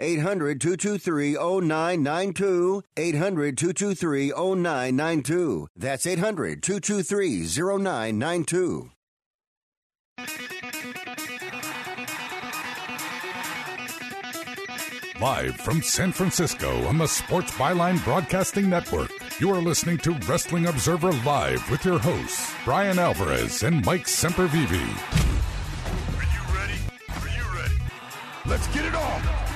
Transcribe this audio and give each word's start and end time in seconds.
800 0.00 0.60
223 0.60 1.34
0992. 1.34 2.82
800 2.96 3.58
223 3.58 4.32
0992. 4.32 5.68
That's 5.76 6.06
800 6.06 6.62
223 6.62 7.46
0992. 7.46 8.90
Live 15.20 15.56
from 15.56 15.82
San 15.82 16.12
Francisco 16.12 16.86
on 16.86 16.96
the 16.96 17.06
Sports 17.06 17.52
Byline 17.52 18.02
Broadcasting 18.04 18.70
Network, 18.70 19.10
you 19.38 19.50
are 19.52 19.60
listening 19.60 19.98
to 19.98 20.12
Wrestling 20.26 20.66
Observer 20.66 21.12
Live 21.12 21.70
with 21.70 21.84
your 21.84 21.98
hosts, 21.98 22.54
Bryan 22.64 22.98
Alvarez 22.98 23.62
and 23.62 23.84
Mike 23.84 24.06
Sempervive. 24.06 24.70
Are 26.16 26.24
you 26.24 26.58
ready? 26.58 26.78
Are 27.10 27.28
you 27.36 27.44
ready? 27.54 27.74
Let's 28.46 28.66
get 28.68 28.86
it 28.86 28.94
on! 28.94 29.49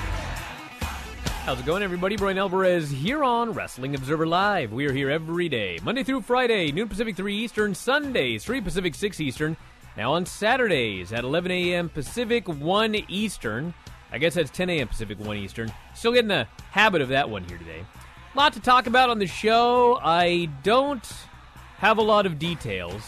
How's 1.45 1.59
it 1.59 1.65
going, 1.67 1.83
everybody? 1.83 2.15
Bryan 2.15 2.39
Alvarez 2.39 2.89
here 2.89 3.23
on 3.23 3.53
Wrestling 3.53 3.93
Observer 3.93 4.25
Live. 4.25 4.73
We 4.73 4.87
are 4.87 4.91
here 4.91 5.11
every 5.11 5.47
day, 5.47 5.77
Monday 5.83 6.01
through 6.01 6.21
Friday, 6.21 6.71
noon 6.71 6.89
Pacific 6.89 7.15
3 7.15 7.35
Eastern, 7.35 7.75
Sundays 7.75 8.43
3 8.43 8.61
Pacific 8.61 8.95
6 8.95 9.21
Eastern. 9.21 9.55
Now 9.95 10.13
on 10.13 10.25
Saturdays 10.25 11.13
at 11.13 11.23
11 11.23 11.51
a.m. 11.51 11.89
Pacific 11.89 12.47
1 12.47 12.95
Eastern. 13.09 13.75
I 14.11 14.17
guess 14.17 14.33
that's 14.33 14.49
10 14.49 14.71
a.m. 14.71 14.87
Pacific 14.87 15.19
1 15.19 15.37
Eastern. 15.37 15.71
Still 15.93 16.13
getting 16.13 16.29
the 16.29 16.47
habit 16.71 17.03
of 17.03 17.09
that 17.09 17.29
one 17.29 17.43
here 17.43 17.59
today. 17.59 17.85
A 18.33 18.37
lot 18.37 18.53
to 18.53 18.59
talk 18.59 18.87
about 18.87 19.11
on 19.11 19.19
the 19.19 19.27
show. 19.27 19.99
I 20.01 20.49
don't 20.63 21.07
have 21.77 21.99
a 21.99 22.01
lot 22.01 22.25
of 22.25 22.39
details, 22.39 23.03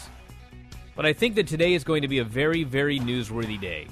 but 0.94 1.04
I 1.04 1.12
think 1.12 1.34
that 1.34 1.48
today 1.48 1.74
is 1.74 1.82
going 1.82 2.02
to 2.02 2.08
be 2.08 2.20
a 2.20 2.24
very, 2.24 2.62
very 2.62 3.00
newsworthy 3.00 3.60
day. 3.60 3.88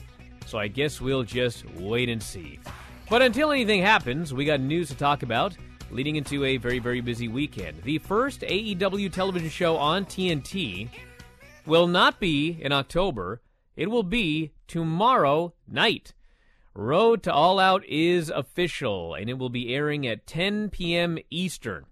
So 0.47 0.57
I 0.57 0.69
guess 0.69 1.01
we'll 1.01 1.25
just 1.25 1.69
wait 1.71 2.09
and 2.09 2.23
see. 2.23 2.61
But 3.09 3.23
until 3.23 3.53
anything 3.53 3.83
happens, 3.83 4.35
we 4.35 4.45
got 4.45 4.61
news 4.61 4.89
to 4.89 4.97
talk 4.97 5.23
about 5.23 5.57
leading 5.93 6.17
into 6.17 6.45
a 6.45 6.57
very, 6.57 6.81
very 6.81 7.01
busy 7.01 7.29
weekend. 7.29 7.81
The 7.85 7.99
first 7.99 8.41
AEW 8.41 9.13
television 9.13 9.49
show 9.49 9.77
on 9.77 10.05
TNT 10.05 10.89
will 11.67 11.87
not 11.87 12.19
be 12.19 12.59
in 12.61 12.73
October, 12.73 13.41
it 13.77 13.91
will 13.91 14.03
be 14.03 14.51
tomorrow 14.67 15.55
night. 15.69 16.15
Road 16.75 17.23
to 17.23 17.33
All 17.33 17.61
Out 17.61 17.85
is 17.87 18.29
official, 18.29 19.15
and 19.15 19.31
it 19.31 19.39
will 19.39 19.51
be 19.51 19.73
airing 19.73 20.05
at 20.07 20.27
10 20.27 20.71
p.m. 20.71 21.19
Eastern. 21.31 21.87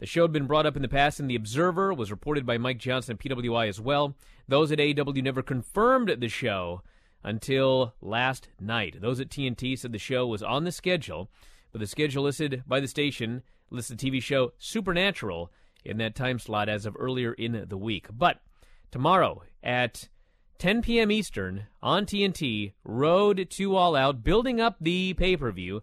The 0.00 0.06
show 0.06 0.22
had 0.22 0.32
been 0.32 0.46
brought 0.46 0.66
up 0.66 0.76
in 0.76 0.82
the 0.82 0.88
past 0.88 1.18
in 1.18 1.28
The 1.28 1.34
Observer, 1.34 1.94
was 1.94 2.10
reported 2.10 2.44
by 2.44 2.58
Mike 2.58 2.78
Johnson 2.78 3.12
and 3.12 3.20
PWI 3.20 3.68
as 3.68 3.80
well. 3.80 4.16
Those 4.46 4.70
at 4.70 4.78
AEW 4.78 5.22
never 5.22 5.42
confirmed 5.42 6.16
the 6.18 6.28
show 6.28 6.82
until 7.24 7.94
last 8.00 8.48
night. 8.60 9.00
Those 9.00 9.20
at 9.20 9.28
TNT 9.28 9.78
said 9.78 9.92
the 9.92 9.98
show 9.98 10.26
was 10.26 10.42
on 10.42 10.64
the 10.64 10.72
schedule, 10.72 11.30
but 11.70 11.80
the 11.80 11.86
schedule 11.86 12.24
listed 12.24 12.62
by 12.66 12.80
the 12.80 12.88
station 12.88 13.42
lists 13.70 13.90
the 13.90 13.96
TV 13.96 14.22
show 14.22 14.52
Supernatural 14.58 15.50
in 15.84 15.98
that 15.98 16.14
time 16.14 16.38
slot 16.38 16.68
as 16.68 16.86
of 16.86 16.96
earlier 16.98 17.32
in 17.32 17.64
the 17.68 17.76
week. 17.76 18.06
But 18.12 18.40
tomorrow 18.90 19.42
at 19.62 20.08
10 20.58 20.82
p.m. 20.82 21.10
Eastern 21.10 21.66
on 21.82 22.06
TNT, 22.06 22.72
Road 22.84 23.48
to 23.50 23.76
All 23.76 23.96
Out, 23.96 24.22
building 24.22 24.60
up 24.60 24.76
the 24.80 25.14
pay 25.14 25.36
per 25.36 25.50
view, 25.50 25.82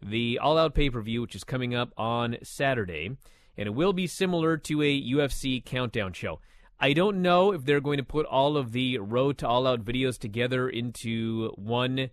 the 0.00 0.38
All 0.38 0.56
Out 0.56 0.74
pay 0.74 0.88
per 0.90 1.00
view, 1.02 1.22
which 1.22 1.34
is 1.34 1.44
coming 1.44 1.74
up 1.74 1.92
on 1.98 2.36
Saturday, 2.42 3.16
and 3.56 3.66
it 3.66 3.74
will 3.74 3.92
be 3.92 4.06
similar 4.06 4.56
to 4.56 4.82
a 4.82 5.02
UFC 5.02 5.64
countdown 5.64 6.12
show. 6.12 6.40
I 6.82 6.94
don't 6.94 7.20
know 7.20 7.52
if 7.52 7.66
they're 7.66 7.82
going 7.82 7.98
to 7.98 8.02
put 8.02 8.24
all 8.24 8.56
of 8.56 8.72
the 8.72 8.96
Road 8.96 9.36
to 9.38 9.46
All 9.46 9.66
Out 9.66 9.84
videos 9.84 10.18
together 10.18 10.66
into 10.66 11.50
one 11.56 12.08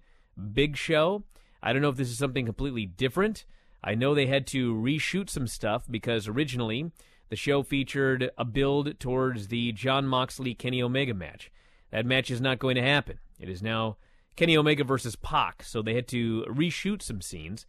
big 0.51 0.75
show. 0.75 1.23
I 1.63 1.72
don't 1.72 1.81
know 1.81 1.88
if 1.88 1.95
this 1.95 2.09
is 2.09 2.17
something 2.17 2.45
completely 2.45 2.85
different. 2.85 3.45
I 3.81 3.95
know 3.95 4.13
they 4.13 4.25
had 4.25 4.45
to 4.47 4.75
reshoot 4.75 5.29
some 5.29 5.47
stuff 5.47 5.85
because 5.89 6.27
originally 6.27 6.91
the 7.29 7.38
show 7.38 7.63
featured 7.63 8.29
a 8.38 8.44
build 8.44 9.00
towards 9.00 9.47
the 9.47 9.72
Jon 9.72 10.06
Moxley 10.06 10.53
Kenny 10.53 10.81
Omega 10.81 11.13
match. 11.13 11.50
That 11.91 12.06
match 12.06 12.29
is 12.29 12.41
not 12.41 12.59
going 12.59 12.75
to 12.75 12.81
happen. 12.81 13.19
It 13.39 13.47
is 13.47 13.63
now 13.63 13.95
Kenny 14.35 14.57
Omega 14.57 14.83
versus 14.83 15.16
Pac, 15.16 15.63
so 15.63 15.81
they 15.81 15.94
had 15.94 16.09
to 16.09 16.44
reshoot 16.50 17.01
some 17.01 17.22
scenes. 17.22 17.66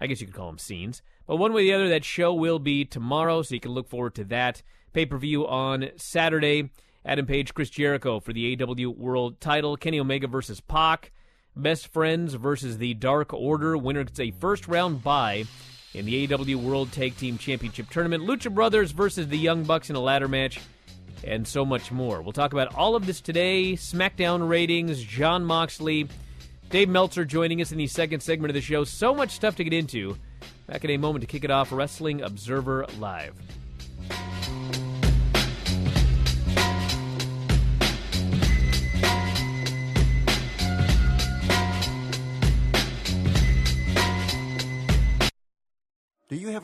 I 0.00 0.06
guess 0.06 0.22
you 0.22 0.26
could 0.26 0.36
call 0.36 0.46
them 0.46 0.58
scenes. 0.58 1.02
But 1.26 1.36
one 1.36 1.52
way 1.52 1.62
or 1.62 1.64
the 1.64 1.74
other, 1.74 1.88
that 1.90 2.04
show 2.04 2.32
will 2.32 2.58
be 2.58 2.86
tomorrow, 2.86 3.42
so 3.42 3.54
you 3.54 3.60
can 3.60 3.72
look 3.72 3.90
forward 3.90 4.14
to 4.14 4.24
that. 4.24 4.62
Pay 4.98 5.06
per 5.06 5.16
view 5.16 5.46
on 5.46 5.90
Saturday. 5.94 6.70
Adam 7.04 7.24
Page, 7.24 7.54
Chris 7.54 7.70
Jericho 7.70 8.18
for 8.18 8.32
the 8.32 8.56
AEW 8.56 8.96
World 8.96 9.40
title. 9.40 9.76
Kenny 9.76 10.00
Omega 10.00 10.26
versus 10.26 10.60
Pac. 10.60 11.12
Best 11.54 11.86
Friends 11.92 12.34
versus 12.34 12.78
the 12.78 12.94
Dark 12.94 13.32
Order. 13.32 13.78
Winner 13.78 14.02
gets 14.02 14.18
a 14.18 14.32
first 14.32 14.66
round 14.66 15.04
bye 15.04 15.44
in 15.94 16.04
the 16.04 16.26
AEW 16.26 16.56
World 16.56 16.90
Tag 16.90 17.16
Team 17.16 17.38
Championship 17.38 17.88
Tournament. 17.90 18.24
Lucha 18.24 18.52
Brothers 18.52 18.90
versus 18.90 19.28
the 19.28 19.38
Young 19.38 19.62
Bucks 19.62 19.88
in 19.88 19.94
a 19.94 20.00
ladder 20.00 20.26
match 20.26 20.58
and 21.22 21.46
so 21.46 21.64
much 21.64 21.92
more. 21.92 22.20
We'll 22.20 22.32
talk 22.32 22.52
about 22.52 22.74
all 22.74 22.96
of 22.96 23.06
this 23.06 23.20
today 23.20 23.74
SmackDown 23.74 24.48
ratings, 24.48 25.00
Jon 25.00 25.44
Moxley, 25.44 26.08
Dave 26.70 26.88
Meltzer 26.88 27.24
joining 27.24 27.60
us 27.60 27.70
in 27.70 27.78
the 27.78 27.86
second 27.86 28.20
segment 28.20 28.50
of 28.50 28.54
the 28.56 28.60
show. 28.60 28.82
So 28.82 29.14
much 29.14 29.30
stuff 29.30 29.54
to 29.58 29.62
get 29.62 29.72
into. 29.72 30.16
Back 30.66 30.82
in 30.82 30.90
a 30.90 30.96
moment 30.96 31.20
to 31.20 31.28
kick 31.28 31.44
it 31.44 31.52
off 31.52 31.70
Wrestling 31.70 32.20
Observer 32.22 32.84
Live. 32.98 33.36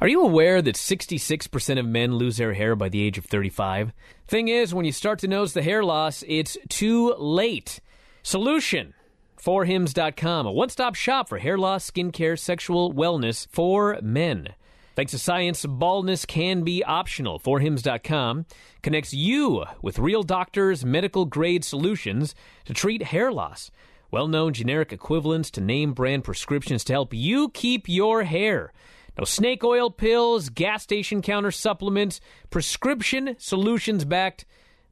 Are 0.00 0.08
you 0.08 0.22
aware 0.22 0.60
that 0.60 0.74
66% 0.74 1.78
of 1.78 1.86
men 1.86 2.16
lose 2.16 2.36
their 2.36 2.52
hair 2.52 2.74
by 2.74 2.88
the 2.88 3.00
age 3.00 3.16
of 3.16 3.26
35? 3.26 3.92
Thing 4.26 4.48
is, 4.48 4.74
when 4.74 4.84
you 4.84 4.92
start 4.92 5.20
to 5.20 5.28
notice 5.28 5.52
the 5.52 5.62
hair 5.62 5.84
loss, 5.84 6.24
it's 6.26 6.58
too 6.68 7.14
late. 7.14 7.80
Solution 8.22 8.94
forhims.com, 9.40 10.46
a 10.46 10.52
one 10.52 10.70
stop 10.70 10.94
shop 10.94 11.28
for 11.28 11.38
hair 11.38 11.58
loss, 11.58 11.90
skincare, 11.90 12.38
sexual 12.38 12.92
wellness 12.92 13.46
for 13.50 13.98
men. 14.02 14.48
Thanks 14.96 15.12
to 15.12 15.18
science, 15.18 15.66
baldness 15.66 16.24
can 16.24 16.62
be 16.62 16.82
optional. 16.82 17.38
Forhims.com 17.38 18.46
connects 18.82 19.12
you 19.12 19.64
with 19.82 19.98
real 19.98 20.22
doctors' 20.22 20.84
medical 20.84 21.24
grade 21.24 21.64
solutions 21.64 22.34
to 22.64 22.72
treat 22.72 23.02
hair 23.02 23.30
loss. 23.30 23.70
Well 24.10 24.28
known 24.28 24.54
generic 24.54 24.92
equivalents 24.92 25.50
to 25.52 25.60
name 25.60 25.92
brand 25.92 26.24
prescriptions 26.24 26.84
to 26.84 26.92
help 26.92 27.12
you 27.12 27.48
keep 27.50 27.88
your 27.88 28.22
hair. 28.22 28.72
No 29.18 29.24
snake 29.24 29.62
oil 29.62 29.90
pills, 29.90 30.48
gas 30.48 30.82
station 30.82 31.22
counter 31.22 31.52
supplements, 31.52 32.20
prescription 32.50 33.36
solutions 33.38 34.04
backed 34.04 34.44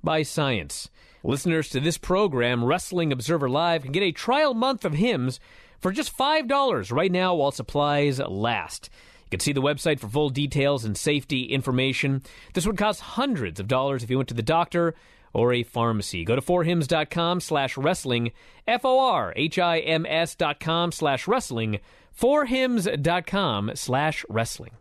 by 0.03 0.23
science. 0.23 0.91
Listeners 1.25 1.69
to 1.71 1.81
this 1.81 1.99
program, 1.99 2.65
Wrestling 2.65 3.13
Observer 3.13 3.49
Live, 3.49 3.83
can 3.83 3.93
get 3.93 4.03
a 4.03 4.13
trial 4.13 4.55
month 4.55 4.85
of 4.85 4.95
Hims 4.95 5.41
for 5.81 5.91
just 5.91 6.17
$5 6.17 6.93
right 6.93 7.11
now 7.11 7.35
while 7.35 7.51
supplies 7.51 8.21
last. 8.21 8.91
You 9.25 9.31
can 9.31 9.41
see 9.41 9.53
the 9.53 9.63
website 9.63 9.99
for 9.99 10.09
full 10.09 10.31
details 10.31 10.85
and 10.85 10.97
safety 10.97 11.45
information. 11.45 12.23
This 12.55 12.67
would 12.67 12.77
cost 12.77 13.01
hundreds 13.01 13.59
of 13.59 13.67
dollars 13.67 14.05
if 14.05 14.11
you 14.11 14.19
went 14.19 14.29
to 14.29 14.35
the 14.35 14.43
doctor 14.43 14.95
or 15.32 15.52
a 15.52 15.62
pharmacy. 15.62 16.25
Go 16.25 16.37
to 16.37 16.43
forhims.com 16.43 17.40
slash 17.40 17.76
wrestling, 17.76 18.32
F-O-R-H-I-M-S 18.67 20.34
dot 20.34 20.61
com 20.61 20.93
slash 20.93 21.26
wrestling, 21.26 21.81
forhims.com 22.19 23.73
slash 23.75 24.25
wrestling. 24.29 24.73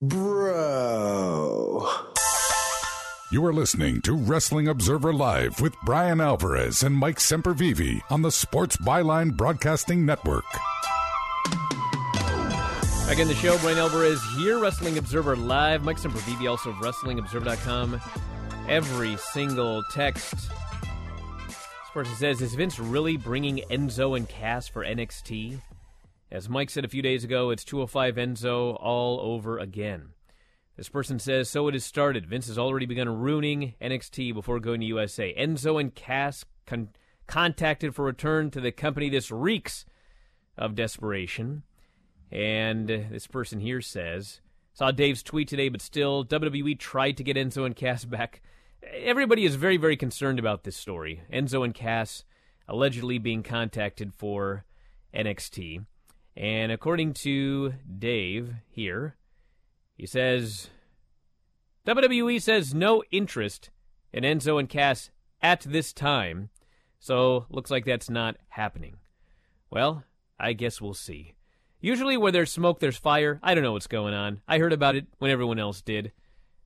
Bro. 0.00 1.88
You 3.32 3.44
are 3.44 3.52
listening 3.52 4.00
to 4.02 4.14
Wrestling 4.14 4.68
Observer 4.68 5.12
Live 5.12 5.60
with 5.60 5.74
Bryan 5.84 6.20
Alvarez 6.20 6.82
and 6.82 6.94
Mike 6.94 7.18
Sempervive 7.18 8.00
on 8.10 8.22
the 8.22 8.30
Sports 8.30 8.76
Byline 8.76 9.36
Broadcasting 9.36 10.06
Network. 10.06 10.44
Back 13.06 13.18
in 13.18 13.26
the 13.28 13.34
show, 13.34 13.58
Bryan 13.58 13.78
Alvarez 13.78 14.22
here, 14.36 14.58
Wrestling 14.58 14.98
Observer 14.98 15.36
Live. 15.36 15.82
Mike 15.84 15.96
Sempervive, 15.96 16.48
also 16.48 16.70
of 16.70 16.76
WrestlingObserver.com. 16.76 18.00
Every 18.68 19.16
single 19.18 19.82
text. 19.90 20.34
This 21.46 21.90
person 21.92 22.14
says, 22.16 22.40
is 22.40 22.54
Vince 22.54 22.78
really 22.78 23.18
bringing 23.18 23.58
Enzo 23.70 24.16
and 24.16 24.26
Cass 24.26 24.68
for 24.68 24.84
NXT? 24.84 25.60
As 26.30 26.48
Mike 26.48 26.70
said 26.70 26.84
a 26.84 26.88
few 26.88 27.02
days 27.02 27.24
ago, 27.24 27.50
it's 27.50 27.62
205 27.62 28.16
Enzo 28.16 28.76
all 28.80 29.20
over 29.20 29.58
again. 29.58 30.08
This 30.76 30.88
person 30.88 31.18
says, 31.18 31.50
so 31.50 31.68
it 31.68 31.74
has 31.74 31.84
started. 31.84 32.26
Vince 32.26 32.48
has 32.48 32.58
already 32.58 32.86
begun 32.86 33.20
ruining 33.20 33.74
NXT 33.82 34.32
before 34.32 34.58
going 34.58 34.80
to 34.80 34.86
USA. 34.86 35.34
Enzo 35.34 35.78
and 35.78 35.94
Cass 35.94 36.46
con- 36.66 36.88
contacted 37.26 37.94
for 37.94 38.06
return 38.06 38.50
to 38.50 38.60
the 38.60 38.72
company. 38.72 39.10
This 39.10 39.30
reeks 39.30 39.84
of 40.56 40.74
desperation. 40.74 41.64
And 42.32 42.88
this 42.88 43.26
person 43.26 43.60
here 43.60 43.82
says, 43.82 44.40
saw 44.72 44.90
Dave's 44.90 45.22
tweet 45.22 45.48
today, 45.48 45.68
but 45.68 45.82
still, 45.82 46.24
WWE 46.24 46.78
tried 46.78 47.18
to 47.18 47.22
get 47.22 47.36
Enzo 47.36 47.66
and 47.66 47.76
Cass 47.76 48.04
back. 48.06 48.42
Everybody 48.92 49.44
is 49.44 49.54
very, 49.54 49.76
very 49.76 49.96
concerned 49.96 50.38
about 50.38 50.64
this 50.64 50.76
story. 50.76 51.22
Enzo 51.32 51.64
and 51.64 51.74
Cass 51.74 52.24
allegedly 52.68 53.18
being 53.18 53.42
contacted 53.42 54.14
for 54.14 54.64
NXT. 55.14 55.84
And 56.36 56.72
according 56.72 57.14
to 57.14 57.74
Dave 57.98 58.54
here, 58.68 59.16
he 59.96 60.06
says 60.06 60.70
WWE 61.86 62.40
says 62.40 62.74
no 62.74 63.02
interest 63.10 63.70
in 64.12 64.24
Enzo 64.24 64.58
and 64.58 64.68
Cass 64.68 65.10
at 65.42 65.60
this 65.60 65.92
time, 65.92 66.50
so 66.98 67.46
looks 67.50 67.70
like 67.70 67.84
that's 67.84 68.08
not 68.08 68.36
happening. 68.48 68.96
Well, 69.70 70.04
I 70.38 70.54
guess 70.54 70.80
we'll 70.80 70.94
see. 70.94 71.34
Usually, 71.80 72.16
where 72.16 72.32
there's 72.32 72.50
smoke, 72.50 72.80
there's 72.80 72.96
fire. 72.96 73.38
I 73.42 73.54
don't 73.54 73.62
know 73.62 73.72
what's 73.72 73.86
going 73.86 74.14
on. 74.14 74.40
I 74.48 74.58
heard 74.58 74.72
about 74.72 74.96
it 74.96 75.06
when 75.18 75.30
everyone 75.30 75.58
else 75.58 75.82
did. 75.82 76.12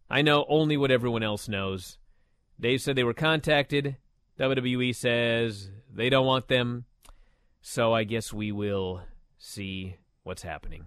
I 0.09 0.23
know 0.23 0.47
only 0.49 0.77
what 0.77 0.93
everyone 0.93 1.25
else 1.25 1.49
knows. 1.49 1.99
Dave 2.61 2.81
said 2.81 2.97
they 2.97 3.05
were 3.05 3.15
contacted. 3.15 3.97
WWE 4.39 4.95
says 4.95 5.71
they 5.93 6.11
don't 6.11 6.27
want 6.27 6.49
them. 6.49 6.85
So 7.61 7.93
I 7.93 8.05
guess 8.05 8.33
we 8.33 8.53
will 8.53 9.03
see 9.39 9.97
what's 10.23 10.43
happening. 10.43 10.87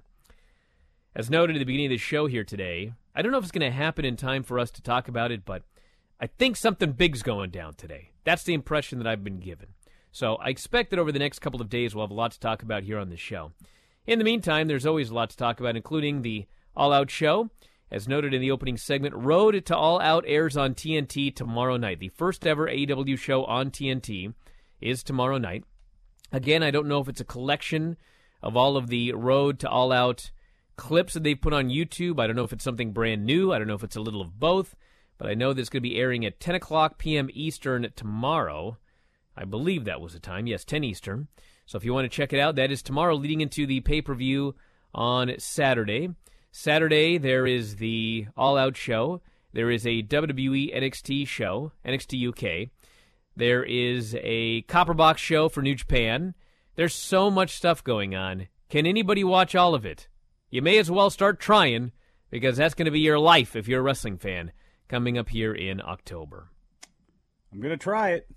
As 1.16 1.30
noted 1.30 1.56
at 1.56 1.60
the 1.60 1.66
beginning 1.66 1.88
of 1.88 1.92
the 1.92 1.98
show 1.98 2.28
here 2.28 2.44
today, 2.44 2.94
I 3.14 3.22
don't 3.22 3.32
know 3.32 3.38
if 3.38 3.44
it's 3.44 3.52
going 3.52 3.70
to 3.70 3.76
happen 3.76 4.06
in 4.06 4.16
time 4.16 4.44
for 4.44 4.58
us 4.60 4.72
to 4.72 4.82
talk 4.82 5.08
about 5.08 5.32
it, 5.32 5.44
but 5.44 5.64
I 6.20 6.28
think 6.28 6.56
something 6.56 6.94
big's 6.94 7.24
going 7.24 7.50
down 7.50 7.74
today. 7.74 8.12
That's 8.24 8.44
the 8.44 8.54
impression 8.54 9.00
that 9.00 9.08
I've 9.08 9.24
been 9.24 9.40
given. 9.40 9.70
So 10.12 10.36
I 10.36 10.50
expect 10.50 10.90
that 10.90 11.00
over 11.00 11.12
the 11.12 11.20
next 11.20 11.40
couple 11.40 11.62
of 11.62 11.70
days 11.70 11.94
we'll 11.94 12.06
have 12.06 12.12
a 12.12 12.16
lot 12.16 12.32
to 12.32 12.40
talk 12.40 12.62
about 12.62 12.84
here 12.84 12.98
on 12.98 13.10
the 13.10 13.18
show. 13.18 13.51
In 14.06 14.20
the 14.20 14.25
meantime, 14.25 14.68
there's 14.68 14.86
always 14.86 15.10
a 15.10 15.13
lot 15.13 15.30
to 15.30 15.38
talk 15.38 15.60
about, 15.60 15.75
including 15.75 16.22
the 16.22 16.46
All 16.75 16.94
Out 16.94 17.12
show. 17.12 17.50
As 17.91 18.07
noted 18.07 18.33
in 18.33 18.39
the 18.39 18.51
opening 18.51 18.77
segment, 18.77 19.13
Road 19.15 19.65
to 19.65 19.75
All 19.75 20.00
Out 20.00 20.24
airs 20.25 20.55
on 20.55 20.74
TNT 20.74 21.36
tomorrow 21.36 21.75
night. 21.75 22.00
The 22.00 22.07
first 22.07 22.48
ever 22.48 22.67
AEW 22.67 23.17
show 23.17 23.43
on 23.43 23.69
TNT 23.69 24.33
is 24.79 25.03
tomorrow 25.03 25.38
night. 25.38 25.65
Again, 26.31 26.63
I 26.63 26.71
don't 26.71 26.88
know 26.88 27.01
if 27.01 27.10
it's 27.10 27.19
a 27.19 27.25
collection 27.25 27.98
of 28.41 28.55
all 28.55 28.77
of 28.77 28.88
the 28.88 29.12
Road 29.12 29.60
to 29.60 29.69
All 29.69 29.91
Out 29.91 30.31
clips 30.77 31.15
that 31.15 31.24
they've 31.24 31.39
put 31.39 31.51
on 31.51 31.67
YouTube. 31.67 32.17
I 32.17 32.27
don't 32.27 32.38
know 32.38 32.45
if 32.45 32.53
it's 32.53 32.63
something 32.63 32.93
brand 32.93 33.25
new. 33.25 33.51
I 33.51 33.60
don't 33.60 33.67
know 33.67 33.75
if 33.75 33.83
it's 33.83 33.98
a 33.98 34.01
little 34.01 34.21
of 34.21 34.39
both. 34.39 34.74
But 35.17 35.29
I 35.29 35.33
know 35.33 35.51
this 35.51 35.63
is 35.63 35.69
going 35.69 35.83
to 35.83 35.89
be 35.89 36.00
airing 36.00 36.25
at 36.25 36.39
10 36.39 36.55
o'clock 36.55 36.98
p.m. 36.98 37.29
Eastern 37.33 37.91
tomorrow. 37.98 38.77
I 39.36 39.43
believe 39.43 39.83
that 39.83 40.00
was 40.00 40.13
the 40.13 40.19
time. 40.19 40.48
Yes, 40.48 40.63
10 40.63 40.86
Eastern. 40.86 41.27
So 41.65 41.77
if 41.77 41.83
you 41.83 41.93
want 41.93 42.05
to 42.05 42.15
check 42.15 42.31
it 42.31 42.39
out, 42.39 42.55
that 42.55 42.71
is 42.71 42.81
tomorrow 42.81 43.15
leading 43.15 43.41
into 43.41 43.67
the 43.67 43.81
pay 43.81 44.01
per 44.01 44.15
view 44.15 44.55
on 44.95 45.33
Saturday. 45.38 46.10
Saturday, 46.51 47.17
there 47.17 47.48
is 47.48 47.77
the 47.77 48.27
All 48.36 48.58
Out 48.58 48.75
show. 48.75 49.22
There 49.53 49.72
is 49.72 49.86
a 49.86 50.03
WWE 50.03 50.75
NXT 50.75 51.25
show, 51.25 51.72
NXT 51.86 52.27
UK. 52.29 52.70
There 53.36 53.63
is 53.63 54.15
a 54.20 54.62
Copper 54.63 54.93
Box 54.93 55.22
show 55.22 55.48
for 55.48 55.62
New 55.62 55.75
Japan. 55.75 56.36
There's 56.75 56.93
so 56.93 57.31
much 57.31 57.55
stuff 57.55 57.84
going 57.84 58.15
on. 58.15 58.48
Can 58.70 58.86
anybody 58.86 59.24
watch 59.24 59.55
all 59.55 59.74
of 59.74 59.86
it? 59.86 60.10
You 60.50 60.62
may 60.62 60.77
as 60.77 60.91
well 60.91 61.10
start 61.10 61.39
trying 61.39 61.93
because 62.29 62.58
that's 62.58 62.74
going 62.74 62.86
to 62.86 62.91
be 62.91 63.00
your 63.00 63.20
life 63.20 63.55
if 63.55 63.67
you're 63.67 63.79
a 63.79 63.84
wrestling 63.84 64.17
fan 64.17 64.51
coming 64.89 65.17
up 65.17 65.29
here 65.29 65.53
in 65.53 65.81
October. 65.81 66.50
I'm 67.53 67.62
going 67.62 67.72
to 67.72 67.77
try 67.77 68.12
it. 68.12 68.27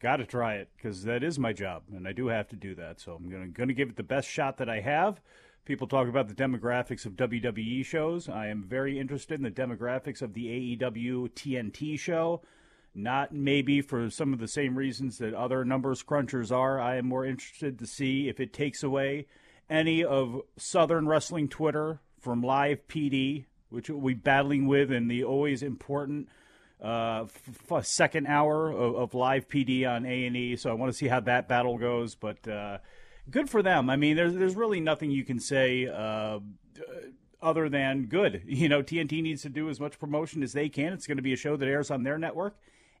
Got 0.00 0.16
to 0.16 0.26
try 0.26 0.54
it 0.56 0.68
because 0.76 1.02
that 1.04 1.24
is 1.24 1.38
my 1.38 1.52
job 1.52 1.82
and 1.92 2.06
I 2.06 2.12
do 2.12 2.28
have 2.28 2.48
to 2.48 2.56
do 2.56 2.76
that. 2.76 3.00
So 3.00 3.14
I'm 3.14 3.28
going 3.28 3.42
to, 3.42 3.48
going 3.48 3.68
to 3.68 3.74
give 3.74 3.88
it 3.88 3.96
the 3.96 4.02
best 4.02 4.28
shot 4.28 4.58
that 4.58 4.68
I 4.68 4.80
have. 4.80 5.20
People 5.64 5.86
talk 5.86 6.08
about 6.08 6.28
the 6.28 6.34
demographics 6.34 7.06
of 7.06 7.14
WWE 7.14 7.84
shows. 7.86 8.28
I 8.28 8.48
am 8.48 8.64
very 8.64 8.98
interested 8.98 9.38
in 9.38 9.44
the 9.44 9.50
demographics 9.50 10.20
of 10.20 10.34
the 10.34 10.76
AEW 10.76 11.30
TNT 11.30 11.98
show. 11.98 12.42
Not 12.94 13.34
maybe 13.34 13.80
for 13.80 14.10
some 14.10 14.34
of 14.34 14.40
the 14.40 14.48
same 14.48 14.76
reasons 14.76 15.18
that 15.18 15.32
other 15.32 15.64
numbers 15.64 16.02
crunchers 16.02 16.52
are. 16.52 16.78
I 16.78 16.96
am 16.96 17.06
more 17.06 17.24
interested 17.24 17.78
to 17.78 17.86
see 17.86 18.28
if 18.28 18.40
it 18.40 18.52
takes 18.52 18.82
away 18.82 19.26
any 19.70 20.04
of 20.04 20.42
Southern 20.58 21.08
Wrestling 21.08 21.48
Twitter 21.48 22.00
from 22.20 22.42
Live 22.42 22.86
PD, 22.86 23.46
which 23.70 23.88
we'll 23.88 24.00
be 24.00 24.14
battling 24.14 24.66
with 24.66 24.92
in 24.92 25.08
the 25.08 25.24
always 25.24 25.62
important 25.62 26.28
uh, 26.82 27.24
f- 27.70 27.86
second 27.86 28.26
hour 28.26 28.70
of, 28.70 28.94
of, 28.96 29.14
Live 29.14 29.48
PD 29.48 29.88
on 29.88 30.04
A 30.04 30.26
and 30.26 30.36
E. 30.36 30.56
So 30.56 30.70
I 30.70 30.74
want 30.74 30.92
to 30.92 30.98
see 30.98 31.08
how 31.08 31.20
that 31.20 31.48
battle 31.48 31.78
goes. 31.78 32.14
But 32.14 32.46
uh, 32.46 32.78
good 33.30 33.50
for 33.50 33.62
them. 33.62 33.90
I 33.90 33.96
mean, 33.96 34.16
there's 34.16 34.34
there's 34.34 34.56
really 34.56 34.80
nothing 34.80 35.10
you 35.10 35.24
can 35.24 35.40
say. 35.40 35.86
Uh, 35.86 36.40
other 37.44 37.68
than 37.68 38.06
good. 38.06 38.42
You 38.46 38.68
know, 38.68 38.82
TNT 38.82 39.22
needs 39.22 39.42
to 39.42 39.50
do 39.50 39.68
as 39.68 39.78
much 39.78 39.98
promotion 39.98 40.42
as 40.42 40.54
they 40.54 40.70
can. 40.70 40.92
It's 40.94 41.06
going 41.06 41.18
to 41.18 41.22
be 41.22 41.34
a 41.34 41.36
show 41.36 41.56
that 41.56 41.68
airs 41.68 41.90
on 41.90 42.02
their 42.02 42.16
network. 42.16 42.56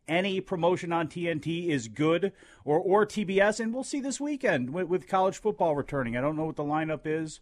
Any 0.06 0.40
promotion 0.42 0.92
on 0.92 1.08
TNT 1.08 1.68
is 1.68 1.88
good, 1.88 2.32
or 2.62 2.78
or 2.78 3.06
TBS, 3.06 3.58
and 3.58 3.72
we'll 3.72 3.84
see 3.84 4.00
this 4.00 4.20
weekend 4.20 4.70
with, 4.70 4.88
with 4.88 5.08
college 5.08 5.38
football 5.38 5.74
returning. 5.74 6.14
I 6.14 6.20
don't 6.20 6.36
know 6.36 6.44
what 6.44 6.56
the 6.56 6.62
lineup 6.62 7.06
is 7.06 7.40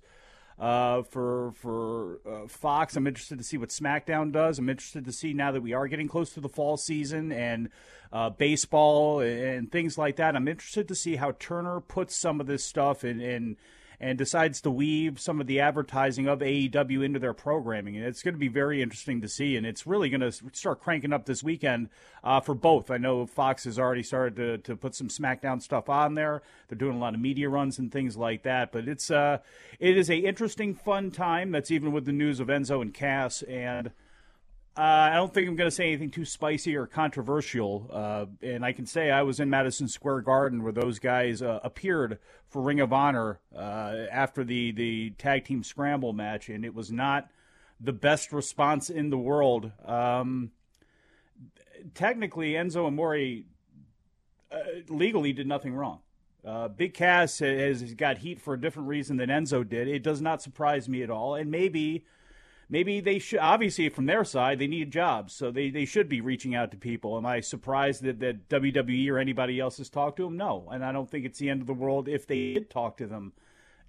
uh, 0.59 1.03
for 1.03 1.53
for 1.53 2.21
uh, 2.29 2.49
Fox. 2.49 2.97
I'm 2.97 3.07
interested 3.07 3.39
to 3.39 3.45
see 3.45 3.57
what 3.57 3.71
SmackDown 3.71 4.33
does. 4.33 4.59
I'm 4.59 4.69
interested 4.69 5.05
to 5.05 5.13
see 5.13 5.33
now 5.33 5.53
that 5.53 5.63
we 5.63 5.73
are 5.73 5.89
getting 5.89 6.09
close 6.09 6.31
to 6.35 6.41
the 6.41 6.49
fall 6.49 6.77
season 6.77 7.33
and 7.33 7.69
uh, 8.13 8.31
baseball 8.31 9.21
and, 9.21 9.41
and, 9.41 9.73
things 9.73 9.97
like 9.97 10.17
that. 10.17 10.37
I'm 10.37 10.49
interested 10.49 10.89
to 10.89 10.95
see 10.95 11.17
how 11.17 11.33
Turner 11.39 11.81
puts 11.81 12.15
some 12.15 12.41
of 12.41 12.47
this 12.47 12.65
stuff 12.65 13.05
in. 13.05 13.57
And 14.03 14.19
decides 14.19 14.61
to 14.61 14.71
weave 14.71 15.21
some 15.21 15.41
of 15.41 15.47
the 15.47 15.61
advertising 15.61 16.27
of 16.27 16.41
AEW 16.41 17.05
into 17.05 17.21
their 17.21 17.33
programming. 17.33 17.97
And 17.97 18.05
it's 18.05 18.21
going 18.21 18.35
to 18.35 18.39
be 18.39 18.49
very 18.49 18.83
interesting 18.83 19.21
to 19.21 19.29
see. 19.29 19.57
And 19.57 19.65
it's 19.65 19.87
really 19.87 20.11
going 20.11 20.21
to 20.21 20.33
start 20.53 20.81
cranking 20.81 21.13
up 21.13 21.25
this 21.25 21.45
weekend 21.45 21.89
uh, 22.25 22.41
for 22.41 22.53
both. 22.53 22.91
I 22.91 22.97
know 22.97 23.25
Fox 23.27 23.63
has 23.63 23.79
already 23.79 24.03
started 24.03 24.35
to, 24.37 24.59
to 24.59 24.77
put 24.77 24.97
some 24.97 25.07
SmackDown 25.07 25.63
stuff 25.63 25.89
on 25.89 26.15
there. 26.15 26.43
They're 26.67 26.77
doing 26.77 26.97
a 26.97 26.99
lot 26.99 27.15
of 27.15 27.21
media 27.21 27.49
runs 27.49 27.79
and 27.79 27.93
things 27.93 28.17
like 28.17 28.43
that. 28.43 28.73
But 28.73 28.89
it's 28.89 29.09
uh, 29.09 29.39
it 29.79 29.97
is 29.97 30.11
a 30.11 30.17
interesting, 30.17 30.75
fun 30.75 31.13
time. 31.13 31.53
That's 31.53 31.71
even 31.71 31.93
with 31.93 32.05
the 32.05 32.13
news 32.13 32.41
of 32.41 32.49
Enzo 32.49 32.83
and 32.83 32.93
Cass. 32.93 33.43
And 33.43 33.93
uh, 34.77 34.81
I 34.81 35.15
don't 35.17 35.35
think 35.35 35.49
I'm 35.49 35.57
going 35.57 35.69
to 35.69 35.75
say 35.75 35.89
anything 35.89 36.11
too 36.11 36.25
spicy 36.25 36.77
or 36.77 36.87
controversial. 36.87 37.91
Uh, 37.93 38.27
and 38.41 38.65
I 38.65 38.73
can 38.73 38.87
say 38.87 39.11
I 39.11 39.23
was 39.23 39.39
in 39.39 39.51
Madison 39.51 39.87
Square 39.87 40.23
Garden 40.23 40.63
where 40.63 40.73
those 40.73 40.99
guys 40.99 41.43
uh, 41.43 41.61
appeared 41.63 42.19
for 42.49 42.63
Ring 42.63 42.81
of 42.81 42.91
Honor 42.91 43.41
uh, 43.55 44.07
after 44.11 44.45
the, 44.45 44.73
the 44.73 45.11
tag 45.19 45.45
team 45.45 45.63
scramble 45.63 46.15
match, 46.15 46.49
and 46.49 46.65
it 46.65 46.75
was 46.75 46.91
not 46.91 47.29
the 47.79 47.93
best 47.93 48.33
response 48.33 48.89
in 48.89 49.11
the 49.11 49.19
world. 49.19 49.73
Um, 49.85 50.53
technically, 51.95 52.53
Enzo 52.53 52.87
Amore 52.87 53.43
uh, 54.51 54.57
legally 54.89 55.35
did 55.35 55.47
nothing 55.47 55.75
wrong. 55.75 56.01
Uh, 56.47 56.69
Big 56.69 56.95
Cass 56.95 57.41
has 57.41 57.95
got 57.95 58.19
heat 58.19 58.41
for 58.41 58.55
a 58.55 58.61
different 58.61 58.89
reason 58.89 59.19
than 59.19 59.29
Enzo 59.29 59.69
did. 59.69 59.87
It 59.87 60.03
does 60.03 60.23
not 60.23 60.41
surprise 60.41 60.89
me 60.89 61.03
at 61.03 61.11
all. 61.11 61.35
And 61.35 61.51
maybe 61.51 62.05
maybe 62.69 63.01
they 63.01 63.19
should 63.19 63.41
obviously 63.41 63.89
from 63.89 64.07
their 64.07 64.25
side 64.25 64.59
they 64.59 64.67
need 64.67 64.91
jobs. 64.91 65.33
So 65.33 65.51
they, 65.51 65.71
they 65.71 65.85
should 65.85 66.09
be 66.09 66.21
reaching 66.21 66.55
out 66.55 66.71
to 66.71 66.77
people. 66.77 67.17
Am 67.17 67.27
i 67.27 67.41
surprised 67.41 68.03
that, 68.03 68.21
that 68.21 68.49
wwe 68.49 69.11
or 69.11 69.19
anybody 69.19 69.61
else 69.61 69.79
has 69.79 69.89
talked 69.89 70.17
to 70.17 70.25
them? 70.25 70.37
No. 70.37 70.69
And 70.71 70.85
i 70.85 70.93
don't 70.93 71.11
think 71.11 71.25
it's 71.25 71.39
the 71.39 71.51
end 71.51 71.61
of 71.61 71.67
the 71.67 71.75
world 71.75 72.09
if 72.09 72.27
they 72.27 72.55
did 72.55 72.71
talk 72.71 72.97
to 72.99 73.07
them. 73.07 73.33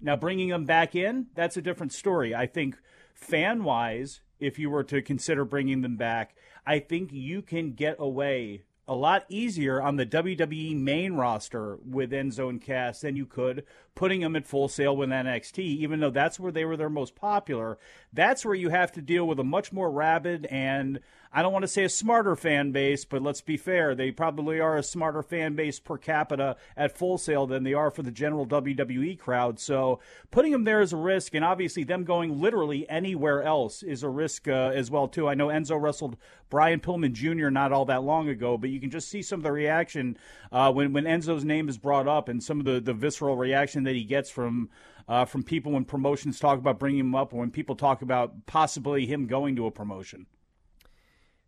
Now 0.00 0.16
bringing 0.16 0.48
them 0.48 0.64
back 0.64 0.94
in 0.94 1.26
that's 1.34 1.56
a 1.56 1.62
different 1.62 1.92
story. 1.92 2.34
I 2.34 2.46
think 2.46 2.76
fan 3.14 3.64
wise 3.64 4.20
if 4.40 4.58
you 4.58 4.68
were 4.68 4.84
to 4.84 5.00
consider 5.00 5.44
bringing 5.44 5.80
them 5.80 5.96
back 5.96 6.34
i 6.66 6.78
think 6.80 7.12
you 7.12 7.40
can 7.40 7.72
get 7.72 7.96
away 7.98 8.64
a 8.86 8.94
lot 8.94 9.24
easier 9.28 9.80
on 9.80 9.96
the 9.96 10.06
WWE 10.06 10.78
main 10.78 11.14
roster 11.14 11.78
with 11.84 12.10
Enzo 12.10 12.50
and 12.50 12.60
Cass 12.60 13.00
than 13.00 13.16
you 13.16 13.24
could 13.24 13.64
putting 13.94 14.20
them 14.20 14.36
at 14.36 14.46
Full 14.46 14.68
Sail 14.68 14.96
with 14.96 15.10
NXT, 15.10 15.58
even 15.58 16.00
though 16.00 16.10
that's 16.10 16.40
where 16.40 16.52
they 16.52 16.64
were 16.64 16.76
their 16.76 16.90
most 16.90 17.14
popular. 17.14 17.78
That's 18.12 18.44
where 18.44 18.54
you 18.54 18.70
have 18.70 18.92
to 18.92 19.02
deal 19.02 19.26
with 19.26 19.38
a 19.38 19.44
much 19.44 19.72
more 19.72 19.90
rabid 19.90 20.46
and 20.46 21.00
I 21.36 21.42
don't 21.42 21.52
want 21.52 21.64
to 21.64 21.68
say 21.68 21.82
a 21.82 21.88
smarter 21.88 22.36
fan 22.36 22.70
base, 22.70 23.04
but 23.04 23.20
let's 23.20 23.40
be 23.40 23.56
fair. 23.56 23.96
They 23.96 24.12
probably 24.12 24.60
are 24.60 24.76
a 24.76 24.84
smarter 24.84 25.20
fan 25.20 25.56
base 25.56 25.80
per 25.80 25.98
capita 25.98 26.56
at 26.76 26.96
Full 26.96 27.18
Sail 27.18 27.48
than 27.48 27.64
they 27.64 27.74
are 27.74 27.90
for 27.90 28.02
the 28.02 28.12
general 28.12 28.46
WWE 28.46 29.18
crowd. 29.18 29.58
So 29.58 29.98
putting 30.30 30.52
them 30.52 30.62
there 30.62 30.80
is 30.80 30.92
a 30.92 30.96
risk, 30.96 31.34
and 31.34 31.44
obviously 31.44 31.82
them 31.82 32.04
going 32.04 32.40
literally 32.40 32.88
anywhere 32.88 33.42
else 33.42 33.82
is 33.82 34.04
a 34.04 34.08
risk 34.08 34.46
uh, 34.46 34.70
as 34.76 34.92
well 34.92 35.08
too. 35.08 35.28
I 35.28 35.34
know 35.34 35.48
Enzo 35.48 35.80
wrestled 35.80 36.16
Brian 36.50 36.78
Pillman 36.78 37.14
Jr. 37.14 37.50
not 37.50 37.72
all 37.72 37.86
that 37.86 38.04
long 38.04 38.28
ago, 38.28 38.56
but 38.56 38.70
you 38.70 38.78
can 38.78 38.90
just 38.90 39.08
see 39.08 39.20
some 39.20 39.40
of 39.40 39.42
the 39.42 39.50
reaction 39.50 40.16
uh, 40.52 40.70
when 40.70 40.92
when 40.92 41.02
Enzo's 41.02 41.44
name 41.44 41.68
is 41.68 41.78
brought 41.78 42.06
up, 42.06 42.28
and 42.28 42.44
some 42.44 42.60
of 42.60 42.64
the 42.64 42.80
the 42.80 42.94
visceral 42.94 43.36
reaction 43.36 43.82
that 43.84 43.94
he 43.94 44.04
gets 44.04 44.30
from. 44.30 44.70
Uh, 45.06 45.26
from 45.26 45.42
people 45.42 45.72
when 45.72 45.84
promotions 45.84 46.40
talk 46.40 46.58
about 46.58 46.78
bringing 46.78 47.00
him 47.00 47.14
up, 47.14 47.34
or 47.34 47.40
when 47.40 47.50
people 47.50 47.76
talk 47.76 48.00
about 48.00 48.46
possibly 48.46 49.04
him 49.04 49.26
going 49.26 49.54
to 49.54 49.66
a 49.66 49.70
promotion. 49.70 50.24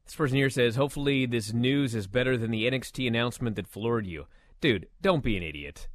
This 0.04 0.14
person 0.14 0.36
here 0.36 0.50
says, 0.50 0.76
hopefully 0.76 1.24
this 1.26 1.52
news 1.52 1.94
is 1.94 2.06
better 2.06 2.36
than 2.36 2.50
the 2.50 2.70
NXT 2.70 3.08
announcement 3.08 3.56
that 3.56 3.66
floored 3.66 4.06
you. 4.06 4.26
Dude, 4.60 4.88
don't 5.02 5.22
be 5.22 5.36
an 5.36 5.42
idiot. 5.42 5.88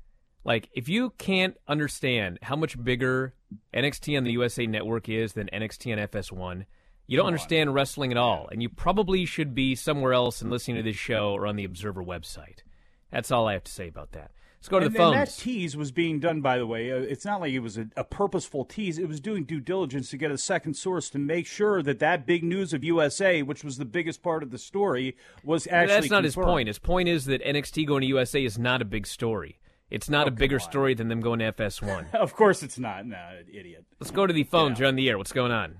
Like, 0.44 0.70
if 0.74 0.90
you 0.90 1.12
can't 1.18 1.56
understand 1.68 2.40
how 2.42 2.56
much 2.56 2.84
bigger 2.84 3.36
NXT 3.74 4.18
on 4.18 4.26
the 4.26 4.32
USA 4.32 4.66
Network 4.66 5.08
is 5.08 5.34
than 5.34 5.50
NXT 5.54 5.94
on 5.94 6.08
FS1, 6.08 6.66
you 7.08 7.18
don't 7.18 7.28
understand 7.28 7.74
wrestling 7.74 8.12
at 8.12 8.18
all, 8.18 8.48
and 8.52 8.62
you 8.62 8.70
probably 8.70 9.26
should 9.26 9.56
be 9.56 9.76
somewhere 9.76 10.14
else 10.14 10.42
and 10.42 10.50
listening 10.50 10.78
to 10.78 10.84
this 10.84 10.96
show 10.96 11.32
or 11.32 11.46
on 11.46 11.56
the 11.56 11.64
Observer 11.64 12.04
website. 12.04 12.64
That's 13.12 13.32
all 13.32 13.48
I 13.48 13.54
have 13.54 13.64
to 13.66 13.72
say 13.72 13.88
about 13.88 14.12
that. 14.14 14.32
Let's 14.62 14.70
go 14.70 14.80
to 14.80 14.86
and, 14.86 14.94
the 14.94 15.00
phones. 15.00 15.18
And 15.18 15.28
that 15.28 15.34
tease 15.34 15.76
was 15.76 15.92
being 15.92 16.20
done, 16.20 16.42
by 16.42 16.60
the 16.60 16.68
way. 16.68 16.92
Uh, 16.92 16.98
it's 16.98 17.26
not 17.26 17.42
like 17.42 17.52
it 17.52 17.62
was 17.62 17.80
a, 17.80 17.88
a, 17.98 18.04
purposeful 18.04 18.64
tease. 18.64 19.00
It 19.00 19.08
was 19.08 19.20
doing 19.20 19.44
due 19.44 19.60
diligence 19.60 20.12
to 20.12 20.18
get 20.18 20.30
a 20.30 20.38
second 20.38 20.76
source 20.76 21.10
to 21.10 21.18
make 21.18 21.48
sure 21.48 21.82
that 21.82 21.98
that 21.98 22.28
big 22.28 22.44
news 22.44 22.72
of 22.72 22.84
USA, 22.84 23.42
which 23.42 23.64
was 23.64 23.80
the 23.80 23.86
biggest 23.86 24.22
part 24.22 24.44
of 24.44 24.52
the 24.52 24.60
story, 24.60 25.18
was 25.44 25.66
actually. 25.66 25.96
That's 25.96 26.12
not 26.12 26.24
confirmed. 26.24 26.26
his 26.26 26.36
point. 26.36 26.68
His 26.68 26.78
point 26.78 27.10
is 27.10 27.26
that 27.26 27.44
NXT 27.44 27.88
going 27.88 28.02
to 28.02 28.08
USA 28.08 28.46
is 28.46 28.60
not 28.60 28.84
a 28.84 28.86
big 28.86 29.08
story. 29.08 29.58
It's 29.90 30.12
not 30.12 30.26
oh, 30.26 30.28
a 30.28 30.32
bigger 30.32 30.60
story 30.60 30.94
than 30.94 31.08
them 31.08 31.22
going 31.22 31.40
to 31.40 31.52
FS1. 31.52 32.14
of 32.14 32.36
course, 32.36 32.62
it's 32.62 32.78
not. 32.78 33.08
No, 33.08 33.18
idiot. 33.52 33.86
Let's 34.00 34.12
go 34.12 34.28
to 34.28 34.34
the 34.34 34.44
phones. 34.44 34.78
Yeah. 34.78 34.84
You're 34.84 34.88
on 34.90 34.96
the 34.96 35.10
air. 35.10 35.18
What's 35.18 35.34
going 35.34 35.52
on? 35.52 35.80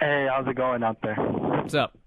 Hey, 0.00 0.26
how's 0.30 0.48
it 0.48 0.56
going 0.56 0.82
out 0.82 1.02
there? 1.02 1.16
What's 1.16 1.74
up? 1.74 1.98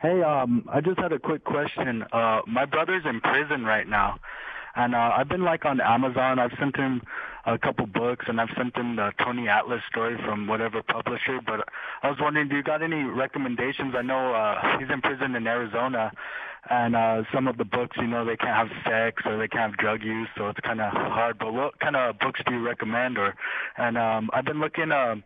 Hey, 0.00 0.22
um, 0.22 0.66
I 0.72 0.80
just 0.80 0.98
had 0.98 1.12
a 1.12 1.18
quick 1.18 1.44
question. 1.44 2.02
Uh, 2.10 2.40
my 2.46 2.64
brother's 2.64 3.04
in 3.04 3.20
prison 3.20 3.64
right 3.66 3.86
now, 3.86 4.18
and 4.74 4.94
uh, 4.94 5.10
I've 5.14 5.28
been 5.28 5.44
like 5.44 5.66
on 5.66 5.78
Amazon. 5.78 6.38
I've 6.38 6.56
sent 6.58 6.74
him 6.74 7.02
a 7.44 7.58
couple 7.58 7.84
books, 7.86 8.24
and 8.26 8.40
I've 8.40 8.48
sent 8.56 8.74
him 8.74 8.96
the 8.96 9.12
Tony 9.22 9.46
Atlas 9.46 9.82
story 9.90 10.16
from 10.24 10.46
whatever 10.46 10.82
publisher. 10.82 11.40
But 11.44 11.68
I 12.02 12.08
was 12.08 12.16
wondering, 12.18 12.48
do 12.48 12.56
you 12.56 12.62
got 12.62 12.82
any 12.82 13.02
recommendations? 13.02 13.94
I 13.94 14.00
know 14.00 14.34
uh, 14.34 14.78
he's 14.78 14.88
in 14.90 15.02
prison 15.02 15.34
in 15.34 15.46
Arizona, 15.46 16.10
and 16.70 16.96
uh, 16.96 17.24
some 17.30 17.46
of 17.46 17.58
the 17.58 17.66
books, 17.66 17.98
you 18.00 18.06
know, 18.06 18.24
they 18.24 18.38
can't 18.38 18.56
have 18.56 18.70
sex 18.86 19.20
or 19.26 19.36
they 19.36 19.48
can't 19.48 19.72
have 19.72 19.78
drug 19.78 20.02
use, 20.02 20.28
so 20.34 20.48
it's 20.48 20.60
kind 20.60 20.80
of 20.80 20.94
hard. 20.94 21.38
But 21.38 21.52
what 21.52 21.78
kind 21.78 21.94
of 21.94 22.18
books 22.20 22.40
do 22.46 22.54
you 22.54 22.66
recommend? 22.66 23.18
Or, 23.18 23.34
and 23.76 23.98
um, 23.98 24.30
I've 24.32 24.46
been 24.46 24.60
looking. 24.60 24.92
Uh, 24.92 25.16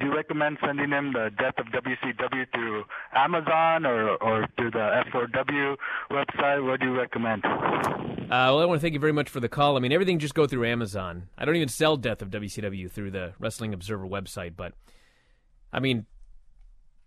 do 0.00 0.06
you 0.06 0.14
recommend 0.14 0.56
sending 0.64 0.90
him 0.90 1.12
the 1.12 1.30
Death 1.38 1.54
of 1.58 1.66
WCW 1.66 2.46
through 2.52 2.84
Amazon 3.14 3.84
or, 3.84 4.16
or 4.16 4.48
through 4.56 4.70
the 4.70 5.02
F4W 5.12 5.76
website? 6.10 6.66
What 6.66 6.80
do 6.80 6.86
you 6.86 6.96
recommend? 6.96 7.44
Uh, 7.44 8.26
well, 8.30 8.60
I 8.60 8.64
want 8.64 8.80
to 8.80 8.82
thank 8.82 8.94
you 8.94 9.00
very 9.00 9.12
much 9.12 9.28
for 9.28 9.40
the 9.40 9.48
call. 9.48 9.76
I 9.76 9.80
mean, 9.80 9.92
everything 9.92 10.18
just 10.18 10.34
go 10.34 10.46
through 10.46 10.66
Amazon. 10.66 11.28
I 11.36 11.44
don't 11.44 11.56
even 11.56 11.68
sell 11.68 11.96
Death 11.96 12.22
of 12.22 12.30
WCW 12.30 12.90
through 12.90 13.10
the 13.10 13.34
Wrestling 13.38 13.74
Observer 13.74 14.06
website, 14.06 14.54
but 14.56 14.72
I 15.72 15.80
mean, 15.80 16.06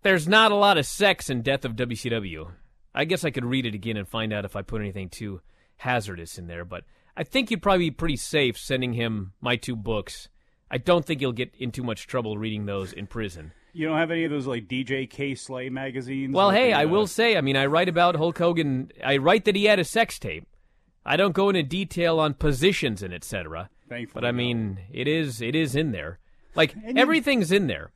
there's 0.04 0.28
not 0.28 0.52
a 0.52 0.56
lot 0.56 0.78
of 0.78 0.86
sex 0.86 1.30
in 1.30 1.42
Death 1.42 1.66
of 1.66 1.76
WCW. 1.76 2.52
I 2.94 3.06
guess 3.06 3.26
I 3.26 3.32
could 3.32 3.46
read 3.46 3.66
it 3.66 3.74
again 3.74 3.98
and 3.98 4.08
find 4.08 4.32
out 4.32 4.46
if 4.46 4.56
I 4.56 4.62
put 4.62 4.82
anything 4.82 5.10
too 5.10 5.42
hazardous 5.78 6.38
in 6.38 6.46
there, 6.46 6.64
but 6.64 6.84
I 7.18 7.24
think 7.24 7.50
you'd 7.50 7.62
probably 7.62 7.90
be 7.90 7.96
pretty 7.96 8.18
safe 8.18 8.58
sending 8.58 8.94
him 8.94 9.34
my 9.42 9.56
two 9.56 9.76
books 9.76 10.30
I 10.74 10.78
don't 10.80 11.06
think 11.06 11.22
you'll 11.22 11.34
get 11.34 11.54
in 11.60 11.72
too 11.72 11.84
much 11.84 12.08
trouble 12.08 12.36
reading 12.36 12.66
those 12.66 12.94
in 12.94 13.06
prison. 13.06 13.52
You 13.74 13.88
don't 13.88 13.98
have 14.00 14.10
any 14.10 14.24
of 14.24 14.32
those 14.32 14.48
like 14.48 14.68
DJ 14.68 15.08
Kay 15.08 15.36
Slay 15.36 15.70
magazines? 15.70 16.34
Well, 16.34 16.50
hey, 16.50 16.70
the, 16.72 16.78
uh... 16.78 16.80
I 16.80 16.86
will 16.86 17.06
say, 17.06 17.38
I 17.38 17.42
mean, 17.42 17.56
I 17.56 17.68
write 17.68 17.90
about 17.90 18.16
Hulk 18.16 18.40
Hogan. 18.40 18.92
I 19.06 19.18
write 19.18 19.46
that 19.46 19.56
he 19.56 19.66
had 19.66 19.78
a 19.78 19.84
sex 19.84 20.18
tape. 20.18 20.48
I 21.06 21.16
don't 21.16 21.36
go 21.36 21.50
into 21.50 21.62
detail 21.62 22.20
on 22.20 22.34
positions 22.34 23.04
and 23.04 23.14
etc. 23.14 23.70
But 24.16 24.26
I 24.26 24.32
mean, 24.32 24.80
it 24.92 25.08
is 25.08 25.42
it 25.42 25.54
is 25.54 25.76
in 25.76 25.92
there. 25.92 26.18
Like 26.56 26.74
and 26.74 26.98
everything's 26.98 27.52
in 27.52 27.68
there. 27.68 27.92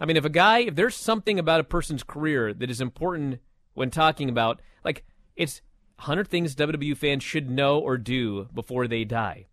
I 0.00 0.04
mean, 0.04 0.16
if 0.16 0.24
a 0.24 0.30
guy, 0.30 0.60
if 0.60 0.74
there's 0.74 0.96
something 0.96 1.38
about 1.38 1.60
a 1.60 1.64
person's 1.64 2.02
career 2.02 2.52
that 2.52 2.70
is 2.70 2.80
important 2.80 3.40
when 3.74 3.90
talking 3.90 4.28
about, 4.28 4.60
like, 4.84 5.04
it's 5.36 5.62
100 5.96 6.28
things 6.28 6.56
WWE 6.56 6.96
fans 6.96 7.22
should 7.22 7.48
know 7.48 7.78
or 7.78 7.96
do 7.96 8.48
before 8.52 8.88
they 8.88 9.04
die. 9.04 9.46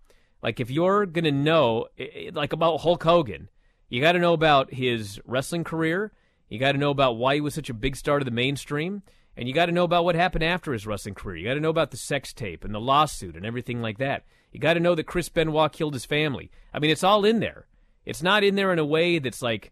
Like 0.44 0.60
if 0.60 0.70
you're 0.70 1.08
gonna 1.08 1.32
know, 1.32 1.88
like 2.34 2.54
about 2.54 2.82
Hulk 2.82 3.02
Hogan, 3.04 3.50
you 3.94 4.02
got 4.02 4.14
to 4.14 4.20
know 4.20 4.34
about 4.34 4.74
his 4.74 5.22
wrestling 5.24 5.64
career. 5.64 6.12
You 6.50 6.58
got 6.58 6.72
to 6.72 6.80
know 6.80 6.90
about 6.90 7.18
why 7.18 7.36
he 7.36 7.42
was 7.42 7.54
such 7.54 7.70
a 7.70 7.76
big 7.76 7.96
star 7.96 8.18
to 8.18 8.26
the 8.26 8.32
mainstream, 8.32 9.04
and 9.38 9.48
you 9.48 9.54
got 9.54 9.68
to 9.68 9.72
know 9.72 9.84
about 9.84 10.04
what 10.04 10.16
happened 10.16 10.44
after 10.44 10.74
his 10.74 10.88
wrestling 10.88 11.14
career. 11.14 11.38
You 11.38 11.48
got 11.48 11.54
to 11.54 11.60
know 11.60 11.70
about 11.70 11.92
the 11.92 11.98
sex 11.98 12.34
tape 12.34 12.64
and 12.64 12.74
the 12.74 12.80
lawsuit 12.80 13.36
and 13.36 13.46
everything 13.46 13.84
like 13.84 14.00
that. 14.00 14.24
You 14.52 14.60
got 14.60 14.74
to 14.74 14.80
know 14.80 14.96
that 14.96 15.06
Chris 15.06 15.30
Benoit 15.30 15.72
killed 15.72 15.94
his 15.94 16.06
family. 16.06 16.50
I 16.74 16.80
mean, 16.80 16.90
it's 16.90 17.04
all 17.04 17.24
in 17.24 17.40
there. 17.40 17.68
It's 18.04 18.24
not 18.24 18.44
in 18.44 18.56
there 18.56 18.74
in 18.74 18.80
a 18.80 18.86
way 18.86 19.20
that's 19.20 19.44
like 19.44 19.72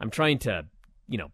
I'm 0.00 0.10
trying 0.10 0.38
to, 0.40 0.64
you 1.06 1.18
know, 1.18 1.30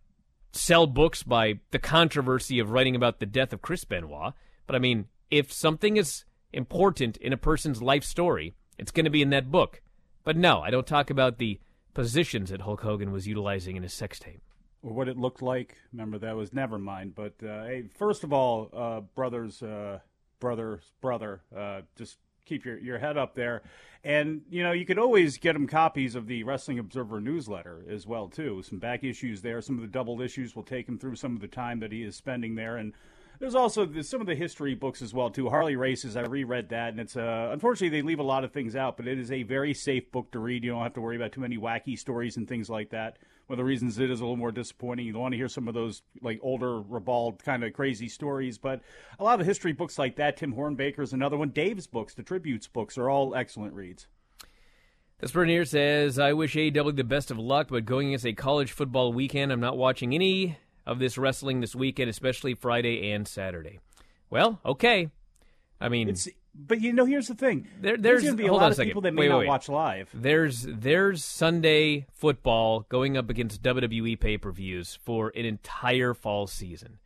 sell 0.53 0.88
books 0.88 1.23
by 1.23 1.61
the 1.71 1.79
controversy 1.79 2.59
of 2.59 2.71
writing 2.71 2.97
about 2.97 3.21
the 3.21 3.26
death 3.26 3.53
of 3.53 3.62
Chris 3.62 3.85
Benoit. 3.85 4.35
But 4.67 4.75
I 4.75 4.81
mean, 4.81 5.07
if 5.31 5.53
something 5.53 5.97
is 5.97 6.25
important 6.53 7.17
in 7.19 7.33
a 7.33 7.37
person's 7.37 7.81
life 7.81 8.03
story, 8.03 8.55
it's 8.78 8.90
going 8.90 9.04
to 9.04 9.11
be 9.11 9.23
in 9.23 9.31
that 9.31 9.50
book. 9.50 9.81
But 10.25 10.37
no, 10.37 10.61
I 10.61 10.71
don't 10.71 10.87
talk 10.87 11.11
about 11.11 11.38
the 11.38 11.61
positions 11.93 12.50
that 12.50 12.62
Hulk 12.62 12.81
Hogan 12.81 13.12
was 13.12 13.26
utilizing 13.26 13.76
in 13.76 13.83
his 13.83 13.93
sex 13.93 14.19
tape. 14.19 14.40
Or 14.83 14.93
what 14.93 15.09
it 15.09 15.16
looked 15.16 15.43
like. 15.43 15.76
Remember, 15.93 16.19
that 16.19 16.37
was 16.37 16.52
never 16.52 16.78
mind. 16.78 17.14
But 17.14 17.35
uh, 17.43 17.64
hey, 17.64 17.85
first 17.97 18.25
of 18.25 18.33
all, 18.33 18.71
uh, 18.73 19.00
brothers, 19.14 19.62
uh, 19.62 20.00
brothers, 20.40 20.83
brother, 21.00 21.40
uh, 21.57 21.83
just 21.97 22.19
keep 22.45 22.64
your, 22.64 22.78
your 22.78 22.99
head 22.99 23.16
up 23.16 23.35
there. 23.35 23.62
And, 24.02 24.43
you 24.50 24.62
know, 24.62 24.73
you 24.73 24.85
could 24.85 24.99
always 24.99 25.38
get 25.38 25.57
him 25.57 25.66
copies 25.66 26.14
of 26.14 26.26
the 26.26 26.43
Wrestling 26.43 26.78
Observer 26.78 27.21
newsletter 27.21 27.83
as 27.88 28.07
well, 28.07 28.28
too. 28.28 28.62
Some 28.62 28.78
back 28.78 29.02
issues 29.02 29.40
there. 29.40 29.62
Some 29.62 29.76
of 29.76 29.81
the 29.81 29.88
double 29.88 30.21
issues 30.21 30.54
will 30.54 30.62
take 30.62 30.87
him 30.87 30.99
through 30.99 31.16
some 31.16 31.35
of 31.35 31.40
the 31.40 31.49
time 31.49 31.81
that 31.81 31.93
he 31.93 32.02
is 32.02 32.14
spending 32.14 32.54
there. 32.54 32.76
And 32.76 32.93
there's 33.38 33.55
also 33.55 33.88
some 34.03 34.21
of 34.21 34.26
the 34.26 34.35
history 34.35 34.75
books 34.75 35.03
as 35.03 35.12
well, 35.12 35.31
too. 35.31 35.49
Harley 35.49 35.76
Race's, 35.76 36.17
I 36.17 36.23
reread 36.23 36.69
that, 36.71 36.91
and 36.91 37.00
it's, 37.00 37.17
uh, 37.17 37.50
unfortunately, 37.53 38.00
they 38.00 38.07
leave 38.07 38.21
a 38.21 38.25
lot 38.25 38.45
of 38.45 38.53
things 38.53 38.76
out, 38.76 38.97
but 38.97 39.09
it 39.09 39.19
is 39.19 39.31
a 39.31 39.43
very 39.43 39.75
safe 39.75 40.11
book 40.12 40.31
to 40.33 40.38
read. 40.38 40.64
You 40.64 40.71
don't 40.71 40.83
have 40.83 40.95
to 40.95 41.00
worry 41.00 41.17
about 41.17 41.33
too 41.33 41.41
many 41.41 41.59
wacky 41.59 41.99
stories 41.99 42.37
and 42.37 42.49
things 42.49 42.71
like 42.71 42.91
that 42.91 43.19
one 43.47 43.59
of 43.59 43.59
the 43.59 43.64
reasons 43.64 43.99
it 43.99 44.11
is 44.11 44.21
a 44.21 44.23
little 44.23 44.37
more 44.37 44.53
disappointing. 44.53 45.07
You 45.07 45.14
want 45.14 45.33
to 45.33 45.38
hear 45.38 45.49
some 45.49 45.69
of 45.69 45.75
those 45.75 46.03
like 46.23 46.41
older, 46.43 46.81
ribald 46.81 47.43
kind 47.43 47.62
of 47.62 47.73
crazy 47.73 48.09
stories, 48.09 48.59
but 48.59 48.81
a 49.19 49.25
lot 49.25 49.35
of 49.35 49.41
the 49.41 49.45
history 49.45 49.73
books 49.73 49.99
like 49.99 50.17
that, 50.17 50.37
Tim 50.37 50.55
Hornbaker's 50.55 51.12
another 51.12 51.37
one. 51.37 51.50
Dave's 51.50 51.87
books, 51.87 52.14
the 52.14 52.23
tributes 52.23 52.67
books, 52.67 52.97
are 52.97 53.11
all 53.11 53.35
excellent 53.35 53.75
reads. 53.75 54.07
This 55.19 55.31
person 55.31 55.64
says, 55.67 56.19
I 56.19 56.33
wish 56.33 56.55
AEW 56.55 56.97
the 56.97 57.05
best 57.05 57.31
of 57.31 57.38
luck, 57.38 57.69
but 57.71 57.85
going 57.85 58.09
against 58.09 58.26
a 58.26 58.33
college 58.33 58.73
football 58.73 59.12
weekend, 59.12 59.53
I'm 59.53 59.61
not 59.61 59.79
watching 59.79 60.14
any 60.14 60.59
of 60.87 60.99
this 60.99 61.19
wrestling 61.19 61.61
this 61.61 61.75
weekend, 61.75 62.11
especially 62.11 62.55
Friday 62.55 63.11
and 63.12 63.26
Saturday. 63.26 63.81
Well, 64.31 64.61
okay. 64.64 65.11
I 65.81 65.88
mean, 65.88 66.09
it's 66.09 66.29
but 66.55 66.81
you 66.81 66.93
know, 66.93 67.05
here's 67.05 67.29
the 67.29 67.35
thing. 67.35 67.67
There, 67.81 67.97
there's, 67.97 68.23
going 68.23 68.37
to 68.37 68.43
be 68.43 68.49
a 68.49 68.53
lot 68.53 68.71
a 68.71 68.81
of 68.81 68.87
people 68.87 69.03
that 69.03 69.12
may 69.12 69.23
Wait, 69.23 69.29
not 69.29 69.38
wait. 69.41 69.49
watch 69.49 69.69
live. 69.69 70.09
There's 70.14 70.62
there's 70.62 71.25
Sunday 71.25 72.07
football 72.12 72.87
going 72.88 73.17
up 73.17 73.29
against 73.29 73.62
WWE 73.62 74.19
pay 74.21 74.38
per 74.38 74.53
views 74.53 74.99
for 75.03 75.33
an 75.35 75.45
entire 75.45 76.14
fall 76.14 76.47
season, 76.47 76.99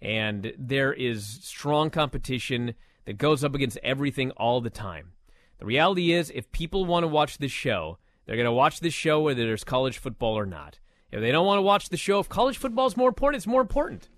and 0.00 0.52
there 0.56 0.92
is 0.92 1.40
strong 1.42 1.90
competition 1.90 2.74
that 3.04 3.18
goes 3.18 3.42
up 3.42 3.54
against 3.54 3.78
everything 3.82 4.30
all 4.32 4.60
the 4.60 4.70
time. 4.70 5.12
The 5.58 5.66
reality 5.66 6.12
is, 6.12 6.30
if 6.34 6.50
people 6.52 6.84
want 6.84 7.02
to 7.04 7.08
watch 7.08 7.38
this 7.38 7.52
show, 7.52 7.98
they're 8.24 8.36
going 8.36 8.46
to 8.46 8.52
watch 8.52 8.80
this 8.80 8.94
show 8.94 9.20
whether 9.20 9.44
there's 9.44 9.64
college 9.64 9.98
football 9.98 10.38
or 10.38 10.46
not. 10.46 10.78
If 11.12 11.20
they 11.20 11.30
don't 11.30 11.46
want 11.46 11.58
to 11.58 11.62
watch 11.62 11.90
the 11.90 11.98
show, 11.98 12.18
if 12.20 12.28
college 12.28 12.56
football 12.56 12.86
is 12.86 12.96
more 12.96 13.08
important, 13.08 13.36
it's 13.36 13.46
more 13.46 13.60
important. 13.60 14.08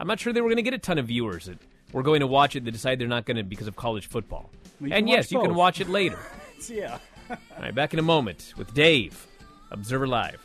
I'm 0.00 0.08
not 0.08 0.18
sure 0.18 0.32
they 0.32 0.40
were 0.40 0.48
going 0.48 0.56
to 0.56 0.62
get 0.62 0.74
a 0.74 0.78
ton 0.78 0.98
of 0.98 1.06
viewers 1.06 1.46
that 1.46 1.58
were 1.92 2.02
going 2.02 2.20
to 2.20 2.26
watch 2.26 2.56
it 2.56 2.64
that 2.64 2.72
decide 2.72 2.98
they're 2.98 3.06
not 3.06 3.24
going 3.24 3.36
to 3.36 3.44
because 3.44 3.68
of 3.68 3.76
college 3.76 4.08
football. 4.08 4.50
Well, 4.80 4.92
and 4.92 5.08
yes, 5.08 5.26
watch 5.26 5.32
you 5.32 5.40
can 5.40 5.54
watch 5.54 5.80
it 5.80 5.88
later. 5.88 6.18
yeah. 6.68 6.98
All 7.30 7.36
right, 7.60 7.74
back 7.74 7.92
in 7.92 8.00
a 8.00 8.02
moment 8.02 8.54
with 8.56 8.74
Dave, 8.74 9.26
Observer 9.70 10.08
Live. 10.08 10.44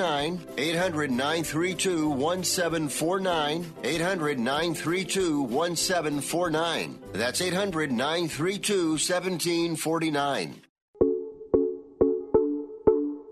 1749. 0.01 0.47
800 0.57 1.11
932 1.11 2.09
1749. 2.09 3.73
800 3.83 4.39
932 4.39 5.41
1749. 5.41 6.99
That's 7.13 7.41
800 7.41 7.91
932 7.91 8.89
1749. 8.91 10.61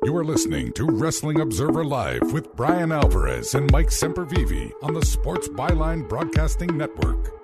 You 0.04 0.16
are 0.16 0.26
listening 0.26 0.72
to 0.74 0.86
Wrestling 0.86 1.42
Observer 1.42 1.84
Live 1.84 2.32
with 2.32 2.56
Bryan 2.56 2.92
Alvarez 2.92 3.54
and 3.54 3.70
Mike 3.72 3.90
Sempervive 3.90 4.72
on 4.82 4.94
the 4.94 5.06
Sports 5.06 5.50
Byline 5.50 6.08
Broadcasting 6.08 6.76
Network. 6.78 7.36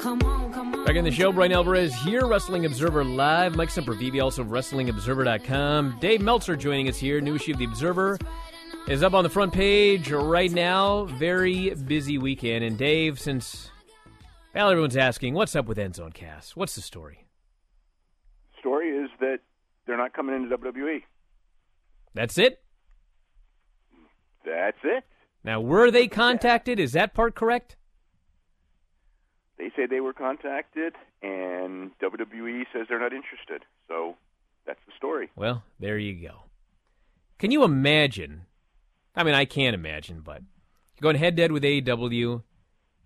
Come 0.00 0.22
on, 0.22 0.52
come 0.52 0.74
on. 0.74 0.84
Back 0.84 0.96
in 0.96 1.04
the 1.04 1.10
show, 1.10 1.32
Bryan 1.32 1.52
Alvarez 1.52 1.94
here, 2.02 2.26
Wrestling 2.26 2.66
Observer 2.66 3.04
Live. 3.04 3.56
Mike 3.56 3.70
Sempervive, 3.70 4.22
also 4.22 4.42
of 4.42 4.48
WrestlingObserver.com. 4.48 5.98
Dave 6.00 6.20
Meltzer 6.20 6.56
joining 6.56 6.88
us 6.88 6.98
here. 6.98 7.20
New 7.20 7.36
issue 7.36 7.52
of 7.52 7.58
The 7.58 7.64
Observer 7.64 8.18
is 8.88 9.02
up 9.02 9.14
on 9.14 9.24
the 9.24 9.30
front 9.30 9.52
page 9.52 10.10
right 10.10 10.50
now. 10.50 11.04
Very 11.04 11.70
busy 11.70 12.18
weekend. 12.18 12.64
And 12.64 12.76
Dave, 12.76 13.18
since 13.18 13.70
well, 14.54 14.70
everyone's 14.70 14.96
asking, 14.96 15.34
what's 15.34 15.56
up 15.56 15.66
with 15.66 15.78
Enzo 15.78 16.04
and 16.04 16.14
Cass? 16.14 16.54
What's 16.54 16.76
the 16.76 16.80
story? 16.80 17.26
Story 18.60 18.88
is 18.88 19.10
that 19.20 19.40
they're 19.86 19.96
not 19.96 20.12
coming 20.12 20.36
into 20.36 20.56
WWE. 20.56 21.02
That's 22.14 22.38
it? 22.38 22.62
That's 24.44 24.78
it. 24.84 25.04
Now, 25.42 25.60
were 25.60 25.90
they 25.90 26.06
contacted? 26.06 26.78
Is 26.78 26.92
that 26.92 27.14
part 27.14 27.34
correct? 27.34 27.76
They 29.58 29.70
say 29.76 29.86
they 29.86 30.00
were 30.00 30.12
contacted, 30.12 30.94
and 31.22 31.90
WWE 31.98 32.64
says 32.72 32.86
they're 32.88 33.00
not 33.00 33.12
interested. 33.12 33.62
So 33.88 34.16
that's 34.66 34.80
the 34.86 34.92
story. 34.96 35.30
Well, 35.36 35.64
there 35.80 35.98
you 35.98 36.14
go. 36.14 36.44
Can 37.38 37.50
you 37.50 37.64
imagine? 37.64 38.42
I 39.16 39.22
mean, 39.22 39.34
I 39.34 39.44
can't 39.44 39.74
imagine, 39.74 40.20
but 40.20 40.40
you're 40.40 41.02
going 41.02 41.16
head 41.16 41.36
to 41.36 41.42
head 41.42 41.52
with 41.52 41.62
AEW, 41.62 42.42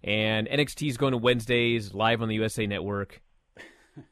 and 0.03 0.49
NXT 0.49 0.89
is 0.89 0.97
going 0.97 1.13
to 1.13 1.19
Wednesdays 1.19 1.93
live 1.93 2.23
on 2.23 2.29
the 2.29 2.35
USA 2.37 2.67
Network, 2.67 3.21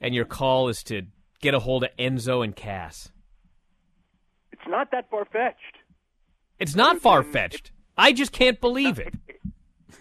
and 0.00 0.14
your 0.14 0.24
call 0.24 0.68
is 0.68 0.82
to 0.84 1.02
get 1.40 1.54
a 1.54 1.58
hold 1.58 1.84
of 1.84 1.90
Enzo 1.98 2.44
and 2.44 2.54
Cass. 2.54 3.10
It's 4.52 4.68
not 4.68 4.90
that 4.90 5.08
far 5.10 5.24
fetched. 5.24 5.78
It's 6.58 6.74
not 6.74 7.00
far 7.00 7.22
fetched. 7.22 7.72
I 7.96 8.12
just 8.12 8.32
can't 8.32 8.60
believe 8.60 8.98
it. 8.98 9.14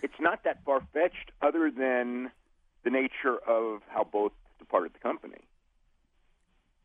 It's 0.02 0.20
not 0.20 0.44
that 0.44 0.64
far 0.66 0.82
fetched, 0.94 1.32
other 1.42 1.72
than 1.72 2.32
the 2.84 2.90
nature 2.90 3.38
of 3.48 3.82
how 3.88 4.04
both 4.04 4.32
departed 4.60 4.94
the 4.94 5.00
company. 5.00 5.48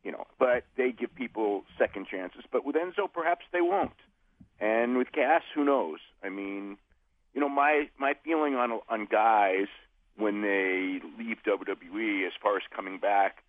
You 0.03 0.11
know, 0.11 0.25
but 0.39 0.63
they 0.77 0.91
give 0.91 1.13
people 1.13 1.63
second 1.77 2.07
chances. 2.07 2.43
But 2.51 2.65
with 2.65 2.75
Enzo, 2.75 3.11
perhaps 3.13 3.45
they 3.51 3.61
won't. 3.61 3.91
And 4.59 4.97
with 4.97 5.11
Cass, 5.11 5.41
who 5.55 5.65
knows? 5.65 5.99
I 6.23 6.29
mean, 6.29 6.77
you 7.33 7.41
know, 7.41 7.49
my 7.49 7.89
my 7.97 8.13
feeling 8.23 8.55
on 8.55 8.79
on 8.89 9.07
guys 9.09 9.67
when 10.17 10.41
they 10.41 10.99
leave 11.17 11.37
WWE, 11.47 12.27
as 12.27 12.33
far 12.41 12.57
as 12.57 12.63
coming 12.75 12.99
back, 12.99 13.43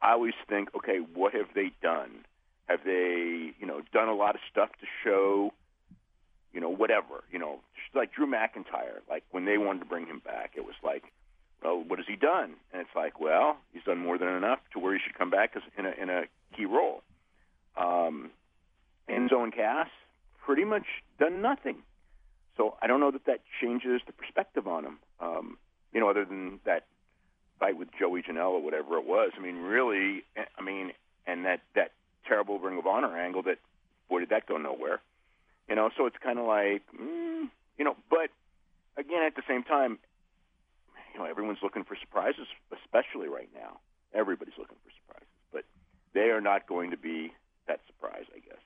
I 0.00 0.12
always 0.12 0.34
think, 0.48 0.68
okay, 0.76 0.98
what 0.98 1.34
have 1.34 1.48
they 1.54 1.72
done? 1.82 2.24
Have 2.66 2.80
they, 2.84 3.52
you 3.58 3.66
know, 3.66 3.82
done 3.92 4.08
a 4.08 4.14
lot 4.14 4.34
of 4.34 4.40
stuff 4.50 4.70
to 4.80 4.86
show, 5.02 5.52
you 6.52 6.60
know, 6.60 6.68
whatever, 6.68 7.24
you 7.32 7.38
know, 7.38 7.60
like 7.94 8.12
Drew 8.12 8.26
McIntyre. 8.26 9.00
Like 9.08 9.24
when 9.30 9.44
they 9.44 9.58
wanted 9.58 9.80
to 9.80 9.86
bring 9.86 10.06
him 10.06 10.20
back, 10.24 10.52
it 10.56 10.64
was 10.64 10.74
like, 10.82 11.04
well, 11.62 11.82
what 11.82 11.98
has 11.98 12.06
he 12.06 12.16
done? 12.16 12.54
And 12.72 12.82
it's 12.82 12.94
like, 12.94 13.20
well, 13.20 13.56
he's 13.72 13.82
done 13.84 13.98
more 13.98 14.18
than 14.18 14.28
enough 14.28 14.60
to 14.72 14.78
where 14.78 14.92
he 14.92 15.00
should 15.04 15.16
come 15.16 15.30
back 15.30 15.52
as 15.56 15.62
in 15.78 15.86
a 15.86 15.90
in 15.90 16.10
a 16.10 16.22
key 16.56 16.66
role. 16.66 17.02
Um, 17.76 18.30
Enzo 19.08 19.42
and 19.42 19.52
Cass 19.52 19.88
pretty 20.44 20.64
much 20.64 20.86
done 21.18 21.42
nothing. 21.42 21.78
So 22.56 22.76
I 22.80 22.86
don't 22.86 23.00
know 23.00 23.10
that 23.10 23.26
that 23.26 23.40
changes 23.60 24.00
the 24.06 24.12
perspective 24.12 24.68
on 24.68 24.84
him. 24.84 24.98
Um, 25.20 25.58
you 25.92 26.00
know, 26.00 26.08
other 26.08 26.24
than 26.24 26.60
that 26.64 26.86
fight 27.58 27.76
with 27.76 27.88
Joey 27.98 28.22
Janela, 28.22 28.62
whatever 28.62 28.98
it 28.98 29.06
was. 29.06 29.30
I 29.36 29.40
mean, 29.40 29.56
really, 29.56 30.24
I 30.36 30.62
mean, 30.62 30.92
and 31.26 31.44
that 31.44 31.60
that 31.74 31.92
terrible 32.26 32.58
Ring 32.58 32.78
of 32.78 32.86
Honor 32.86 33.16
angle 33.16 33.42
that 33.44 33.58
boy 34.08 34.20
did 34.20 34.30
that 34.30 34.46
go 34.46 34.56
nowhere. 34.56 35.00
You 35.68 35.76
know, 35.76 35.90
so 35.96 36.06
it's 36.06 36.16
kind 36.22 36.38
of 36.38 36.46
like, 36.46 36.82
mm, 36.94 37.48
you 37.78 37.84
know, 37.84 37.96
but 38.10 38.28
again, 38.96 39.22
at 39.26 39.34
the 39.34 39.42
same 39.48 39.62
time, 39.62 39.98
you 41.12 41.20
know, 41.20 41.26
everyone's 41.26 41.58
looking 41.62 41.84
for 41.84 41.96
surprises, 41.96 42.46
especially 42.72 43.28
right 43.28 43.48
now. 43.54 43.78
Everybody's 44.12 44.54
looking 44.58 44.76
for 44.84 44.90
surprises, 45.00 45.28
but 45.52 45.64
they 46.12 46.30
are 46.30 46.40
not 46.40 46.68
going 46.68 46.90
to 46.90 46.96
be 46.96 47.32
that 47.66 47.80
surprise, 47.86 48.24
I 48.34 48.40
guess. 48.40 48.60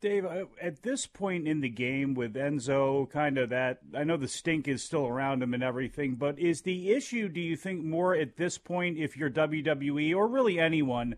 Dave, 0.00 0.24
at 0.60 0.82
this 0.82 1.06
point 1.06 1.46
in 1.46 1.60
the 1.60 1.68
game 1.68 2.14
with 2.14 2.34
Enzo, 2.34 3.08
kind 3.10 3.36
of 3.36 3.50
that, 3.50 3.80
I 3.94 4.04
know 4.04 4.16
the 4.16 4.28
stink 4.28 4.66
is 4.66 4.82
still 4.82 5.06
around 5.06 5.42
him 5.42 5.52
and 5.52 5.62
everything, 5.62 6.14
but 6.14 6.38
is 6.38 6.62
the 6.62 6.90
issue, 6.90 7.28
do 7.28 7.40
you 7.40 7.54
think, 7.54 7.84
more 7.84 8.14
at 8.14 8.36
this 8.36 8.56
point, 8.56 8.96
if 8.98 9.16
you're 9.16 9.30
WWE 9.30 10.14
or 10.16 10.26
really 10.26 10.58
anyone, 10.58 11.16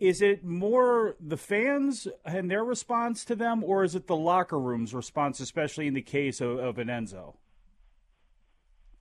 is 0.00 0.22
it 0.22 0.44
more 0.44 1.14
the 1.20 1.36
fans 1.36 2.08
and 2.24 2.50
their 2.50 2.64
response 2.64 3.24
to 3.26 3.36
them, 3.36 3.62
or 3.62 3.84
is 3.84 3.94
it 3.94 4.08
the 4.08 4.16
locker 4.16 4.58
room's 4.58 4.92
response, 4.92 5.38
especially 5.38 5.86
in 5.86 5.94
the 5.94 6.02
case 6.02 6.40
of, 6.40 6.58
of 6.58 6.78
an 6.78 6.88
Enzo? 6.88 7.34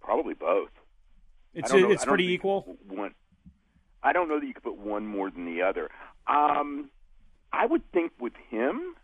Probably 0.02 0.36
both. 0.36 0.70
It's 1.54 1.74
know- 1.74 1.90
it's 1.90 2.06
pretty 2.06 2.28
equal. 2.28 2.78
One, 2.88 3.16
I 4.04 4.14
don't 4.14 4.30
know 4.30 4.40
that 4.40 4.46
you 4.46 4.54
could 4.54 4.64
put 4.64 4.78
one 4.78 5.08
more 5.08 5.32
than 5.32 5.46
the 5.46 5.64
other. 5.64 5.90
Um, 6.28 6.92
I 7.52 7.66
would 7.66 7.90
think 7.92 8.12
with 8.20 8.34
him, 8.50 8.96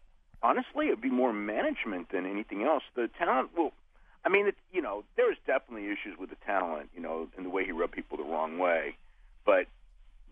honestly, 0.46 0.88
it'd 0.88 1.02
be 1.02 1.10
more 1.10 1.34
management 1.34 2.10
than 2.12 2.26
anything 2.26 2.64
else. 2.64 2.84
The 2.96 3.10
talent, 3.18 3.50
well, 3.58 3.72
I 4.24 4.30
mean, 4.30 4.48
it, 4.48 4.56
you 4.72 4.82
know, 4.82 5.04
there's 5.18 5.38
definitely 5.46 5.86
issues 5.86 6.18
with 6.20 6.30
the 6.30 6.38
talent, 6.46 6.90
you 6.96 7.02
know, 7.02 7.28
and 7.36 7.46
the 7.46 7.50
way 7.50 7.66
he 7.66 7.72
rubbed 7.72 7.94
people 7.94 8.18
the 8.18 8.24
wrong 8.24 8.58
way. 8.58 8.96
But 9.46 9.68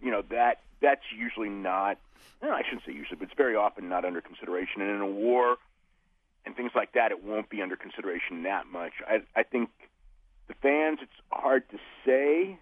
you 0.01 0.11
know 0.11 0.23
that 0.29 0.59
that's 0.81 1.03
usually 1.17 1.49
not. 1.49 1.97
No, 2.41 2.51
I 2.51 2.61
shouldn't 2.63 2.83
say 2.85 2.91
usually, 2.91 3.17
but 3.17 3.29
it's 3.29 3.37
very 3.37 3.55
often 3.55 3.87
not 3.87 4.03
under 4.03 4.21
consideration. 4.21 4.81
And 4.81 4.91
in 4.91 5.01
a 5.01 5.07
war 5.07 5.55
and 6.45 6.55
things 6.55 6.71
like 6.75 6.91
that, 6.93 7.11
it 7.11 7.23
won't 7.23 7.49
be 7.49 7.61
under 7.61 7.77
consideration 7.77 8.43
that 8.43 8.67
much. 8.67 8.91
I, 9.07 9.21
I 9.35 9.43
think 9.43 9.69
the 10.47 10.53
fans, 10.61 10.99
it's 11.01 11.11
hard 11.31 11.63
to 11.69 11.77
say. 12.05 12.57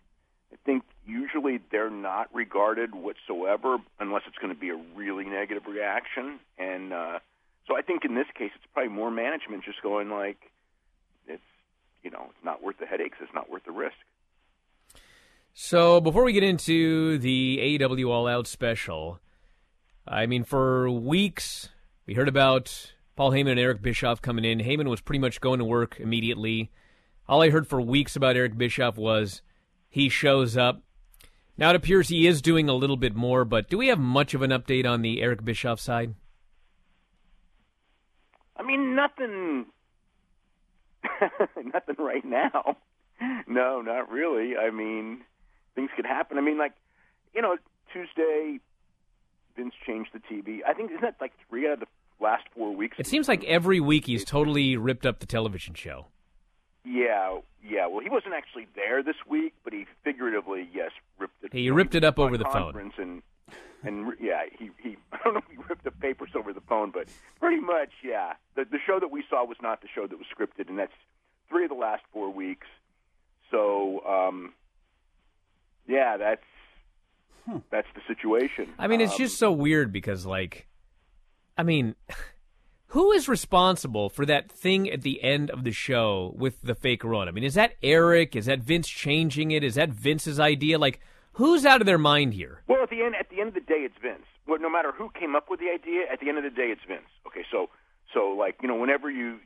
I 0.53 0.57
think 0.65 0.83
usually 1.07 1.59
they're 1.71 1.89
not 1.89 2.33
regarded 2.33 2.93
whatsoever 2.93 3.77
unless 3.99 4.23
it's 4.27 4.37
going 4.37 4.53
to 4.53 4.59
be 4.59 4.69
a 4.69 4.79
really 4.95 5.25
negative 5.25 5.63
reaction. 5.65 6.39
And 6.59 6.93
uh, 6.93 7.19
so 7.67 7.77
I 7.77 7.81
think 7.81 8.05
in 8.05 8.15
this 8.15 8.27
case, 8.37 8.51
it's 8.55 8.65
probably 8.73 8.91
more 8.91 9.11
management 9.11 9.63
just 9.63 9.81
going 9.81 10.09
like, 10.09 10.37
it's 11.27 11.41
you 12.03 12.09
know, 12.09 12.27
it's 12.29 12.43
not 12.43 12.63
worth 12.63 12.77
the 12.79 12.85
headaches. 12.85 13.17
It's 13.21 13.33
not 13.33 13.49
worth 13.49 13.65
the 13.65 13.71
risk. 13.71 13.95
So 15.53 15.99
before 15.99 16.23
we 16.23 16.33
get 16.33 16.43
into 16.43 17.17
the 17.17 17.59
AEW 17.61 18.09
All 18.09 18.27
Out 18.27 18.47
special, 18.47 19.19
I 20.07 20.25
mean, 20.25 20.43
for 20.43 20.89
weeks 20.89 21.69
we 22.05 22.13
heard 22.13 22.29
about 22.29 22.93
Paul 23.15 23.31
Heyman 23.31 23.51
and 23.51 23.59
Eric 23.59 23.81
Bischoff 23.81 24.21
coming 24.21 24.45
in. 24.45 24.59
Heyman 24.59 24.89
was 24.89 25.01
pretty 25.01 25.19
much 25.19 25.41
going 25.41 25.59
to 25.59 25.65
work 25.65 25.97
immediately. 25.99 26.71
All 27.27 27.41
I 27.41 27.49
heard 27.49 27.67
for 27.67 27.79
weeks 27.81 28.15
about 28.15 28.35
Eric 28.35 28.57
Bischoff 28.57 28.97
was 28.97 29.41
he 29.89 30.09
shows 30.09 30.57
up. 30.57 30.81
Now 31.57 31.69
it 31.69 31.75
appears 31.75 32.07
he 32.07 32.25
is 32.25 32.41
doing 32.41 32.67
a 32.67 32.73
little 32.73 32.97
bit 32.97 33.15
more, 33.15 33.45
but 33.45 33.69
do 33.69 33.77
we 33.77 33.87
have 33.87 33.99
much 33.99 34.33
of 34.33 34.41
an 34.41 34.51
update 34.51 34.89
on 34.89 35.01
the 35.01 35.21
Eric 35.21 35.45
Bischoff 35.45 35.79
side? 35.79 36.15
I 38.61 38.63
mean, 38.63 38.95
nothing, 38.95 39.65
nothing 41.73 41.95
right 41.97 42.23
now. 42.23 42.77
No, 43.47 43.81
not 43.81 44.11
really. 44.11 44.55
I 44.55 44.69
mean, 44.69 45.21
things 45.73 45.89
could 45.95 46.05
happen. 46.05 46.37
I 46.37 46.41
mean, 46.41 46.57
like, 46.59 46.73
you 47.33 47.41
know, 47.41 47.57
Tuesday, 47.91 48.59
Vince 49.55 49.73
changed 49.85 50.11
the 50.13 50.19
TV. 50.19 50.59
I 50.67 50.73
think 50.73 50.91
isn't 50.91 51.01
that 51.01 51.15
like 51.19 51.33
three 51.49 51.67
out 51.67 51.73
of 51.73 51.79
the 51.79 51.85
last 52.23 52.43
four 52.55 52.75
weeks? 52.75 52.97
It 52.99 53.07
seems 53.07 53.27
like 53.27 53.43
every 53.45 53.79
week 53.79 54.05
he's 54.05 54.23
totally 54.23 54.77
ripped 54.77 55.05
up 55.05 55.19
the 55.19 55.25
television 55.25 55.73
show. 55.73 56.07
Yeah, 56.85 57.39
yeah. 57.63 57.87
Well, 57.87 57.99
he 57.99 58.09
wasn't 58.09 58.33
actually 58.33 58.67
there 58.75 59.03
this 59.03 59.15
week, 59.27 59.53
but 59.63 59.73
he 59.73 59.85
figuratively, 60.03 60.67
yes, 60.73 60.91
ripped 61.19 61.43
it. 61.43 61.53
He 61.53 61.69
ripped 61.69 61.95
it 61.95 62.03
up 62.03 62.19
over 62.19 62.37
the 62.37 62.45
phone. 62.45 62.91
And 62.99 63.21
and 63.83 64.13
yeah, 64.19 64.41
he 64.57 64.69
he. 64.81 64.97
I 65.11 65.17
don't 65.23 65.33
know 65.33 65.39
if 65.39 65.51
he 65.51 65.57
ripped 65.69 65.83
the 65.83 65.91
papers 65.91 66.29
over 66.35 66.53
the 66.53 66.61
phone, 66.61 66.91
but 66.91 67.07
pretty 67.39 67.61
much, 67.61 67.89
yeah. 68.03 68.33
The 68.55 68.65
the 68.65 68.79
show 68.85 68.99
that 68.99 69.09
we 69.11 69.23
saw 69.29 69.45
was 69.45 69.57
not 69.61 69.81
the 69.81 69.87
show 69.93 70.07
that 70.07 70.17
was 70.17 70.27
scripted, 70.35 70.69
and 70.69 70.77
that's 70.77 70.93
three 71.49 71.63
of 71.65 71.69
the 71.69 71.75
last 71.75 72.03
four 72.13 72.31
weeks. 72.31 72.67
So, 73.49 74.01
um, 74.07 74.53
yeah, 75.87 76.17
that's 76.17 76.43
that's 77.69 77.87
the 77.95 78.01
situation. 78.07 78.69
I 78.79 78.87
mean, 78.87 79.01
it's 79.01 79.13
Um, 79.13 79.17
just 79.17 79.37
so 79.37 79.51
weird 79.51 79.91
because, 79.91 80.25
like, 80.25 80.67
I 81.57 81.63
mean, 81.63 81.95
who 82.87 83.11
is 83.11 83.27
responsible 83.27 84.09
for 84.09 84.25
that 84.25 84.49
thing 84.51 84.89
at 84.89 85.01
the 85.01 85.21
end 85.23 85.49
of 85.49 85.63
the 85.63 85.71
show 85.71 86.33
with 86.37 86.61
the 86.61 86.75
fake 86.75 87.03
run? 87.03 87.27
I 87.27 87.31
mean, 87.31 87.43
is 87.43 87.55
that 87.55 87.73
Eric? 87.83 88.35
Is 88.35 88.45
that 88.45 88.59
Vince 88.59 88.87
changing 88.87 89.51
it? 89.51 89.63
Is 89.63 89.75
that 89.75 89.89
Vince's 89.89 90.39
idea? 90.39 90.77
Like, 90.77 91.01
who's 91.33 91.65
out 91.65 91.81
of 91.81 91.85
their 91.87 91.97
mind 91.97 92.33
here? 92.33 92.61
Well, 92.67 92.83
at 92.83 92.89
the 92.89 93.01
end, 93.03 93.15
at 93.19 93.29
the 93.29 93.39
end 93.39 93.49
of 93.49 93.53
the 93.53 93.61
day, 93.61 93.81
it's 93.85 93.95
Vince. 94.01 94.25
Well, 94.47 94.59
no 94.59 94.69
matter 94.69 94.91
who 94.91 95.09
came 95.09 95.35
up 95.35 95.49
with 95.49 95.59
the 95.59 95.69
idea, 95.69 96.03
at 96.11 96.19
the 96.19 96.29
end 96.29 96.37
of 96.37 96.43
the 96.43 96.49
day, 96.49 96.69
it's 96.71 96.81
Vince. 96.87 97.07
Okay, 97.27 97.43
so 97.51 97.69
so 98.13 98.35
like 98.37 98.57
you 98.61 98.67
know, 98.67 98.75
whenever 98.75 99.09
you 99.09 99.39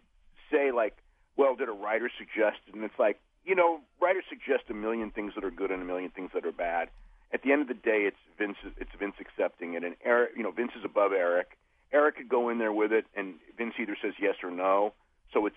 say 0.52 0.72
like, 0.72 0.96
well, 1.38 1.56
did 1.56 1.70
a 1.70 1.74
writer 1.74 2.10
suggest, 2.18 2.60
and 2.74 2.84
it's 2.84 2.98
like 3.00 3.20
you 3.46 3.56
know, 3.56 3.80
writers 4.02 4.24
suggest 4.30 4.64
a 4.70 4.74
million 4.74 5.12
things 5.12 5.34
that 5.36 5.44
are 5.44 5.52
good 5.52 5.72
and 5.72 5.82
a 5.82 5.86
million 5.86 6.10
things 6.10 6.32
that 6.34 6.46
are 6.46 6.52
bad. 6.52 6.90
At 7.34 7.44
the 7.44 7.52
end 7.52 7.62
of 7.62 7.68
the 7.68 7.74
day, 7.74 8.08
it's 8.08 8.18
Vince. 8.38 8.58
It's 8.78 8.92
Vince 8.98 9.16
accepting 9.20 9.74
it, 9.74 9.84
and 9.84 9.96
Eric. 10.04 10.32
You 10.36 10.44
know, 10.44 10.52
Vince 10.52 10.72
is 10.78 10.84
above 10.84 11.12
Eric. 11.12 11.58
Eric 11.92 12.18
could 12.18 12.30
go 12.30 12.50
in 12.50 12.58
there 12.58 12.74
with 12.74 12.92
it, 12.92 13.06
and 13.16 13.36
Vince 13.58 13.76
either 13.80 13.96
says 14.02 14.14
yes 14.20 14.36
or 14.44 14.52
no. 14.52 14.94
So 15.34 15.46
it's 15.46 15.56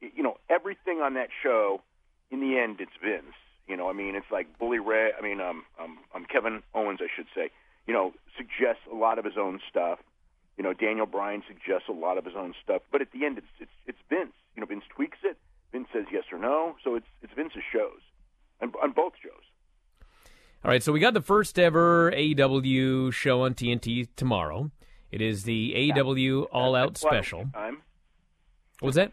you 0.00 0.22
know 0.22 0.38
everything 0.48 1.00
on 1.00 1.14
that 1.14 1.28
show. 1.42 1.82
In 2.30 2.40
the 2.40 2.58
end, 2.58 2.80
it's 2.80 2.92
Vince. 3.02 3.34
You 3.70 3.76
know, 3.76 3.88
I 3.88 3.92
mean, 3.92 4.16
it's 4.16 4.30
like 4.32 4.58
Bully 4.58 4.80
Ray. 4.80 5.10
I 5.16 5.22
mean, 5.22 5.40
um, 5.40 5.64
um, 5.80 5.98
um, 6.12 6.26
Kevin 6.30 6.62
Owens, 6.74 6.98
I 7.00 7.06
should 7.14 7.26
say. 7.34 7.50
You 7.86 7.94
know, 7.94 8.12
suggests 8.36 8.82
a 8.90 8.94
lot 8.96 9.18
of 9.20 9.24
his 9.24 9.34
own 9.38 9.60
stuff. 9.70 10.00
You 10.58 10.64
know, 10.64 10.74
Daniel 10.74 11.06
Bryan 11.06 11.42
suggests 11.46 11.88
a 11.88 11.92
lot 11.92 12.18
of 12.18 12.24
his 12.24 12.34
own 12.36 12.52
stuff. 12.62 12.82
But 12.90 13.00
at 13.00 13.12
the 13.12 13.24
end, 13.24 13.38
it's 13.38 13.46
it's 13.60 13.70
it's 13.86 13.98
Vince. 14.10 14.34
You 14.56 14.60
know, 14.60 14.66
Vince 14.66 14.84
tweaks 14.94 15.18
it. 15.22 15.38
Vince 15.70 15.86
says 15.92 16.06
yes 16.12 16.24
or 16.32 16.38
no. 16.38 16.74
So 16.82 16.96
it's 16.96 17.06
it's 17.22 17.32
Vince's 17.34 17.62
shows, 17.72 18.00
and 18.60 18.74
on 18.82 18.90
both 18.90 19.12
shows. 19.22 19.44
All 20.64 20.70
right, 20.70 20.82
so 20.82 20.92
we 20.92 21.00
got 21.00 21.14
the 21.14 21.22
first 21.22 21.58
ever 21.58 22.10
AEW 22.10 23.12
show 23.14 23.42
on 23.44 23.54
TNT 23.54 24.08
tomorrow. 24.16 24.70
It 25.10 25.22
is 25.22 25.44
the 25.44 25.72
AEW 25.74 26.48
All 26.52 26.74
Out 26.74 26.94
That's 26.94 27.02
a 27.02 27.06
lot 27.06 27.16
of 27.16 27.24
Special. 27.24 27.46
Time. 27.54 27.78
What 28.80 28.86
was 28.88 28.94
that? 28.96 29.12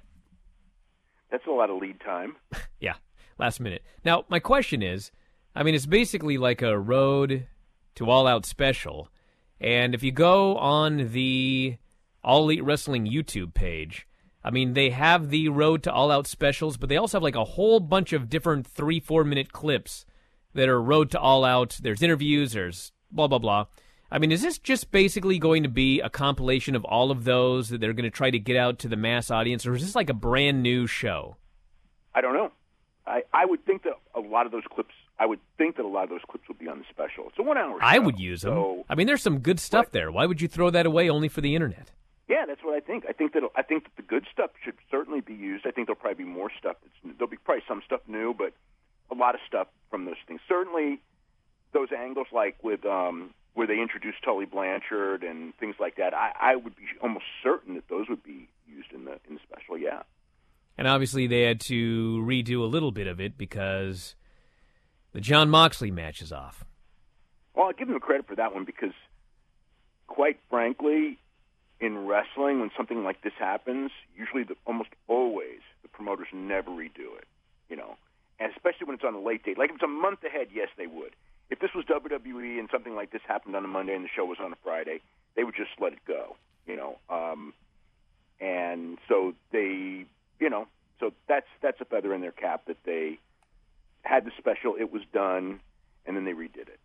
That's 1.31 1.45
a 1.45 1.51
lot 1.51 1.69
of 1.69 1.77
lead 1.77 1.99
time. 2.01 2.35
Yeah, 2.79 2.93
last 3.37 3.59
minute. 3.59 3.83
Now, 4.03 4.25
my 4.29 4.39
question 4.39 4.81
is 4.81 5.11
I 5.55 5.63
mean, 5.63 5.73
it's 5.73 5.87
basically 5.87 6.37
like 6.37 6.61
a 6.61 6.77
road 6.77 7.47
to 7.95 8.09
All 8.09 8.27
Out 8.27 8.45
special. 8.45 9.09
And 9.59 9.95
if 9.95 10.03
you 10.03 10.11
go 10.11 10.55
on 10.57 11.11
the 11.11 11.77
All 12.23 12.43
Elite 12.43 12.63
Wrestling 12.63 13.07
YouTube 13.07 13.55
page, 13.55 14.07
I 14.43 14.51
mean, 14.51 14.73
they 14.73 14.91
have 14.91 15.29
the 15.29 15.49
road 15.49 15.81
to 15.83 15.91
All 15.91 16.11
Out 16.11 16.27
specials, 16.27 16.77
but 16.77 16.89
they 16.89 16.97
also 16.97 17.17
have 17.17 17.23
like 17.23 17.35
a 17.35 17.43
whole 17.43 17.79
bunch 17.79 18.13
of 18.13 18.29
different 18.29 18.67
three, 18.67 18.99
four 18.99 19.23
minute 19.23 19.51
clips 19.51 20.05
that 20.53 20.69
are 20.69 20.81
road 20.81 21.09
to 21.11 21.19
All 21.19 21.43
Out. 21.43 21.79
There's 21.81 22.03
interviews, 22.03 22.51
there's 22.51 22.91
blah, 23.11 23.27
blah, 23.27 23.39
blah. 23.39 23.65
I 24.11 24.19
mean, 24.19 24.31
is 24.31 24.43
this 24.43 24.59
just 24.59 24.91
basically 24.91 25.39
going 25.39 25.63
to 25.63 25.69
be 25.69 25.99
a 25.99 26.09
compilation 26.09 26.75
of 26.75 26.85
all 26.85 27.09
of 27.11 27.23
those 27.23 27.69
that 27.69 27.81
they're 27.81 27.93
going 27.93 28.03
to 28.03 28.09
try 28.09 28.29
to 28.29 28.39
get 28.39 28.55
out 28.55 28.79
to 28.79 28.87
the 28.87 28.95
mass 28.95 29.31
audience, 29.31 29.65
or 29.65 29.75
is 29.75 29.81
this 29.81 29.95
like 29.95 30.09
a 30.09 30.13
brand 30.13 30.61
new 30.61 30.85
show? 30.85 31.37
I 32.13 32.21
don't 32.21 32.33
know. 32.33 32.51
I, 33.07 33.23
I 33.33 33.45
would 33.45 33.65
think 33.65 33.83
that 33.83 33.93
a 34.15 34.19
lot 34.19 34.45
of 34.45 34.51
those 34.51 34.63
clips. 34.73 34.93
I 35.19 35.25
would 35.25 35.39
think 35.57 35.77
that 35.77 35.85
a 35.85 35.87
lot 35.87 36.03
of 36.03 36.09
those 36.09 36.21
clips 36.29 36.47
would 36.47 36.59
be 36.59 36.67
on 36.67 36.79
the 36.79 36.85
special. 36.91 37.29
It's 37.29 37.39
a 37.39 37.43
one-hour. 37.43 37.79
I 37.81 37.97
would 37.97 38.19
use 38.19 38.41
them. 38.41 38.53
So 38.53 38.85
I 38.89 38.95
mean, 38.95 39.07
there's 39.07 39.23
some 39.23 39.39
good 39.39 39.59
stuff 39.59 39.91
there. 39.91 40.11
Why 40.11 40.25
would 40.25 40.41
you 40.41 40.47
throw 40.47 40.69
that 40.69 40.85
away 40.85 41.09
only 41.09 41.27
for 41.27 41.41
the 41.41 41.55
internet? 41.55 41.91
yeah, 42.27 42.45
that's 42.45 42.61
what 42.63 42.75
I 42.75 42.81
think. 42.81 43.05
I 43.07 43.13
think 43.13 43.33
that 43.33 43.43
I 43.55 43.61
think 43.61 43.85
that 43.85 43.95
the 43.95 44.01
good 44.01 44.25
stuff 44.31 44.51
should 44.63 44.75
certainly 44.91 45.21
be 45.21 45.33
used. 45.33 45.65
I 45.65 45.71
think 45.71 45.87
there'll 45.87 45.99
probably 45.99 46.25
be 46.25 46.29
more 46.29 46.51
stuff. 46.59 46.75
That's. 46.83 47.17
There'll 47.17 47.29
be 47.29 47.37
probably 47.37 47.63
some 47.67 47.81
stuff 47.85 48.01
new, 48.07 48.33
but 48.37 48.53
a 49.09 49.15
lot 49.15 49.33
of 49.33 49.41
stuff 49.47 49.67
from 49.89 50.05
those 50.05 50.19
things. 50.27 50.41
Certainly, 50.47 50.99
those 51.73 51.87
angles 51.97 52.27
like 52.33 52.61
with 52.63 52.85
um, 52.85 53.33
where 53.53 53.65
they 53.65 53.79
introduced 53.79 54.17
Tully 54.23 54.45
Blanchard 54.45 55.23
and 55.23 55.55
things 55.55 55.75
like 55.79 55.95
that. 55.95 56.13
I, 56.13 56.31
I 56.39 56.55
would 56.55 56.75
be 56.75 56.83
almost 57.01 57.25
certain 57.41 57.75
that 57.75 57.87
those 57.89 58.07
would 58.09 58.23
be 58.23 58.49
used 58.67 58.91
in 58.93 59.05
the 59.05 59.19
in 59.27 59.35
the 59.35 59.39
special. 59.49 59.77
Yeah. 59.77 60.03
And 60.77 60.87
obviously, 60.87 61.27
they 61.27 61.41
had 61.41 61.59
to 61.61 62.23
redo 62.25 62.61
a 62.61 62.65
little 62.65 62.91
bit 62.91 63.07
of 63.07 63.19
it 63.19 63.37
because 63.37 64.15
the 65.13 65.21
Jon 65.21 65.49
Moxley 65.49 65.91
match 65.91 66.21
is 66.21 66.31
off. 66.31 66.65
Well, 67.55 67.67
I'll 67.67 67.73
give 67.73 67.87
them 67.87 67.99
credit 67.99 68.27
for 68.27 68.35
that 68.35 68.53
one 68.53 68.65
because, 68.65 68.93
quite 70.05 70.39
frankly, 70.49 71.17
in 71.79 72.05
wrestling, 72.05 72.59
when 72.59 72.69
something 72.77 73.03
like 73.03 73.21
this 73.23 73.33
happens, 73.39 73.91
usually, 74.15 74.43
the, 74.43 74.55
almost 74.65 74.89
always, 75.07 75.59
the 75.81 75.87
promoters 75.87 76.27
never 76.31 76.69
redo 76.69 77.17
it. 77.17 77.27
You 77.69 77.77
know, 77.77 77.97
and 78.39 78.51
especially 78.55 78.85
when 78.85 78.95
it's 78.95 79.03
on 79.03 79.15
a 79.15 79.19
late 79.19 79.43
date. 79.43 79.57
Like 79.57 79.69
if 79.69 79.75
it's 79.75 79.83
a 79.83 79.87
month 79.87 80.23
ahead, 80.23 80.47
yes, 80.53 80.69
they 80.77 80.87
would. 80.87 81.15
If 81.49 81.59
this 81.59 81.71
was 81.73 81.85
WWE 81.85 82.59
and 82.59 82.69
something 82.71 82.95
like 82.95 83.11
this 83.11 83.21
happened 83.27 83.55
on 83.55 83.63
a 83.63 83.67
Monday 83.67 83.95
and 83.95 84.03
the 84.03 84.09
show 84.15 84.25
was 84.25 84.37
on 84.39 84.51
a 84.51 84.57
Friday, 84.63 85.01
they 85.35 85.43
would 85.43 85.55
just 85.55 85.71
let 85.79 85.93
it 85.93 85.99
go. 86.05 86.35
You 86.65 86.75
know, 86.75 86.97
um, 87.09 87.53
and 88.39 88.97
so 89.07 89.33
they, 89.51 90.05
you 90.39 90.49
know, 90.49 90.67
so 90.99 91.11
that's 91.27 91.47
that's 91.61 91.79
a 91.81 91.85
feather 91.85 92.13
in 92.13 92.21
their 92.21 92.31
cap 92.31 92.63
that 92.67 92.77
they 92.85 93.19
had 94.03 94.25
the 94.25 94.31
special, 94.37 94.75
it 94.79 94.91
was 94.91 95.01
done, 95.13 95.59
and 96.05 96.15
then 96.15 96.25
they 96.25 96.31
redid 96.31 96.67
it. 96.67 96.79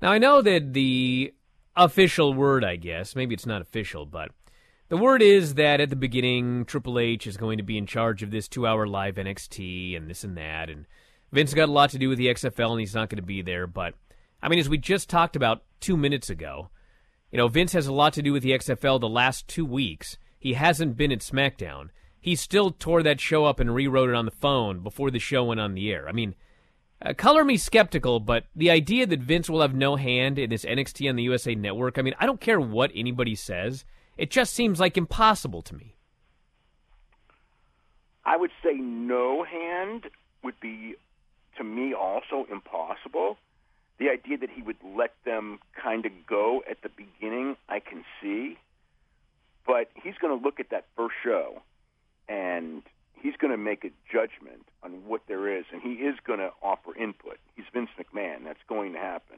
Now, 0.00 0.12
I 0.12 0.18
know 0.18 0.42
that 0.42 0.72
the 0.72 1.34
official 1.76 2.34
word, 2.34 2.64
I 2.64 2.76
guess, 2.76 3.16
maybe 3.16 3.34
it's 3.34 3.46
not 3.46 3.62
official, 3.62 4.06
but 4.06 4.30
the 4.88 4.96
word 4.96 5.22
is 5.22 5.54
that 5.54 5.80
at 5.80 5.90
the 5.90 5.96
beginning, 5.96 6.64
Triple 6.64 6.98
H 6.98 7.26
is 7.26 7.36
going 7.36 7.58
to 7.58 7.64
be 7.64 7.78
in 7.78 7.86
charge 7.86 8.22
of 8.22 8.30
this 8.30 8.48
two 8.48 8.66
hour 8.66 8.86
live 8.86 9.14
NXT 9.14 9.96
and 9.96 10.08
this 10.08 10.24
and 10.24 10.36
that. 10.36 10.68
And 10.68 10.86
Vince 11.32 11.54
got 11.54 11.68
a 11.68 11.72
lot 11.72 11.90
to 11.90 11.98
do 11.98 12.08
with 12.08 12.18
the 12.18 12.26
XFL 12.26 12.72
and 12.72 12.80
he's 12.80 12.94
not 12.94 13.08
going 13.08 13.16
to 13.16 13.22
be 13.22 13.42
there. 13.42 13.66
But, 13.66 13.94
I 14.42 14.48
mean, 14.48 14.58
as 14.58 14.68
we 14.68 14.78
just 14.78 15.08
talked 15.08 15.34
about 15.34 15.62
two 15.80 15.96
minutes 15.96 16.28
ago, 16.28 16.68
you 17.30 17.38
know, 17.38 17.48
Vince 17.48 17.72
has 17.72 17.86
a 17.86 17.92
lot 17.92 18.12
to 18.12 18.22
do 18.22 18.32
with 18.32 18.42
the 18.42 18.50
XFL 18.50 19.00
the 19.00 19.08
last 19.08 19.48
two 19.48 19.64
weeks. 19.64 20.18
He 20.38 20.52
hasn't 20.52 20.98
been 20.98 21.12
at 21.12 21.20
SmackDown. 21.20 21.88
He 22.22 22.36
still 22.36 22.70
tore 22.70 23.02
that 23.02 23.20
show 23.20 23.44
up 23.44 23.58
and 23.58 23.74
rewrote 23.74 24.08
it 24.08 24.14
on 24.14 24.26
the 24.26 24.30
phone 24.30 24.78
before 24.78 25.10
the 25.10 25.18
show 25.18 25.42
went 25.42 25.58
on 25.58 25.74
the 25.74 25.90
air. 25.90 26.08
I 26.08 26.12
mean, 26.12 26.36
uh, 27.04 27.14
color 27.14 27.44
me 27.44 27.56
skeptical, 27.56 28.20
but 28.20 28.44
the 28.54 28.70
idea 28.70 29.06
that 29.06 29.18
Vince 29.18 29.50
will 29.50 29.60
have 29.60 29.74
no 29.74 29.96
hand 29.96 30.38
in 30.38 30.48
this 30.48 30.64
NXT 30.64 31.10
on 31.10 31.16
the 31.16 31.24
USA 31.24 31.56
Network, 31.56 31.98
I 31.98 32.02
mean, 32.02 32.14
I 32.20 32.26
don't 32.26 32.40
care 32.40 32.60
what 32.60 32.92
anybody 32.94 33.34
says. 33.34 33.84
It 34.16 34.30
just 34.30 34.54
seems 34.54 34.78
like 34.78 34.96
impossible 34.96 35.62
to 35.62 35.74
me. 35.74 35.96
I 38.24 38.36
would 38.36 38.52
say 38.62 38.74
no 38.74 39.42
hand 39.42 40.04
would 40.44 40.60
be, 40.60 40.94
to 41.58 41.64
me, 41.64 41.92
also 41.92 42.46
impossible. 42.52 43.36
The 43.98 44.10
idea 44.10 44.38
that 44.38 44.50
he 44.50 44.62
would 44.62 44.76
let 44.96 45.12
them 45.24 45.58
kind 45.74 46.06
of 46.06 46.12
go 46.28 46.62
at 46.70 46.82
the 46.82 46.88
beginning, 46.88 47.56
I 47.68 47.80
can 47.80 48.04
see. 48.20 48.58
But 49.66 49.90
he's 50.00 50.14
going 50.20 50.38
to 50.38 50.44
look 50.44 50.60
at 50.60 50.70
that 50.70 50.84
first 50.96 51.16
show 51.24 51.62
and 52.28 52.82
he's 53.14 53.36
going 53.36 53.52
to 53.52 53.56
make 53.56 53.84
a 53.84 53.90
judgment 54.12 54.66
on 54.82 55.06
what 55.06 55.22
there 55.28 55.58
is, 55.58 55.64
and 55.72 55.80
he 55.80 55.94
is 55.94 56.16
going 56.24 56.40
to 56.40 56.50
offer 56.62 56.96
input. 56.96 57.38
He's 57.54 57.64
Vince 57.72 57.90
McMahon. 57.98 58.44
That's 58.44 58.62
going 58.68 58.92
to 58.94 58.98
happen. 58.98 59.36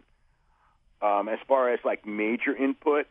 Um, 1.03 1.29
as 1.29 1.39
far 1.47 1.73
as 1.73 1.81
like 1.85 2.07
major 2.07 2.57
input, 2.57 3.07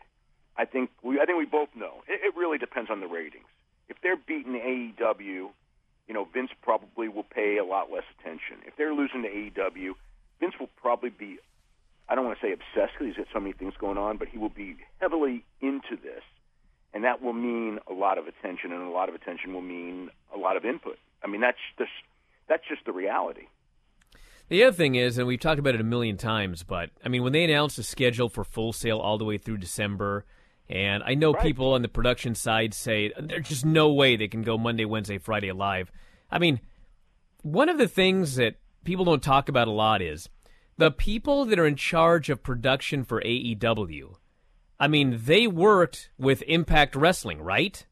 I 0.58 0.66
think 0.66 0.90
we 1.04 1.20
I 1.20 1.26
think 1.26 1.38
we 1.38 1.46
both 1.46 1.70
know 1.76 2.04
it, 2.08 2.22
it 2.24 2.38
really 2.38 2.58
depends 2.58 2.90
on 2.90 3.00
the 3.00 3.08
ratings. 3.08 3.46
If 3.90 3.98
they're 4.02 4.18
beating 4.18 4.54
AEW, 4.54 5.26
you 5.26 6.14
know 6.14 6.28
Vince 6.34 6.52
probably 6.62 7.08
will 7.08 7.24
pay 7.24 7.58
a 7.58 7.66
lot 7.66 7.92
less 7.92 8.04
attention. 8.20 8.58
If 8.66 8.76
they're 8.78 8.94
losing 8.94 9.24
to 9.24 9.30
AEW, 9.30 9.94
Vince 10.40 10.54
will 10.60 10.70
probably 10.82 11.10
be 11.10 11.38
I 12.10 12.16
don't 12.16 12.26
want 12.26 12.40
to 12.40 12.46
say 12.46 12.52
obsessed 12.52 12.94
because 12.98 13.16
he's 13.16 13.18
got 13.18 13.28
so 13.34 13.40
many 13.40 13.54
things 13.54 13.74
going 13.80 13.98
on, 13.98 14.18
but 14.18 14.28
he 14.28 14.38
will 14.38 14.50
be 14.50 14.76
heavily 15.00 15.44
into 15.62 15.96
this, 16.02 16.24
and 16.94 17.04
that 17.04 17.22
will 17.22 17.34
mean 17.34 17.80
a 17.90 17.94
lot 17.94 18.18
of 18.18 18.28
attention, 18.28 18.72
and 18.72 18.84
a 18.84 18.90
lot 18.90 19.10
of 19.10 19.16
attention 19.16 19.54
will 19.54 19.62
mean 19.62 20.10
a 20.34 20.38
lot 20.38 20.58
of 20.58 20.66
input. 20.66 20.98
I 21.24 21.28
mean 21.28 21.42
that's 21.42 21.58
just 21.78 21.92
that's 22.48 22.64
just 22.68 22.86
the 22.86 22.92
reality. 22.92 23.48
The 24.50 24.64
other 24.64 24.76
thing 24.76 24.96
is, 24.96 25.18
and 25.18 25.26
we've 25.26 25.40
talked 25.40 25.60
about 25.60 25.76
it 25.76 25.82
a 25.82 25.86
million 25.86 26.18
times, 26.18 26.64
but 26.64 26.90
I 27.04 27.10
mean, 27.10 27.24
when 27.24 27.34
they 27.34 27.44
announced 27.44 27.78
the 27.78 27.84
schedule 27.84 28.30
for 28.30 28.44
Full 28.44 28.74
Sail 28.74 29.00
all 29.00 29.18
the 29.18 29.26
way 29.26 29.38
through 29.38 29.58
December, 29.58 30.26
and 30.70 31.02
I 31.04 31.14
know 31.14 31.34
people 31.34 31.74
on 31.74 31.82
the 31.82 31.88
production 31.88 32.36
side 32.36 32.74
say 32.74 33.12
there's 33.18 33.48
just 33.48 33.66
no 33.66 33.92
way 33.92 34.16
they 34.16 34.28
can 34.28 34.42
go 34.42 34.58
Monday, 34.58 34.86
Wednesday, 34.86 35.18
Friday 35.18 35.52
live. 35.52 35.92
I 36.30 36.40
mean, 36.40 36.60
one 37.42 37.70
of 37.70 37.78
the 37.78 37.88
things 37.88 38.36
that 38.36 38.56
people 38.84 39.06
don't 39.06 39.24
talk 39.24 39.50
about 39.50 39.68
a 39.68 39.72
lot 39.72 40.02
is 40.02 40.30
the 40.78 40.92
people 40.92 41.46
that 41.46 41.60
are 41.60 41.68
in 41.68 41.76
charge 41.76 42.30
of 42.30 42.44
production 42.44 43.04
for 43.04 43.22
AEW. 43.22 44.16
I 44.80 44.88
mean, 44.88 45.22
they 45.24 45.48
worked 45.48 46.10
with 46.18 46.44
Impact 46.48 46.96
Wrestling, 46.96 47.42
right? 47.42 47.86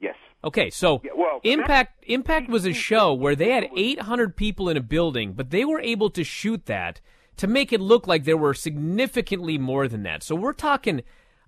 Yes. 0.00 0.16
Okay, 0.42 0.70
so 0.70 1.00
Yeah, 1.04 1.12
well, 1.16 1.40
Impact 1.42 2.04
Impact 2.06 2.48
was 2.48 2.66
a 2.66 2.72
show 2.72 3.12
where 3.12 3.36
they 3.36 3.50
had 3.50 3.68
800 3.76 4.36
people 4.36 4.68
in 4.68 4.76
a 4.76 4.82
building, 4.82 5.32
but 5.32 5.50
they 5.50 5.64
were 5.64 5.80
able 5.80 6.10
to 6.10 6.24
shoot 6.24 6.66
that 6.66 7.00
to 7.36 7.46
make 7.46 7.72
it 7.72 7.80
look 7.80 8.06
like 8.06 8.24
there 8.24 8.36
were 8.36 8.54
significantly 8.54 9.58
more 9.58 9.88
than 9.88 10.02
that. 10.02 10.22
So 10.22 10.34
we're 10.34 10.52
talking 10.52 11.02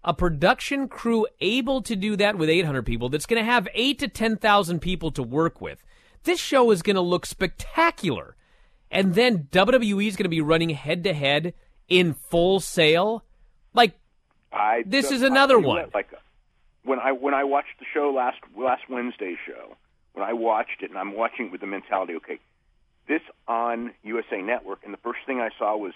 a 0.04 0.14
production 0.14 0.88
crew 0.88 1.26
able 1.40 1.82
to 1.82 1.94
do 1.94 2.16
that 2.16 2.36
with 2.36 2.48
800 2.48 2.84
people 2.84 3.08
that's 3.08 3.26
going 3.26 3.40
to 3.42 3.50
have 3.50 3.68
8 3.74 3.98
to 4.00 4.08
10,000 4.08 4.80
people 4.80 5.10
to 5.12 5.22
work 5.22 5.60
with. 5.60 5.84
This 6.24 6.40
show 6.40 6.70
is 6.70 6.82
going 6.82 6.96
to 6.96 7.02
look 7.02 7.26
spectacular. 7.26 8.36
And 8.90 9.14
then 9.14 9.48
WWE 9.50 10.06
is 10.06 10.16
going 10.16 10.24
to 10.24 10.28
be 10.28 10.40
running 10.40 10.70
head 10.70 11.04
to 11.04 11.14
head 11.14 11.54
in 11.88 12.14
Full 12.14 12.60
Sail. 12.60 13.24
Like 13.74 13.94
I 14.52 14.82
This 14.86 15.10
is 15.10 15.22
another 15.22 15.58
one. 15.58 15.90
like 15.94 16.12
when 16.84 16.98
I 16.98 17.12
when 17.12 17.34
I 17.34 17.44
watched 17.44 17.78
the 17.78 17.86
show 17.92 18.10
last 18.14 18.38
last 18.56 18.82
Wednesday 18.88 19.36
show, 19.46 19.76
when 20.14 20.24
I 20.24 20.32
watched 20.32 20.82
it 20.82 20.90
and 20.90 20.98
I'm 20.98 21.14
watching 21.16 21.46
it 21.46 21.52
with 21.52 21.60
the 21.60 21.66
mentality, 21.66 22.14
okay, 22.16 22.38
this 23.08 23.22
on 23.48 23.92
USA 24.02 24.42
Network, 24.42 24.80
and 24.84 24.92
the 24.92 24.98
first 24.98 25.20
thing 25.26 25.40
I 25.40 25.50
saw 25.58 25.76
was 25.76 25.92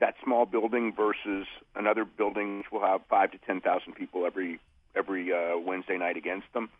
that 0.00 0.14
small 0.24 0.46
building 0.46 0.92
versus 0.96 1.46
another 1.76 2.04
building 2.04 2.58
which 2.58 2.72
will 2.72 2.80
have 2.80 3.02
five 3.08 3.30
to 3.32 3.38
ten 3.46 3.60
thousand 3.60 3.94
people 3.94 4.26
every 4.26 4.58
every 4.94 5.32
uh, 5.32 5.58
Wednesday 5.58 5.98
night 5.98 6.16
against 6.16 6.52
them. 6.54 6.70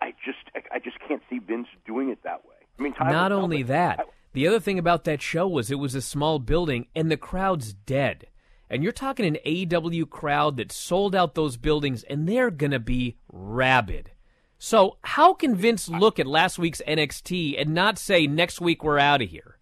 I 0.00 0.12
just 0.24 0.38
I, 0.54 0.76
I 0.76 0.78
just 0.78 0.98
can't 1.06 1.22
see 1.30 1.38
Vince 1.38 1.68
doing 1.86 2.10
it 2.10 2.22
that 2.24 2.44
way. 2.44 2.56
I 2.78 2.82
mean, 2.82 2.94
Not 2.98 3.30
only 3.30 3.62
that, 3.64 4.06
the 4.32 4.48
other 4.48 4.58
thing 4.60 4.78
about 4.78 5.04
that 5.04 5.20
show 5.20 5.46
was 5.46 5.70
it 5.70 5.78
was 5.78 5.94
a 5.94 6.00
small 6.02 6.38
building 6.38 6.86
and 6.96 7.10
the 7.10 7.16
crowd's 7.16 7.72
dead. 7.72 8.26
And 8.70 8.84
you're 8.84 8.92
talking 8.92 9.26
an 9.26 9.36
AEW 9.44 10.08
crowd 10.08 10.56
that 10.58 10.70
sold 10.70 11.14
out 11.16 11.34
those 11.34 11.56
buildings 11.56 12.04
and 12.04 12.28
they're 12.28 12.52
going 12.52 12.70
to 12.70 12.78
be 12.78 13.16
rabid. 13.30 14.12
So, 14.58 14.98
how 15.02 15.34
can 15.34 15.56
Vince 15.56 15.88
look 15.88 16.20
at 16.20 16.26
last 16.26 16.58
week's 16.58 16.80
NXT 16.86 17.60
and 17.60 17.74
not 17.74 17.98
say 17.98 18.26
next 18.26 18.60
week 18.60 18.84
we're 18.84 18.98
out 18.98 19.22
of 19.22 19.30
here? 19.30 19.58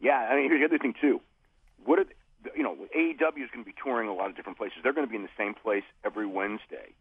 Yeah, 0.00 0.28
I 0.30 0.36
mean, 0.36 0.48
here's 0.48 0.60
the 0.60 0.66
other 0.66 0.78
thing 0.78 0.94
too. 1.00 1.20
What 1.84 1.98
are 1.98 2.06
you 2.56 2.62
know? 2.62 2.76
AEW 2.96 3.44
is 3.44 3.50
going 3.52 3.64
to 3.64 3.70
be 3.70 3.74
touring 3.82 4.08
a 4.08 4.14
lot 4.14 4.30
of 4.30 4.36
different 4.36 4.56
places. 4.56 4.78
They're 4.82 4.92
going 4.92 5.06
to 5.06 5.10
be 5.10 5.16
in 5.16 5.22
the 5.22 5.36
same 5.36 5.54
place 5.54 5.82
every 6.04 6.26
Wednesday. 6.26 6.94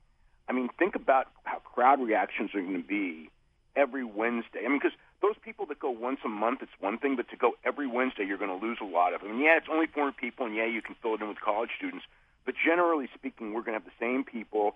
I 0.49 0.53
mean, 0.53 0.69
think 0.79 0.95
about 0.95 1.27
how 1.43 1.59
crowd 1.59 2.01
reactions 2.01 2.49
are 2.55 2.61
going 2.61 2.81
to 2.81 2.87
be 2.87 3.29
every 3.75 4.03
Wednesday. 4.03 4.61
I 4.65 4.69
mean, 4.69 4.79
because 4.79 4.97
those 5.21 5.36
people 5.43 5.65
that 5.67 5.80
go 5.80 5.89
once 5.89 6.19
a 6.23 6.30
month, 6.30 6.62
it's 6.62 6.71
one 6.80 6.97
thing, 6.97 7.15
but 7.15 7.30
to 7.30 7.38
go 7.38 7.53
every 7.65 7.88
Wednesday, 7.88 8.23
you're 8.25 8.38
going 8.38 8.60
to 8.60 8.65
lose 8.65 8.77
a 8.82 8.86
lot 8.86 9.13
of 9.13 9.21
them. 9.21 9.32
And 9.32 9.39
yeah, 9.39 9.58
it's 9.58 9.67
only 9.71 9.88
400 9.88 10.15
people, 10.15 10.45
and 10.45 10.56
yeah, 10.56 10.67
you 10.67 10.82
can 10.82 10.95
fill 11.01 11.15
it 11.15 11.21
in 11.21 11.27
with 11.27 11.39
college 11.39 11.71
students. 11.77 12.06
But 12.45 12.56
generally 12.63 13.10
speaking, 13.15 13.53
we're 13.53 13.62
going 13.62 13.77
to 13.77 13.84
have 13.84 13.86
the 13.86 13.99
same 13.99 14.23
people 14.23 14.75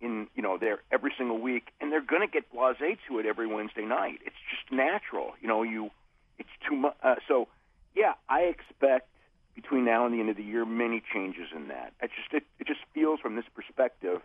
in 0.00 0.28
you 0.34 0.42
know 0.42 0.56
there 0.56 0.80
every 0.90 1.12
single 1.18 1.38
week, 1.38 1.68
and 1.80 1.92
they're 1.92 2.00
going 2.00 2.22
to 2.22 2.32
get 2.32 2.52
blasé 2.52 2.96
to 3.08 3.18
it 3.18 3.26
every 3.26 3.46
Wednesday 3.46 3.84
night. 3.84 4.20
It's 4.24 4.36
just 4.50 4.72
natural, 4.72 5.32
you 5.40 5.48
know. 5.48 5.62
You, 5.62 5.90
it's 6.38 6.48
too 6.66 6.76
much. 6.76 6.96
Uh, 7.02 7.16
so, 7.28 7.48
yeah, 7.94 8.14
I 8.28 8.42
expect 8.42 9.08
between 9.54 9.84
now 9.84 10.06
and 10.06 10.14
the 10.14 10.20
end 10.20 10.30
of 10.30 10.36
the 10.36 10.42
year 10.42 10.64
many 10.64 11.02
changes 11.12 11.48
in 11.54 11.68
that. 11.68 11.92
It 12.00 12.10
just 12.16 12.32
it, 12.32 12.44
it 12.58 12.66
just 12.66 12.80
feels 12.94 13.20
from 13.20 13.36
this 13.36 13.44
perspective. 13.54 14.22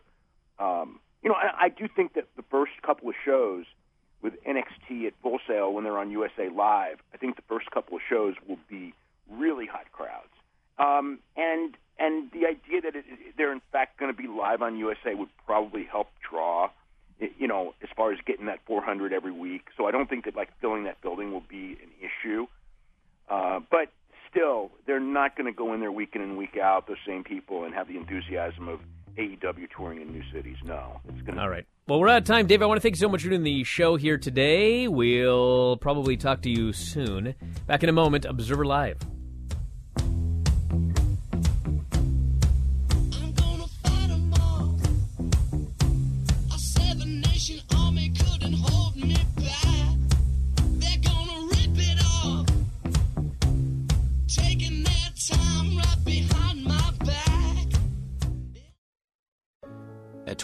Um, 0.59 0.99
you 1.21 1.29
know, 1.29 1.35
I, 1.35 1.65
I 1.65 1.69
do 1.69 1.89
think 1.93 2.13
that 2.13 2.27
the 2.37 2.43
first 2.49 2.71
couple 2.83 3.09
of 3.09 3.15
shows 3.25 3.65
with 4.25 4.43
NXT 4.43 5.05
at 5.05 5.13
Full 5.21 5.37
Sail 5.47 5.71
when 5.71 5.83
they're 5.83 5.99
on 5.99 6.09
USA 6.09 6.49
Live, 6.49 6.97
I 7.13 7.17
think 7.17 7.35
the 7.35 7.43
first 7.43 7.69
couple 7.69 7.95
of 7.95 8.01
shows 8.09 8.33
will 8.47 8.57
be 8.67 8.93
really 9.29 9.67
hot 9.67 9.91
crowds. 9.91 10.33
Um, 10.79 11.19
and 11.37 11.77
and 11.99 12.31
the 12.31 12.47
idea 12.47 12.81
that 12.81 12.95
it, 12.95 13.05
they're 13.37 13.53
in 13.53 13.61
fact 13.71 13.99
going 13.99 14.11
to 14.11 14.17
be 14.19 14.27
live 14.27 14.63
on 14.63 14.77
USA 14.77 15.13
would 15.13 15.29
probably 15.45 15.83
help 15.83 16.07
draw, 16.27 16.71
you 17.37 17.47
know, 17.47 17.75
as 17.83 17.89
far 17.95 18.11
as 18.11 18.19
getting 18.25 18.47
that 18.47 18.59
400 18.65 19.13
every 19.13 19.31
week. 19.31 19.67
So 19.77 19.85
I 19.85 19.91
don't 19.91 20.09
think 20.09 20.25
that 20.25 20.35
like 20.35 20.49
filling 20.59 20.85
that 20.85 20.99
building 21.01 21.31
will 21.31 21.45
be 21.47 21.77
an 21.83 21.91
issue. 22.01 22.47
Uh, 23.29 23.59
but 23.69 23.89
still, 24.29 24.71
they're 24.87 24.99
not 24.99 25.37
going 25.37 25.45
to 25.45 25.55
go 25.55 25.71
in 25.75 25.81
there 25.81 25.91
week 25.91 26.15
in 26.15 26.21
and 26.21 26.35
week 26.35 26.57
out, 26.57 26.87
those 26.87 26.97
same 27.07 27.23
people, 27.23 27.63
and 27.63 27.75
have 27.75 27.87
the 27.87 27.95
enthusiasm 27.95 28.67
of 28.67 28.79
AEW 29.17 29.67
touring 29.77 30.01
in 30.01 30.11
new 30.11 30.23
cities. 30.33 30.57
No, 30.65 30.99
it's 31.07 31.21
going 31.21 31.35
to. 31.35 31.41
All 31.41 31.49
right. 31.49 31.65
Well, 31.87 31.99
we're 31.99 32.07
out 32.07 32.17
of 32.17 32.23
time. 32.23 32.47
Dave, 32.47 32.63
I 32.63 32.65
want 32.65 32.77
to 32.77 32.81
thank 32.81 32.95
you 32.95 32.99
so 32.99 33.09
much 33.09 33.21
for 33.21 33.29
doing 33.29 33.43
the 33.43 33.63
show 33.63 33.95
here 33.95 34.17
today. 34.17 34.87
We'll 34.87 35.77
probably 35.77 36.17
talk 36.17 36.41
to 36.41 36.49
you 36.49 36.73
soon. 36.73 37.35
Back 37.67 37.83
in 37.83 37.89
a 37.89 37.91
moment, 37.91 38.25
Observer 38.25 38.65
Live. 38.65 38.97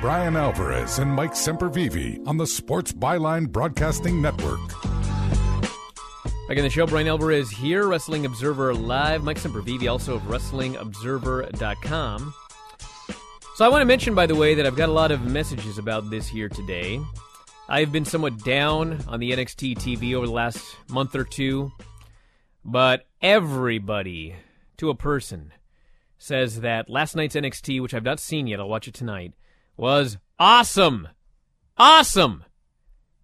Bryan 0.00 0.36
Alvarez 0.36 1.00
and 1.00 1.10
Mike 1.10 1.32
Sempervive 1.32 2.24
on 2.28 2.36
the 2.36 2.46
Sports 2.46 2.92
Byline 2.92 3.50
Broadcasting 3.50 4.22
Network. 4.22 4.60
Back 6.46 6.56
in 6.56 6.62
the 6.62 6.70
show, 6.70 6.86
Bryan 6.86 7.08
Alvarez 7.08 7.50
here, 7.50 7.88
Wrestling 7.88 8.24
Observer 8.24 8.72
Live. 8.74 9.24
Mike 9.24 9.38
Sempervive, 9.38 9.90
also 9.90 10.14
of 10.14 10.22
WrestlingObserver.com. 10.22 12.34
So 13.56 13.64
I 13.64 13.68
want 13.68 13.80
to 13.80 13.86
mention, 13.86 14.14
by 14.14 14.26
the 14.26 14.36
way, 14.36 14.54
that 14.54 14.66
I've 14.66 14.76
got 14.76 14.88
a 14.88 14.92
lot 14.92 15.10
of 15.10 15.22
messages 15.22 15.78
about 15.78 16.10
this 16.10 16.28
here 16.28 16.48
today. 16.48 17.00
I've 17.68 17.90
been 17.90 18.04
somewhat 18.04 18.44
down 18.44 19.04
on 19.08 19.18
the 19.18 19.32
NXT 19.32 19.78
TV 19.78 20.14
over 20.14 20.26
the 20.26 20.32
last 20.32 20.76
month 20.88 21.16
or 21.16 21.24
two, 21.24 21.72
but 22.64 23.04
everybody, 23.20 24.36
to 24.76 24.90
a 24.90 24.94
person, 24.94 25.52
says 26.18 26.60
that 26.60 26.88
last 26.88 27.16
night's 27.16 27.34
NXT, 27.34 27.82
which 27.82 27.94
I've 27.94 28.04
not 28.04 28.20
seen 28.20 28.46
yet, 28.46 28.60
I'll 28.60 28.68
watch 28.68 28.86
it 28.86 28.94
tonight, 28.94 29.32
was 29.78 30.18
awesome. 30.38 31.08
Awesome. 31.78 32.44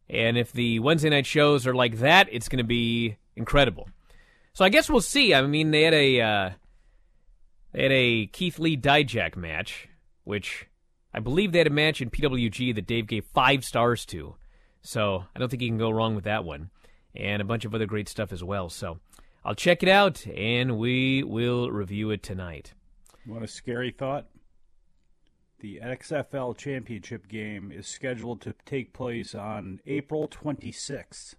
And 0.09 0.39
if 0.39 0.53
the 0.53 0.79
Wednesday 0.79 1.11
night 1.11 1.27
shows 1.27 1.67
are 1.67 1.75
like 1.75 1.99
that, 1.99 2.29
it's 2.31 2.49
going 2.49 2.59
to 2.59 2.65
be 2.65 3.17
incredible. 3.37 3.89
So 4.53 4.65
I 4.65 4.69
guess 4.69 4.89
we'll 4.89 5.01
see. 5.01 5.35
I 5.35 5.43
mean, 5.43 5.73
they 5.73 5.83
had 5.83 5.95
a 5.95 6.21
uh, 6.21 6.51
they 7.73 7.83
had 7.83 7.93
a 7.93 8.27
Keith 8.27 8.59
Lee 8.59 8.77
Dijak 8.77 9.37
match, 9.37 9.89
which 10.23 10.67
I 11.13 11.19
believe 11.19 11.51
they 11.53 11.59
had 11.59 11.67
a 11.67 11.71
match 11.71 12.01
in 12.01 12.11
PWG 12.11 12.75
that 12.77 12.87
Dave 12.87 13.09
gave 13.09 13.25
five 13.35 13.65
stars 13.65 14.07
to. 14.07 14.37
So 14.81 15.25
I 15.35 15.39
don't 15.39 15.49
think 15.49 15.63
you 15.63 15.69
can 15.69 15.79
go 15.79 15.91
wrong 15.91 16.15
with 16.15 16.25
that 16.25 16.45
one, 16.45 16.71
and 17.17 17.43
a 17.43 17.45
bunch 17.45 17.65
of 17.65 17.75
other 17.75 17.87
great 17.87 18.09
stuff 18.09 18.33
as 18.33 18.45
well. 18.45 18.69
So 18.69 19.01
I'll 19.45 19.55
check 19.55 19.83
it 19.83 19.89
out, 19.89 20.25
and 20.29 20.79
we 20.79 21.25
will 21.25 21.71
review 21.71 22.11
it 22.11 22.23
tonight. 22.23 22.75
What 23.27 23.43
a 23.43 23.49
scary 23.49 23.91
thought. 23.91 24.27
The 25.65 25.81
XFL 25.83 26.59
championship 26.59 27.27
game 27.27 27.73
is 27.73 27.87
scheduled 27.87 28.43
to 28.43 28.55
take 28.67 28.93
place 28.93 29.35
on 29.35 29.81
April 29.87 30.29
26th, 30.29 31.37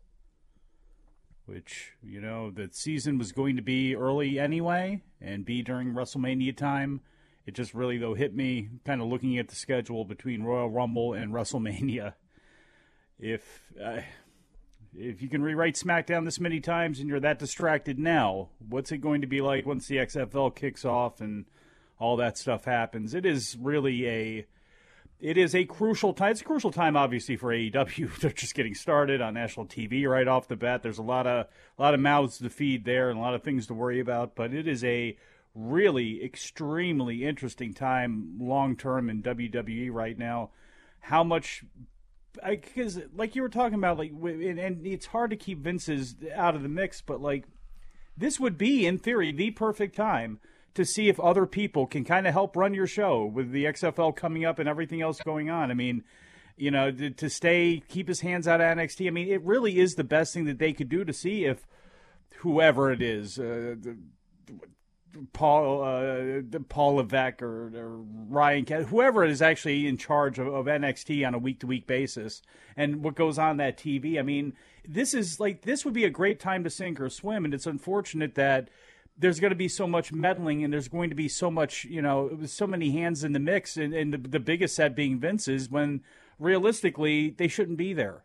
which, 1.46 1.92
you 2.02 2.20
know, 2.20 2.50
the 2.50 2.70
season 2.72 3.20
was 3.20 3.32
going 3.32 3.56
to 3.56 3.62
be 3.62 3.96
early 3.96 4.40
anyway 4.40 5.04
and 5.22 5.46
be 5.46 5.62
during 5.62 5.94
WrestleMania 5.94 6.58
time. 6.58 7.02
It 7.46 7.54
just 7.54 7.76
really, 7.76 8.00
though, 8.00 8.16
hit 8.16 8.36
me 8.36 8.70
kind 8.84 9.00
of 9.00 9.10
looking 9.10 9.38
at 9.38 9.50
the 9.50 9.56
schedule 9.56 10.06
between 10.06 10.42
Royal 10.42 10.72
Rumble 10.72 11.14
and 11.14 11.32
WrestleMania. 11.32 12.16
If. 13.20 13.62
Uh, 13.80 14.02
if 14.98 15.22
you 15.22 15.28
can 15.28 15.44
rewrite 15.44 15.76
SmackDown 15.76 16.24
this 16.24 16.40
many 16.40 16.62
times 16.62 17.00
and 17.00 17.10
you're 17.10 17.20
that 17.20 17.38
distracted 17.38 18.00
now, 18.00 18.48
what's 18.70 18.94
it 18.94 19.00
going 19.00 19.20
to 19.22 19.28
be 19.28 19.42
like 19.42 19.66
once 19.66 19.88
the 19.88 19.98
XFL 19.98 20.56
kicks 20.56 20.86
off 20.86 21.20
and 21.20 21.46
all 22.00 22.18
that 22.18 22.38
stuff 22.38 22.66
happens? 22.66 23.14
It 23.14 23.26
is 23.26 23.58
really 23.60 24.08
a 24.08 24.46
it 25.20 25.38
is 25.38 25.56
a 25.56 25.66
crucial 25.66 26.14
time. 26.14 26.32
It's 26.32 26.42
a 26.42 26.46
crucial 26.46 26.72
time, 26.72 26.98
obviously, 26.98 27.38
for 27.38 27.50
AEW. 27.50 28.16
They're 28.20 28.32
just 28.32 28.54
getting 28.54 28.76
started 28.76 29.22
on 29.22 29.34
national 29.34 29.68
TV 29.68 30.08
right 30.08 30.28
off 30.28 30.48
the 30.48 30.56
bat. 30.56 30.84
There's 30.84 30.98
a 30.98 31.04
lot 31.04 31.26
of 31.26 31.48
a 31.78 31.82
lot 31.82 31.94
of 31.94 32.00
mouths 32.00 32.38
to 32.40 32.50
feed 32.50 32.86
there 32.86 33.10
and 33.10 33.18
a 33.18 33.22
lot 33.22 33.34
of 33.34 33.44
things 33.44 33.68
to 33.68 33.74
worry 33.74 34.00
about. 34.00 34.36
But 34.36 34.54
it 34.54 34.68
is 34.68 34.84
a 34.84 35.18
really 35.54 36.24
extremely 36.24 37.24
interesting 37.24 37.74
time 37.74 38.38
long 38.40 38.76
term 38.76 39.10
in 39.10 39.24
WWE 39.24 39.92
right 39.92 40.18
now. 40.18 40.52
How 41.00 41.24
much 41.24 41.64
because 42.46 43.00
like 43.16 43.36
you 43.36 43.42
were 43.42 43.50
talking 43.50 43.78
about 43.78 43.98
like 43.98 44.12
and, 44.12 44.60
and 44.60 44.86
it's 44.86 45.06
hard 45.06 45.30
to 45.30 45.38
keep 45.38 45.60
Vince's 45.60 46.16
out 46.34 46.56
of 46.56 46.64
the 46.64 46.70
mix 46.70 47.00
but 47.00 47.22
like 47.22 47.46
this 48.18 48.40
would 48.40 48.58
be 48.58 48.86
in 48.86 48.98
theory 48.98 49.32
the 49.32 49.52
perfect 49.52 49.96
time 49.96 50.40
to 50.76 50.86
see 50.86 51.10
if 51.10 51.20
other 51.20 51.46
people 51.46 51.88
can 51.88 52.04
kind 52.04 52.28
of 52.28 52.34
help 52.34 52.56
run 52.56 52.74
your 52.74 52.88
show 52.88 53.26
with 53.26 53.52
the 53.52 53.66
XFL 53.66 54.16
coming 54.16 54.46
up 54.46 54.60
and 54.60 54.70
everything 54.70 55.02
else 55.02 55.20
going 55.22 55.50
on. 55.50 55.72
I 55.72 55.74
mean 55.74 56.04
you 56.58 56.72
know 56.72 56.90
to, 56.90 57.10
to 57.10 57.30
stay 57.30 57.84
keep 57.90 58.08
his 58.08 58.22
hands 58.22 58.48
out 58.48 58.62
of 58.62 58.78
NXT 58.78 59.08
I 59.08 59.10
mean 59.10 59.28
it 59.28 59.42
really 59.44 59.78
is 59.78 59.96
the 59.96 60.06
best 60.06 60.34
thing 60.34 60.46
that 60.46 60.58
they 60.58 60.72
could 60.72 60.88
do 60.88 61.04
to 61.04 61.12
see 61.12 61.44
if 61.44 61.68
whoever 62.38 62.92
it 62.92 63.02
is 63.02 63.38
uh, 63.38 63.76
Paul 65.34 65.84
uh, 65.84 66.60
Paul 66.68 66.96
Levesque 66.96 67.42
or, 67.42 67.68
or 67.76 67.98
Ryan, 68.30 68.66
Ke- 68.66 68.88
whoever 68.88 69.24
is 69.24 69.42
actually 69.42 69.88
in 69.88 69.98
charge 69.98 70.40
of, 70.40 70.48
of 70.48 70.66
NXT 70.66 71.26
on 71.26 71.34
a 71.34 71.40
week 71.40 71.60
to 71.62 71.68
week 71.68 71.88
basis, 71.88 72.42
and 72.76 73.04
what 73.04 73.16
goes 73.16 73.40
on 73.40 73.58
that 73.58 73.78
TV. 73.78 74.20
I 74.20 74.24
mean, 74.24 74.54
this 74.88 75.14
is 75.14 75.40
like 75.40 75.62
this 75.62 75.86
would 75.86 75.94
be 75.94 76.04
a 76.04 76.10
great 76.10 76.40
time 76.40 76.64
to 76.64 76.70
sink 76.70 77.00
or 77.00 77.10
swim, 77.10 77.46
and 77.46 77.54
it's 77.54 77.66
unfortunate 77.66 78.36
that 78.36 78.70
there's 79.18 79.40
going 79.40 79.52
to 79.52 79.56
be 79.56 79.68
so 79.68 79.88
much 79.88 80.12
meddling, 80.12 80.64
and 80.64 80.74
there's 80.74 80.88
going 80.88 81.10
to 81.10 81.16
be 81.16 81.28
so 81.28 81.50
much, 81.50 81.86
you 81.86 82.02
know, 82.02 82.38
so 82.46 82.68
many 82.68 82.92
hands 82.92 83.24
in 83.24 83.34
the 83.34 83.40
mix, 83.40 83.78
and, 83.78 83.94
and 83.94 84.14
the, 84.14 84.18
the 84.18 84.40
biggest 84.40 84.76
set 84.76 84.96
being 84.96 85.20
Vince's, 85.20 85.70
when 85.70 86.02
realistically 86.40 87.30
they 87.30 87.48
shouldn't 87.48 87.78
be 87.78 87.94
there. 87.94 88.24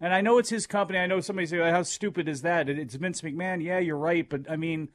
And 0.00 0.14
I 0.14 0.20
know 0.20 0.38
it's 0.38 0.50
his 0.50 0.66
company. 0.66 0.98
I 0.98 1.06
know 1.06 1.20
somebody 1.20 1.46
say, 1.46 1.58
"How 1.58 1.82
stupid 1.82 2.28
is 2.28 2.42
that?" 2.42 2.68
It's 2.68 2.94
Vince 2.94 3.20
McMahon. 3.20 3.62
Yeah, 3.62 3.78
you're 3.78 3.96
right, 3.96 4.28
but 4.28 4.50
I 4.50 4.56
mean 4.56 4.88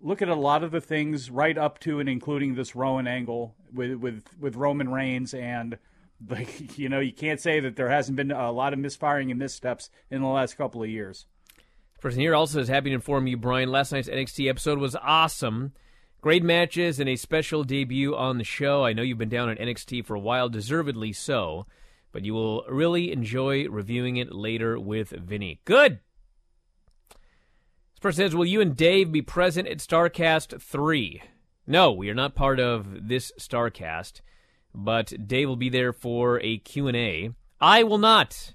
look 0.00 0.22
at 0.22 0.28
a 0.28 0.34
lot 0.34 0.62
of 0.62 0.70
the 0.70 0.80
things 0.80 1.30
right 1.30 1.56
up 1.56 1.78
to 1.80 2.00
and 2.00 2.08
including 2.08 2.54
this 2.54 2.76
Rowan 2.76 3.06
angle 3.06 3.54
with 3.72 3.94
with 3.94 4.24
with 4.38 4.56
Roman 4.56 4.90
Reigns 4.90 5.34
and 5.34 5.78
like 6.28 6.78
you 6.78 6.88
know 6.88 7.00
you 7.00 7.12
can't 7.12 7.40
say 7.40 7.60
that 7.60 7.76
there 7.76 7.90
hasn't 7.90 8.16
been 8.16 8.30
a 8.30 8.52
lot 8.52 8.72
of 8.72 8.78
misfiring 8.78 9.30
and 9.30 9.38
missteps 9.38 9.90
in 10.10 10.22
the 10.22 10.28
last 10.28 10.56
couple 10.56 10.82
of 10.82 10.88
years. 10.88 11.26
Person 12.00 12.20
here 12.20 12.34
also 12.34 12.60
is 12.60 12.68
happy 12.68 12.90
to 12.90 12.94
inform 12.94 13.26
you, 13.26 13.36
Bryan. 13.36 13.70
Last 13.70 13.90
night's 13.90 14.08
NXT 14.08 14.48
episode 14.50 14.78
was 14.78 14.94
awesome. 14.96 15.72
Great 16.20 16.42
matches 16.42 17.00
and 17.00 17.08
a 17.08 17.16
special 17.16 17.64
debut 17.64 18.14
on 18.14 18.36
the 18.36 18.44
show. 18.44 18.84
I 18.84 18.92
know 18.92 19.02
you've 19.02 19.16
been 19.16 19.28
down 19.28 19.48
on 19.48 19.56
NXT 19.56 20.04
for 20.04 20.14
a 20.14 20.20
while, 20.20 20.48
deservedly 20.48 21.12
so, 21.12 21.66
but 22.12 22.24
you 22.24 22.34
will 22.34 22.64
really 22.68 23.12
enjoy 23.12 23.66
reviewing 23.68 24.18
it 24.18 24.32
later 24.32 24.78
with 24.78 25.10
Vinny. 25.10 25.60
Good. 25.64 26.00
This 27.10 28.00
person 28.00 28.24
says, 28.24 28.34
Will 28.34 28.44
you 28.44 28.60
and 28.60 28.76
Dave 28.76 29.10
be 29.10 29.22
present 29.22 29.66
at 29.66 29.78
Starrcast 29.78 30.60
3? 30.60 31.22
No, 31.66 31.92
we 31.92 32.10
are 32.10 32.14
not 32.14 32.34
part 32.34 32.60
of 32.60 33.08
this 33.08 33.32
Starrcast, 33.40 34.20
but 34.74 35.14
Dave 35.26 35.48
will 35.48 35.56
be 35.56 35.70
there 35.70 35.94
for 35.94 36.40
a 36.42 36.58
Q&A. 36.58 37.30
I 37.58 37.84
will 37.84 37.98
not. 37.98 38.52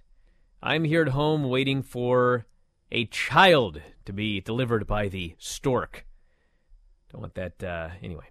I'm 0.62 0.84
here 0.84 1.02
at 1.02 1.10
home 1.10 1.50
waiting 1.50 1.82
for 1.82 2.46
a 2.92 3.06
child 3.06 3.82
to 4.06 4.14
be 4.14 4.42
delivered 4.42 4.86
by 4.86 5.08
the 5.08 5.36
stork. 5.38 6.06
Don't 7.12 7.22
want 7.22 7.36
that, 7.36 7.64
uh, 7.64 7.90
anyway. 8.02 8.26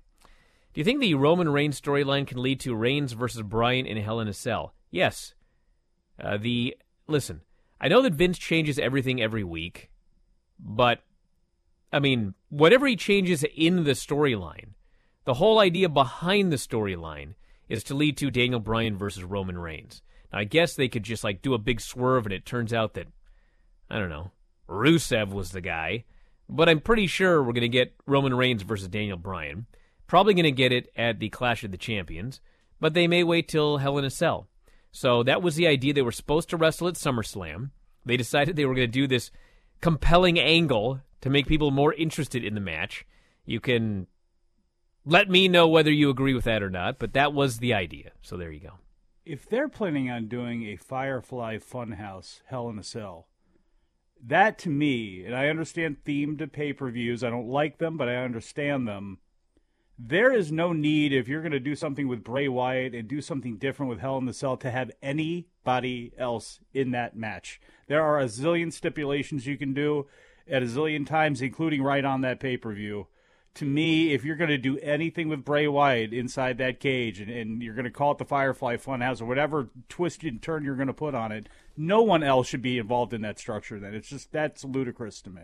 Do 0.73 0.81
you 0.81 0.85
think 0.85 1.01
the 1.01 1.15
Roman 1.15 1.49
Reigns 1.49 1.81
storyline 1.81 2.27
can 2.27 2.41
lead 2.41 2.61
to 2.61 2.75
Reigns 2.75 3.13
versus 3.13 3.43
Bryan 3.43 3.87
in 3.87 3.97
Hell 3.97 4.21
in 4.21 4.29
a 4.29 4.33
Cell? 4.33 4.75
Yes. 4.91 5.35
Uh, 6.23 6.37
the 6.37 6.77
listen, 7.07 7.41
I 7.81 7.89
know 7.89 8.03
that 8.03 8.13
Vince 8.13 8.39
changes 8.39 8.79
everything 8.79 9.21
every 9.21 9.43
week, 9.43 9.91
but 10.59 11.01
I 11.93 11.99
mean, 11.99 12.35
whatever 12.51 12.87
he 12.87 12.95
changes 12.95 13.45
in 13.57 13.85
the 13.85 13.93
storyline, 13.93 14.75
the 15.25 15.35
whole 15.35 15.59
idea 15.59 15.89
behind 15.89 16.53
the 16.53 16.57
storyline 16.57 17.35
is 17.69 17.83
to 17.85 17.95
lead 17.95 18.17
to 18.19 18.31
Daniel 18.31 18.61
Bryan 18.61 18.97
versus 18.97 19.25
Roman 19.25 19.59
Reigns. 19.59 20.03
Now, 20.33 20.41
I 20.41 20.45
guess 20.45 20.75
they 20.75 20.89
could 20.89 21.03
just 21.03 21.25
like 21.25 21.43
do 21.43 21.55
a 21.55 21.59
big 21.59 21.81
swerve, 21.81 22.27
and 22.27 22.33
it 22.33 22.47
turns 22.47 22.73
out 22.73 22.95
that 22.95 23.09
I 23.91 23.99
don't 23.99 24.11
know, 24.11 24.31
Rusev 24.71 25.31
was 25.31 25.51
the 25.51 25.61
guy. 25.61 26.05
But 26.49 26.69
I'm 26.69 26.81
pretty 26.81 27.07
sure 27.07 27.43
we're 27.43 27.53
going 27.53 27.63
to 27.63 27.69
get 27.69 27.95
Roman 28.07 28.35
Reigns 28.35 28.63
versus 28.63 28.89
Daniel 28.89 29.17
Bryan. 29.17 29.67
Probably 30.07 30.35
going 30.35 30.45
to 30.45 30.51
get 30.51 30.73
it 30.73 30.91
at 30.97 31.21
the 31.21 31.29
Clash 31.29 31.63
of 31.63 31.71
the 31.71 31.79
Champions, 31.79 32.41
but 32.81 32.95
they 32.95 33.07
may 33.07 33.23
wait 33.23 33.47
till 33.47 33.77
Hell 33.77 33.99
in 33.99 34.05
a 34.05 34.11
Cell. 34.11 34.49
So 34.91 35.23
that 35.23 35.43
was 35.43 35.55
the 35.55 35.69
idea. 35.69 35.95
They 35.95 36.03
were 36.03 36.11
supposed 36.11 36.51
to 36.51 36.57
wrestle 36.57 36.89
at 36.89 36.95
SummerSlam. 36.95 37.71
They 38.05 38.17
decided 38.17 38.57
they 38.57 38.65
were 38.65 38.75
going 38.75 38.89
to 38.89 38.93
do 38.93 39.07
this 39.07 39.31
compelling 39.81 40.41
angle 40.41 41.01
to 41.21 41.31
make 41.31 41.47
people 41.47 41.71
more 41.71 41.95
interested 41.95 42.43
in 42.43 42.55
the 42.55 42.61
match. 42.61 43.07
You 43.45 43.61
can 43.61 44.09
let 45.05 45.31
me 45.31 45.47
know 45.47 45.69
whether 45.69 45.93
you 45.93 46.11
agree 46.11 46.35
with 46.35 46.45
that 46.45 46.63
or 46.63 46.71
not, 46.71 46.99
but 46.99 47.13
that 47.13 47.33
was 47.33 47.59
the 47.59 47.75
idea. 47.75 48.11
So 48.23 48.37
there 48.37 48.51
you 48.51 48.61
go. 48.61 48.73
If 49.25 49.49
they're 49.49 49.69
planning 49.69 50.11
on 50.11 50.27
doing 50.27 50.65
a 50.65 50.77
Firefly 50.77 51.59
Funhouse 51.59 52.41
Hell 52.47 52.69
in 52.69 52.79
a 52.79 52.83
Cell, 52.83 53.29
that 54.27 54.59
to 54.61 54.69
me, 54.71 55.25
and 55.25 55.35
I 55.35 55.49
understand 55.49 56.05
themed 56.05 56.53
pay 56.53 56.73
per 56.73 56.91
views, 56.91 57.25
I 57.25 57.31
don't 57.31 57.49
like 57.49 57.79
them, 57.79 57.97
but 57.97 58.09
I 58.09 58.17
understand 58.17 58.87
them. 58.87 59.19
there 60.09 60.33
is 60.33 60.51
no 60.51 60.73
need 60.73 61.13
if 61.13 61.29
you're 61.29 61.43
going 61.43 61.53
to 61.53 61.61
do 61.61 61.77
something 61.77 62.09
with 62.09 62.25
Bray 62.25 62.49
Wyatt 62.49 62.95
and 62.95 63.07
do 63.07 63.21
something 63.21 63.57
different 63.59 63.91
with 63.91 64.01
Hell 64.01 64.17
in 64.19 64.25
the 64.25 64.33
Cell 64.33 64.57
to 64.59 64.71
have 64.71 64.91
anybody 65.03 66.13
else 66.17 66.61
in 66.73 66.93
that 66.93 67.17
match. 67.17 67.61
There 67.87 68.03
are 68.03 68.19
a 68.19 68.25
zillion 68.25 68.73
stipulations 68.73 69.47
you 69.47 69.59
can 69.59 69.75
do 69.75 70.07
at 70.49 70.63
a 70.63 70.67
zillion 70.67 71.07
times, 71.07 71.43
including 71.43 71.83
right 71.83 72.05
on 72.05 72.23
that 72.23 72.41
pay 72.41 72.57
per 72.57 72.73
view. 72.73 73.09
To 73.55 73.65
me, 73.65 74.15
if 74.15 74.25
you're 74.25 74.37
going 74.37 74.51
to 74.51 74.59
do 74.59 74.79
anything 74.79 75.29
with 75.29 75.45
Bray 75.45 75.67
Wyatt 75.67 76.13
inside 76.15 76.57
that 76.59 76.81
cage 76.81 77.21
and, 77.21 77.31
and 77.31 77.61
you're 77.63 77.75
going 77.75 77.85
to 77.85 77.91
call 77.91 78.13
it 78.13 78.19
the 78.19 78.25
Firefly 78.25 78.77
Funhouse 78.77 79.21
or 79.21 79.27
whatever 79.27 79.69
twist 79.89 80.23
and 80.23 80.41
turn 80.41 80.65
you're 80.65 80.77
going 80.77 80.87
to 80.87 80.95
put 80.95 81.17
on 81.17 81.33
it, 81.33 81.49
no 81.77 82.03
one 82.03 82.23
else 82.23 82.49
should 82.49 82.63
be 82.63 82.79
involved 82.79 83.13
in 83.13 83.23
that 83.23 83.39
structure. 83.39 83.79
Then 83.79 83.95
it's 83.95 84.09
just 84.09 84.33
that's 84.33 84.65
ludicrous 84.65 85.21
to 85.23 85.31
me. 85.31 85.43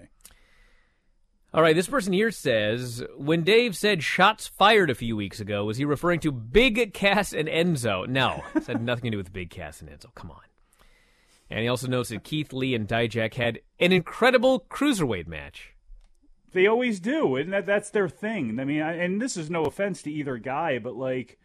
All 1.55 1.63
right, 1.63 1.75
this 1.75 1.87
person 1.89 2.13
here 2.13 2.31
says 2.31 3.03
when 3.17 3.43
Dave 3.43 3.77
said 3.77 4.03
shots 4.03 4.47
fired 4.47 4.91
a 4.91 4.95
few 4.95 5.17
weeks 5.17 5.41
ago, 5.41 5.65
was 5.65 5.79
he 5.79 5.85
referring 5.85 6.21
to 6.21 6.33
Big 6.33 6.93
Cass 6.93 7.33
and 7.33 7.49
Enzo? 7.49 8.07
No, 8.07 8.43
it 8.55 8.67
had 8.67 8.83
nothing 8.83 9.05
to 9.05 9.11
do 9.13 9.17
with 9.17 9.33
Big 9.33 9.51
Cass 9.51 9.81
and 9.81 9.89
Enzo. 9.89 10.15
Come 10.15 10.31
on. 10.31 10.41
And 11.49 11.61
he 11.61 11.69
also 11.69 11.87
notes 11.87 12.11
that 12.11 12.25
Keith 12.25 12.53
Lee 12.53 12.75
and 12.75 12.89
Dijak 12.89 13.35
had 13.35 13.61
an 13.79 13.93
incredible 13.93 14.67
cruiserweight 14.69 15.29
match. 15.29 15.75
They 16.53 16.67
always 16.67 17.01
do, 17.01 17.37
and 17.37 17.53
that 17.53 17.67
that's 17.67 17.91
their 17.91 18.09
thing. 18.09 18.59
I 18.59 18.65
mean, 18.65 18.83
I, 18.83 18.95
and 18.97 19.21
this 19.21 19.37
is 19.37 19.49
no 19.49 19.65
offense 19.65 20.03
to 20.03 20.11
either 20.11 20.39
guy, 20.39 20.79
but 20.79 20.97
like, 20.97 21.39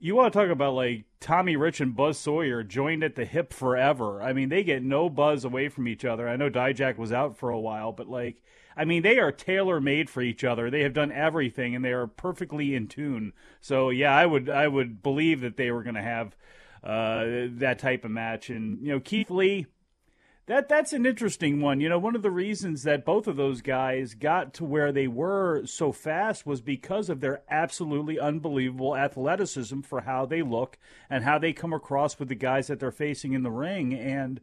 you 0.00 0.16
want 0.16 0.32
to 0.32 0.38
talk 0.38 0.48
about 0.48 0.74
like 0.74 1.04
Tommy 1.20 1.56
Rich 1.56 1.80
and 1.80 1.94
Buzz 1.94 2.18
Sawyer 2.18 2.62
joined 2.62 3.04
at 3.04 3.14
the 3.14 3.26
hip 3.26 3.52
forever. 3.52 4.22
I 4.22 4.32
mean, 4.32 4.48
they 4.48 4.64
get 4.64 4.82
no 4.82 5.10
buzz 5.10 5.44
away 5.44 5.68
from 5.68 5.86
each 5.86 6.06
other. 6.06 6.26
I 6.26 6.36
know 6.36 6.48
Dijak 6.48 6.96
was 6.96 7.12
out 7.12 7.36
for 7.36 7.50
a 7.50 7.60
while, 7.60 7.92
but 7.92 8.08
like, 8.08 8.42
I 8.74 8.86
mean, 8.86 9.02
they 9.02 9.18
are 9.18 9.30
tailor 9.30 9.78
made 9.78 10.08
for 10.08 10.22
each 10.22 10.42
other. 10.42 10.70
They 10.70 10.82
have 10.82 10.94
done 10.94 11.12
everything, 11.12 11.74
and 11.74 11.84
they 11.84 11.92
are 11.92 12.06
perfectly 12.06 12.74
in 12.74 12.88
tune. 12.88 13.34
So 13.60 13.90
yeah, 13.90 14.16
I 14.16 14.24
would 14.24 14.48
I 14.48 14.68
would 14.68 15.02
believe 15.02 15.42
that 15.42 15.58
they 15.58 15.70
were 15.70 15.82
going 15.82 15.96
to 15.96 16.02
have 16.02 16.34
uh, 16.82 17.48
that 17.58 17.78
type 17.78 18.06
of 18.06 18.10
match. 18.10 18.48
And 18.48 18.80
you 18.80 18.92
know, 18.92 19.00
Keith 19.00 19.30
Lee, 19.30 19.66
that 20.50 20.68
that's 20.68 20.92
an 20.92 21.06
interesting 21.06 21.60
one. 21.60 21.80
You 21.80 21.88
know, 21.88 21.98
one 22.00 22.16
of 22.16 22.22
the 22.22 22.30
reasons 22.30 22.82
that 22.82 23.04
both 23.04 23.28
of 23.28 23.36
those 23.36 23.62
guys 23.62 24.14
got 24.14 24.52
to 24.54 24.64
where 24.64 24.90
they 24.90 25.06
were 25.06 25.64
so 25.64 25.92
fast 25.92 26.44
was 26.44 26.60
because 26.60 27.08
of 27.08 27.20
their 27.20 27.42
absolutely 27.48 28.18
unbelievable 28.18 28.96
athleticism 28.96 29.82
for 29.82 30.00
how 30.00 30.26
they 30.26 30.42
look 30.42 30.76
and 31.08 31.22
how 31.22 31.38
they 31.38 31.52
come 31.52 31.72
across 31.72 32.18
with 32.18 32.28
the 32.28 32.34
guys 32.34 32.66
that 32.66 32.80
they're 32.80 32.90
facing 32.90 33.32
in 33.32 33.44
the 33.44 33.50
ring. 33.50 33.94
And 33.94 34.40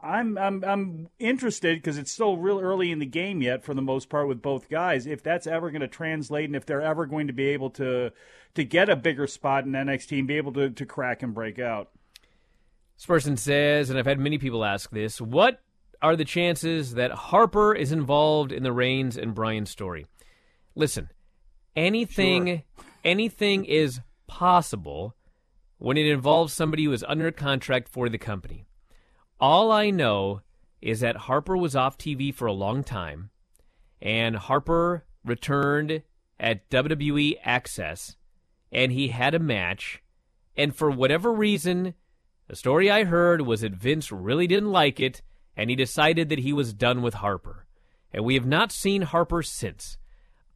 I'm 0.00 0.38
I'm 0.38 0.64
I'm 0.64 1.08
interested 1.18 1.76
because 1.76 1.98
it's 1.98 2.10
still 2.10 2.38
real 2.38 2.58
early 2.58 2.90
in 2.90 2.98
the 2.98 3.04
game 3.04 3.42
yet 3.42 3.64
for 3.64 3.74
the 3.74 3.82
most 3.82 4.08
part 4.08 4.28
with 4.28 4.40
both 4.40 4.70
guys. 4.70 5.06
If 5.06 5.22
that's 5.22 5.46
ever 5.46 5.70
going 5.70 5.82
to 5.82 5.88
translate 5.88 6.46
and 6.46 6.56
if 6.56 6.64
they're 6.64 6.80
ever 6.80 7.04
going 7.04 7.26
to 7.26 7.34
be 7.34 7.48
able 7.48 7.68
to 7.72 8.12
to 8.54 8.64
get 8.64 8.88
a 8.88 8.96
bigger 8.96 9.26
spot 9.26 9.66
in 9.66 9.72
NXT 9.72 10.20
and 10.20 10.26
be 10.26 10.38
able 10.38 10.54
to 10.54 10.70
to 10.70 10.86
crack 10.86 11.22
and 11.22 11.34
break 11.34 11.58
out. 11.58 11.90
This 12.96 13.06
person 13.06 13.36
says, 13.36 13.90
and 13.90 13.98
I've 13.98 14.06
had 14.06 14.18
many 14.18 14.38
people 14.38 14.64
ask 14.64 14.90
this, 14.90 15.20
what 15.20 15.60
are 16.00 16.16
the 16.16 16.24
chances 16.24 16.94
that 16.94 17.10
Harper 17.10 17.74
is 17.74 17.92
involved 17.92 18.52
in 18.52 18.62
the 18.62 18.72
Reigns 18.72 19.16
and 19.16 19.34
Bryan 19.34 19.66
story? 19.66 20.06
Listen, 20.74 21.08
anything 21.76 22.62
anything 23.04 23.64
is 23.64 24.00
possible 24.26 25.14
when 25.78 25.96
it 25.96 26.06
involves 26.06 26.52
somebody 26.52 26.84
who 26.84 26.92
is 26.92 27.04
under 27.06 27.30
contract 27.30 27.88
for 27.88 28.08
the 28.08 28.18
company. 28.18 28.64
All 29.38 29.70
I 29.70 29.90
know 29.90 30.40
is 30.80 31.00
that 31.00 31.16
Harper 31.16 31.56
was 31.56 31.76
off 31.76 31.98
TV 31.98 32.32
for 32.34 32.46
a 32.46 32.52
long 32.52 32.82
time, 32.82 33.30
and 34.00 34.36
Harper 34.36 35.04
returned 35.24 36.02
at 36.38 36.68
WWE 36.70 37.36
Access, 37.44 38.16
and 38.72 38.92
he 38.92 39.08
had 39.08 39.34
a 39.34 39.38
match, 39.38 40.02
and 40.56 40.74
for 40.74 40.90
whatever 40.90 41.32
reason, 41.32 41.94
the 42.48 42.56
story 42.56 42.90
I 42.90 43.04
heard 43.04 43.42
was 43.42 43.62
that 43.62 43.74
Vince 43.74 44.12
really 44.12 44.46
didn't 44.46 44.72
like 44.72 45.00
it, 45.00 45.22
and 45.56 45.70
he 45.70 45.76
decided 45.76 46.28
that 46.28 46.40
he 46.40 46.52
was 46.52 46.74
done 46.74 47.02
with 47.02 47.14
Harper. 47.14 47.66
And 48.12 48.24
we 48.24 48.34
have 48.34 48.46
not 48.46 48.70
seen 48.70 49.02
Harper 49.02 49.42
since. 49.42 49.98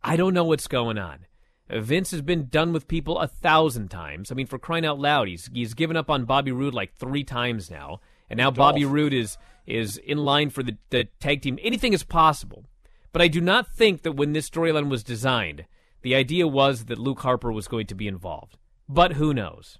I 0.03 0.17
don't 0.17 0.35
know 0.35 0.45
what's 0.45 0.69
going 0.69 0.99
on. 0.99 1.27
Vince 1.71 2.11
has 2.13 2.23
been 2.23 2.49
done 2.49 2.73
with 2.73 2.89
people 2.89 3.19
a 3.19 3.27
thousand 3.27 3.89
times. 3.89 4.31
I 4.31 4.35
mean, 4.35 4.47
for 4.47 4.59
crying 4.59 4.87
out 4.87 4.99
loud, 4.99 5.29
he's 5.29 5.51
he's 5.53 5.75
given 5.75 5.97
up 5.97 6.09
on 6.09 6.25
Bobby 6.25 6.53
Roode 6.53 6.75
like 6.75 6.95
three 6.95 7.25
times 7.25 7.71
now, 7.71 8.01
and 8.31 8.39
now 8.39 8.51
Bobby 8.51 8.85
Roode 8.85 9.13
is 9.13 9.37
is 9.67 9.99
in 9.99 10.19
line 10.19 10.49
for 10.49 10.63
the, 10.63 10.77
the 10.89 11.05
tag 11.21 11.43
team. 11.43 11.59
Anything 11.63 11.93
is 11.93 12.05
possible, 12.05 12.65
but 13.13 13.21
I 13.21 13.29
do 13.29 13.41
not 13.41 13.75
think 13.75 14.03
that 14.03 14.13
when 14.13 14.33
this 14.33 14.49
storyline 14.49 14.89
was 14.89 15.05
designed, 15.05 15.67
the 16.01 16.15
idea 16.15 16.49
was 16.49 16.87
that 16.87 16.99
Luke 16.99 17.21
Harper 17.21 17.53
was 17.53 17.69
going 17.69 17.87
to 17.89 17.95
be 17.95 18.09
involved. 18.09 18.57
But 18.89 19.15
who 19.15 19.35
knows? 19.35 19.79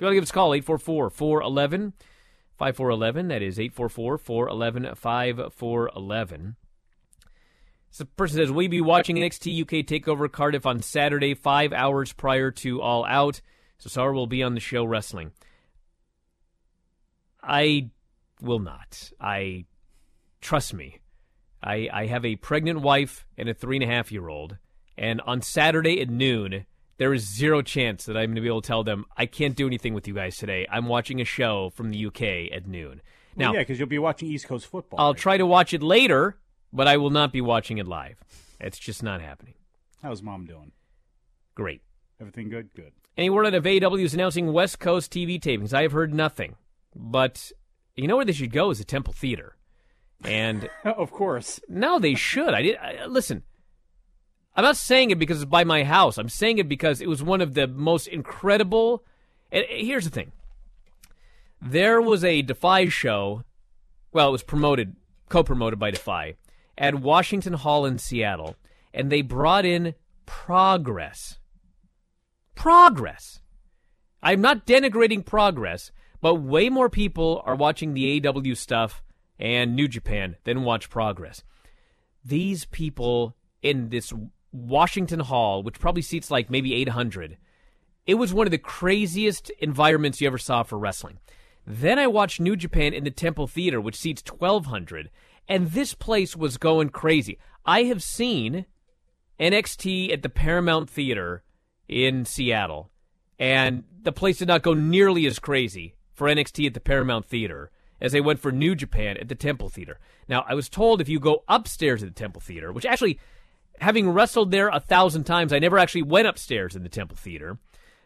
You 0.00 0.06
want 0.06 0.12
to 0.12 0.16
give 0.16 0.22
us 0.24 0.30
a 0.30 0.32
call, 0.32 0.54
844 0.54 1.10
411 1.10 1.92
5411. 2.56 3.28
That 3.28 3.42
is 3.42 3.60
844 3.60 4.16
411 4.16 4.94
5411. 4.94 6.56
So 7.90 8.04
the 8.04 8.10
person 8.10 8.38
says, 8.38 8.50
Will 8.50 8.68
be 8.68 8.80
watching 8.80 9.16
NXT 9.16 9.60
UK 9.62 9.86
TakeOver 9.86 10.32
Cardiff 10.32 10.64
on 10.64 10.80
Saturday, 10.80 11.34
five 11.34 11.74
hours 11.74 12.14
prior 12.14 12.50
to 12.52 12.80
All 12.80 13.04
Out? 13.04 13.42
So 13.76 13.90
Sarah 13.90 14.14
will 14.14 14.26
be 14.26 14.42
on 14.42 14.54
the 14.54 14.60
show 14.60 14.84
wrestling. 14.84 15.32
I 17.42 17.90
will 18.40 18.58
not. 18.58 19.12
I 19.20 19.66
trust 20.40 20.72
me. 20.72 21.00
I 21.62 21.90
I 21.92 22.06
have 22.06 22.24
a 22.24 22.36
pregnant 22.36 22.80
wife 22.80 23.26
and 23.36 23.50
a 23.50 23.54
three 23.54 23.76
and 23.76 23.84
a 23.84 23.94
half 23.94 24.10
year 24.10 24.28
old, 24.28 24.56
and 24.96 25.20
on 25.22 25.42
Saturday 25.42 26.00
at 26.00 26.08
noon, 26.08 26.64
there 27.00 27.14
is 27.14 27.26
zero 27.26 27.62
chance 27.62 28.04
that 28.04 28.14
I'm 28.14 28.26
going 28.26 28.34
to 28.34 28.42
be 28.42 28.46
able 28.46 28.60
to 28.60 28.66
tell 28.66 28.84
them 28.84 29.06
I 29.16 29.24
can't 29.24 29.56
do 29.56 29.66
anything 29.66 29.94
with 29.94 30.06
you 30.06 30.12
guys 30.12 30.36
today. 30.36 30.66
I'm 30.70 30.84
watching 30.84 31.18
a 31.18 31.24
show 31.24 31.70
from 31.70 31.90
the 31.90 32.06
UK 32.06 32.52
at 32.54 32.66
noon. 32.68 33.00
Now, 33.34 33.46
Well, 33.46 33.54
yeah, 33.54 33.60
because 33.62 33.78
you'll 33.78 33.88
be 33.88 33.98
watching 33.98 34.28
East 34.28 34.46
Coast 34.46 34.66
football. 34.66 35.00
I'll 35.00 35.14
try 35.14 35.38
to 35.38 35.46
watch 35.46 35.72
it 35.72 35.82
later, 35.82 36.36
but 36.74 36.86
I 36.86 36.98
will 36.98 37.08
not 37.08 37.32
be 37.32 37.40
watching 37.40 37.78
it 37.78 37.88
live. 37.88 38.18
It's 38.60 38.78
just 38.78 39.02
not 39.02 39.22
happening. 39.22 39.54
How's 40.02 40.22
mom 40.22 40.44
doing? 40.44 40.72
Great. 41.54 41.80
Everything 42.20 42.50
good? 42.50 42.68
Good. 42.74 42.92
Any 43.16 43.30
word 43.30 43.46
out 43.46 43.54
of 43.54 43.64
AEW 43.64 44.04
is 44.04 44.12
announcing 44.12 44.52
West 44.52 44.78
Coast 44.78 45.10
TV 45.10 45.40
tapings? 45.40 45.72
I 45.72 45.80
have 45.80 45.92
heard 45.92 46.12
nothing. 46.12 46.56
But 46.94 47.50
you 47.96 48.08
know 48.08 48.16
where 48.16 48.26
they 48.26 48.32
should 48.32 48.52
go 48.52 48.68
is 48.68 48.76
the 48.76 48.84
Temple 48.84 49.14
Theater. 49.14 49.56
And 50.22 50.68
of 50.84 51.10
course, 51.10 51.60
no, 51.66 51.98
they 51.98 52.14
should. 52.14 52.52
I 52.52 52.60
did. 52.60 52.76
I, 52.76 53.06
listen, 53.06 53.44
I'm 54.56 54.64
not 54.64 54.76
saying 54.76 55.10
it 55.10 55.18
because 55.18 55.42
it's 55.42 55.50
by 55.50 55.64
my 55.64 55.84
house. 55.84 56.18
I'm 56.18 56.28
saying 56.28 56.58
it 56.58 56.68
because 56.68 57.00
it 57.00 57.08
was 57.08 57.22
one 57.22 57.40
of 57.40 57.54
the 57.54 57.66
most 57.66 58.08
incredible. 58.08 59.04
And 59.52 59.64
here's 59.68 60.04
the 60.04 60.10
thing: 60.10 60.32
there 61.60 62.00
was 62.00 62.24
a 62.24 62.42
Defy 62.42 62.88
show. 62.88 63.44
Well, 64.12 64.28
it 64.28 64.32
was 64.32 64.42
promoted, 64.42 64.96
co-promoted 65.28 65.78
by 65.78 65.92
Defy 65.92 66.34
at 66.76 66.96
Washington 66.96 67.52
Hall 67.52 67.86
in 67.86 67.98
Seattle, 67.98 68.56
and 68.92 69.10
they 69.10 69.22
brought 69.22 69.64
in 69.64 69.94
Progress. 70.26 71.38
Progress. 72.54 73.40
I'm 74.22 74.40
not 74.40 74.66
denigrating 74.66 75.24
Progress, 75.24 75.92
but 76.20 76.36
way 76.36 76.68
more 76.68 76.90
people 76.90 77.42
are 77.46 77.54
watching 77.54 77.94
the 77.94 78.20
AEW 78.20 78.56
stuff 78.56 79.02
and 79.38 79.74
New 79.74 79.88
Japan 79.88 80.36
than 80.44 80.64
watch 80.64 80.90
Progress. 80.90 81.42
These 82.24 82.66
people 82.66 83.36
in 83.62 83.88
this 83.88 84.12
Washington 84.52 85.20
Hall, 85.20 85.62
which 85.62 85.78
probably 85.78 86.02
seats 86.02 86.30
like 86.30 86.50
maybe 86.50 86.74
800, 86.74 87.36
it 88.06 88.14
was 88.14 88.34
one 88.34 88.46
of 88.46 88.50
the 88.50 88.58
craziest 88.58 89.50
environments 89.58 90.20
you 90.20 90.26
ever 90.26 90.38
saw 90.38 90.62
for 90.62 90.78
wrestling. 90.78 91.18
Then 91.66 91.98
I 91.98 92.06
watched 92.06 92.40
New 92.40 92.56
Japan 92.56 92.92
in 92.92 93.04
the 93.04 93.10
Temple 93.10 93.46
Theater, 93.46 93.80
which 93.80 93.96
seats 93.96 94.22
1,200, 94.26 95.10
and 95.48 95.70
this 95.70 95.94
place 95.94 96.34
was 96.34 96.56
going 96.56 96.88
crazy. 96.88 97.38
I 97.64 97.84
have 97.84 98.02
seen 98.02 98.66
NXT 99.38 100.12
at 100.12 100.22
the 100.22 100.28
Paramount 100.28 100.90
Theater 100.90 101.44
in 101.88 102.24
Seattle, 102.24 102.90
and 103.38 103.84
the 104.02 104.12
place 104.12 104.38
did 104.38 104.48
not 104.48 104.62
go 104.62 104.74
nearly 104.74 105.26
as 105.26 105.38
crazy 105.38 105.94
for 106.12 106.26
NXT 106.28 106.66
at 106.66 106.74
the 106.74 106.80
Paramount 106.80 107.26
Theater 107.26 107.70
as 108.00 108.12
they 108.12 108.20
went 108.20 108.40
for 108.40 108.50
New 108.50 108.74
Japan 108.74 109.16
at 109.18 109.28
the 109.28 109.34
Temple 109.34 109.68
Theater. 109.68 109.98
Now, 110.28 110.44
I 110.48 110.54
was 110.54 110.68
told 110.68 111.00
if 111.00 111.08
you 111.08 111.20
go 111.20 111.44
upstairs 111.48 112.02
at 112.02 112.08
the 112.08 112.14
Temple 112.14 112.40
Theater, 112.40 112.72
which 112.72 112.86
actually, 112.86 113.18
having 113.80 114.10
wrestled 114.10 114.50
there 114.50 114.68
a 114.68 114.80
thousand 114.80 115.24
times, 115.24 115.52
I 115.52 115.58
never 115.58 115.78
actually 115.78 116.02
went 116.02 116.28
upstairs 116.28 116.76
in 116.76 116.82
the 116.82 116.88
Temple 116.88 117.16
Theater, 117.16 117.58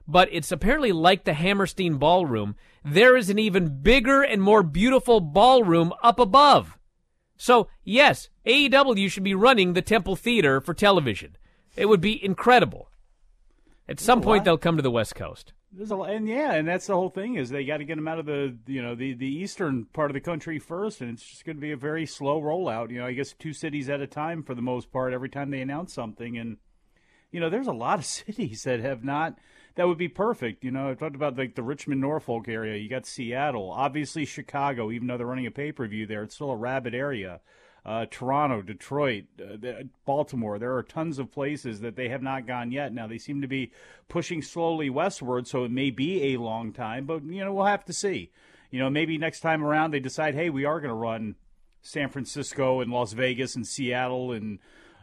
but 0.07 0.29
it's 0.33 0.53
apparently 0.53 0.93
like 0.93 1.25
the 1.25 1.35
Hammerstein 1.35 1.97
Ballroom. 1.97 2.57
There 2.85 3.17
is 3.17 3.31
an 3.31 3.39
even 3.39 3.83
bigger 3.83 4.23
and 4.23 4.43
more 4.43 4.63
beautiful 4.63 5.21
ballroom 5.21 5.93
up 6.03 6.19
above. 6.19 6.79
So, 7.37 7.69
yes, 7.83 8.29
AEW 8.47 9.11
should 9.11 9.25
be 9.25 9.35
running 9.35 9.73
the 9.73 9.83
Temple 9.83 10.17
Theater 10.17 10.61
for 10.61 10.75
television. 10.75 11.37
It 11.77 11.87
would 11.87 12.01
be 12.01 12.25
incredible. 12.25 12.91
At 13.89 14.01
some 14.01 14.21
a 14.21 14.23
point, 14.23 14.45
they'll 14.45 14.57
come 14.57 14.77
to 14.77 14.83
the 14.83 14.91
West 14.91 15.15
Coast. 15.15 15.53
There's 15.77 15.91
a, 15.91 15.97
and 15.97 16.29
yeah, 16.29 16.53
and 16.53 16.69
that's 16.69 16.87
the 16.87 16.95
whole 16.95 17.09
thing 17.11 17.35
is 17.35 17.51
they 17.51 17.65
got 17.65 17.79
to 17.79 17.85
get 17.85 17.97
them 17.97 18.07
out 18.07 18.19
of 18.21 18.27
the 18.27 18.57
you 18.67 18.81
know 18.81 18.95
the 18.95 19.15
the 19.15 19.27
eastern 19.27 19.87
part 19.87 20.11
of 20.11 20.15
the 20.15 20.21
country 20.21 20.59
first, 20.59 21.01
and 21.01 21.11
it's 21.11 21.25
just 21.25 21.45
going 21.45 21.57
to 21.57 21.61
be 21.61 21.73
a 21.73 21.77
very 21.77 22.07
slow 22.07 22.41
rollout. 22.41 22.91
You 22.91 23.01
know, 23.01 23.07
I 23.07 23.13
guess 23.13 23.33
two 23.33 23.53
cities 23.53 23.89
at 23.89 24.01
a 24.01 24.07
time 24.07 24.43
for 24.45 24.55
the 24.55 24.63
most 24.63 24.93
part 24.93 25.13
every 25.13 25.29
time 25.29 25.51
they 25.51 25.61
announce 25.61 25.93
something, 25.93 26.39
and 26.39 26.59
You 27.33 27.41
know, 27.41 27.51
there's 27.51 27.67
a 27.67 27.73
lot 27.73 27.99
of 27.99 28.05
cities 28.21 28.63
that 28.65 28.81
have 28.81 29.05
not. 29.05 29.39
That 29.77 29.89
would 29.89 29.99
be 29.99 30.09
perfect. 30.09 30.63
You 30.65 30.71
know, 30.71 30.91
I 30.91 30.95
talked 30.95 31.17
about 31.17 31.37
like 31.37 31.57
the 31.57 31.63
Richmond, 31.65 32.01
Norfolk 32.01 32.49
area. 32.49 32.77
You 32.77 32.89
got 32.89 33.07
Seattle, 33.07 33.71
obviously 33.73 34.25
Chicago. 34.25 34.93
Even 34.93 35.09
though 35.09 35.17
they're 35.19 35.27
running 35.27 35.47
a 35.47 35.51
pay 35.51 35.73
per 35.73 35.89
view 35.89 36.07
there, 36.07 36.23
it's 36.23 36.37
still 36.37 36.53
a 36.53 36.57
rabid 36.57 36.95
area. 36.95 37.41
Uh, 37.87 38.07
Toronto, 38.11 38.63
Detroit, 38.63 39.25
uh, 39.39 39.85
Baltimore. 40.07 40.59
There 40.59 40.75
are 40.75 40.83
tons 40.83 41.19
of 41.19 41.31
places 41.31 41.81
that 41.81 41.97
they 41.97 42.09
have 42.09 42.23
not 42.23 42.47
gone 42.47 42.73
yet. 42.73 42.95
Now 42.95 43.07
they 43.07 43.19
seem 43.19 43.43
to 43.43 43.49
be 43.49 43.73
pushing 44.09 44.41
slowly 44.41 44.89
westward, 44.89 45.47
so 45.47 45.65
it 45.65 45.71
may 45.71 45.91
be 45.91 46.33
a 46.33 46.39
long 46.39 46.73
time. 46.73 47.05
But 47.05 47.25
you 47.25 47.45
know, 47.45 47.53
we'll 47.53 47.67
have 47.67 47.85
to 47.85 47.93
see. 47.93 48.31
You 48.71 48.81
know, 48.81 48.89
maybe 48.89 49.19
next 49.19 49.41
time 49.41 49.63
around 49.63 49.91
they 49.91 50.01
decide, 50.01 50.35
hey, 50.35 50.49
we 50.49 50.65
are 50.65 50.81
going 50.81 50.89
to 50.89 50.95
run 50.95 51.37
San 51.83 52.09
Francisco 52.09 52.81
and 52.81 52.91
Las 52.91 53.13
Vegas 53.13 53.55
and 53.55 53.67
Seattle 53.67 54.33
and 54.33 54.59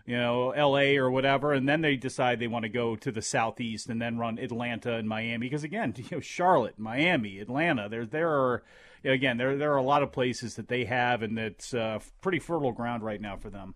you 0.05 0.17
know 0.17 0.49
L.A. 0.51 0.97
or 0.97 1.11
whatever, 1.11 1.53
and 1.53 1.69
then 1.69 1.81
they 1.81 1.95
decide 1.95 2.39
they 2.39 2.47
want 2.47 2.63
to 2.63 2.69
go 2.69 2.95
to 2.95 3.11
the 3.11 3.21
southeast 3.21 3.87
and 3.87 4.01
then 4.01 4.17
run 4.17 4.39
Atlanta 4.39 4.95
and 4.95 5.07
Miami 5.07 5.45
because 5.45 5.63
again, 5.63 5.93
you 5.97 6.05
know, 6.11 6.19
Charlotte, 6.19 6.79
Miami, 6.79 7.39
Atlanta. 7.39 7.87
There 7.87 8.05
there 8.05 8.31
are 8.31 8.63
again 9.03 9.37
there 9.37 9.57
there 9.57 9.73
are 9.73 9.77
a 9.77 9.83
lot 9.83 10.03
of 10.03 10.11
places 10.11 10.55
that 10.55 10.67
they 10.67 10.85
have 10.85 11.21
and 11.23 11.37
that's 11.37 11.73
uh, 11.73 11.99
pretty 12.21 12.39
fertile 12.39 12.71
ground 12.71 13.03
right 13.03 13.19
now 13.21 13.35
for 13.37 13.49
them. 13.49 13.75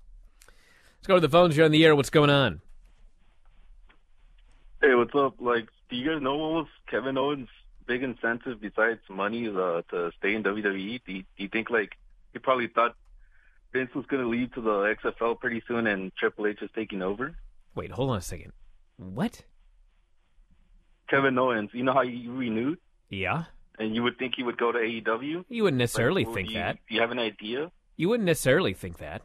Let's 0.98 1.08
go 1.08 1.16
to 1.16 1.22
the 1.22 1.30
phones. 1.30 1.56
You're 1.56 1.66
on 1.66 1.72
the 1.72 1.86
air. 1.86 1.96
What's 1.96 2.10
going 2.10 2.30
on? 2.30 2.62
Hey, 4.82 4.94
what's 4.96 5.16
up? 5.16 5.36
Like, 5.40 5.68
do 5.90 5.96
you 5.96 6.08
guys 6.12 6.22
know 6.22 6.36
what 6.38 6.52
was 6.52 6.68
Kevin 6.90 7.18
Owens' 7.18 7.48
big 7.88 8.04
incentive 8.04 8.60
besides 8.62 9.00
money 9.10 9.48
uh, 9.48 9.82
to 9.90 10.12
stay 10.18 10.36
in 10.36 10.44
WWE? 10.44 11.02
Do 11.06 11.12
you, 11.14 11.22
do 11.22 11.44
you 11.44 11.48
think 11.50 11.70
like 11.70 11.94
he 12.34 12.40
probably 12.40 12.68
thought 12.68 12.96
Vince 13.74 13.94
was 13.96 14.06
going 14.08 14.22
to 14.24 14.30
lead 14.30 14.54
to 14.54 14.62
the 14.62 14.96
XFL 15.04 15.40
pretty 15.40 15.62
soon 15.68 15.88
and 15.88 16.12
Triple 16.16 16.48
H 16.48 16.60
is 16.62 16.70
taking 16.76 17.02
over? 17.02 17.36
Wait, 17.74 17.92
hold 17.92 18.12
on 18.12 18.18
a 18.18 18.22
second. 18.22 18.52
What? 18.98 19.44
Kevin 21.10 21.38
Owens, 21.38 21.70
you 21.74 21.84
know 21.84 21.94
how 21.94 22.04
he 22.04 22.28
renewed, 22.28 22.80
Yeah. 23.10 23.44
And 23.80 23.96
you 23.96 24.04
would 24.04 24.18
think 24.18 24.34
he 24.38 24.44
would 24.44 24.58
go 24.58 24.72
to 24.72 24.80
AEW. 24.80 25.46
You 25.50 25.64
wouldn't 25.64 25.80
necessarily 25.80 26.26
Like, 26.26 26.34
think 26.34 26.50
you, 26.50 26.56
that. 26.60 26.78
Do 26.88 26.96
you 26.96 27.02
have 27.02 27.12
an 27.12 27.20
idea? 27.20 27.72
You 27.98 28.10
wouldn't 28.10 28.26
necessarily 28.28 28.74
think 28.74 28.98
that. 28.98 29.22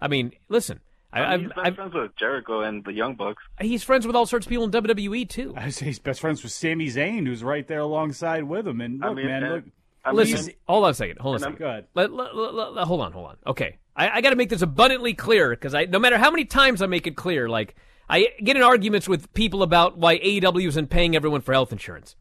I 0.00 0.08
mean, 0.08 0.32
listen. 0.48 0.80
I, 1.12 1.20
I 1.20 1.32
I've, 1.34 1.40
mean, 1.40 1.48
he's 1.48 1.54
best 1.56 1.66
I've, 1.66 1.74
friends 1.74 1.94
with 1.94 2.16
Jericho 2.16 2.60
and 2.60 2.84
the 2.84 2.92
Young 2.92 3.16
Bucks. 3.16 3.42
he's 3.60 3.82
friends 3.82 4.06
with 4.06 4.14
all 4.14 4.26
sorts 4.26 4.46
of 4.46 4.50
people 4.50 4.64
in 4.64 4.70
WWE 4.70 5.28
too. 5.28 5.54
I 5.56 5.70
say 5.70 5.86
he's 5.86 5.98
best 5.98 6.20
friends 6.20 6.42
with 6.42 6.52
Sami 6.52 6.86
Zayn, 6.86 7.26
who's 7.26 7.42
right 7.42 7.66
there 7.66 7.80
alongside 7.80 8.44
with 8.44 8.66
him. 8.68 8.80
And 8.80 9.04
I 9.04 9.08
look, 9.08 9.16
mean, 9.16 9.26
man, 9.26 9.42
and- 9.42 9.54
look. 9.54 9.64
I 10.02 10.12
Listen, 10.12 10.38
and- 10.38 10.54
hold 10.66 10.84
on 10.84 10.90
a 10.92 10.94
second. 10.94 11.18
Hold 11.18 11.34
on 11.34 11.36
a 11.36 11.44
second. 11.52 11.66
I'm- 11.66 11.76
Good. 11.82 11.86
Let, 11.94 12.12
let- 12.12 12.34
let- 12.34 12.72
let- 12.74 12.86
hold 12.86 13.00
on, 13.02 13.12
hold 13.12 13.26
on. 13.26 13.36
Okay, 13.46 13.76
I, 13.94 14.08
I 14.08 14.20
got 14.22 14.30
to 14.30 14.36
make 14.36 14.48
this 14.48 14.62
abundantly 14.62 15.12
clear 15.12 15.50
because 15.50 15.74
I, 15.74 15.84
no 15.84 15.98
matter 15.98 16.16
how 16.16 16.30
many 16.30 16.44
times 16.46 16.80
I 16.80 16.86
make 16.86 17.06
it 17.06 17.16
clear, 17.16 17.48
like 17.50 17.74
I 18.08 18.28
get 18.42 18.56
in 18.56 18.62
arguments 18.62 19.08
with 19.08 19.30
people 19.34 19.62
about 19.62 19.98
why 19.98 20.18
AEW 20.20 20.68
isn't 20.68 20.88
paying 20.88 21.14
everyone 21.16 21.42
for 21.42 21.52
health 21.52 21.70
insurance. 21.72 22.16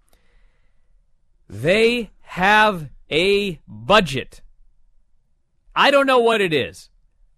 They 1.50 2.12
have 2.22 2.90
a 3.10 3.60
budget. 3.68 4.42
I 5.76 5.92
don't 5.92 6.06
know 6.06 6.20
what 6.20 6.42
it 6.42 6.54
is. 6.54 6.90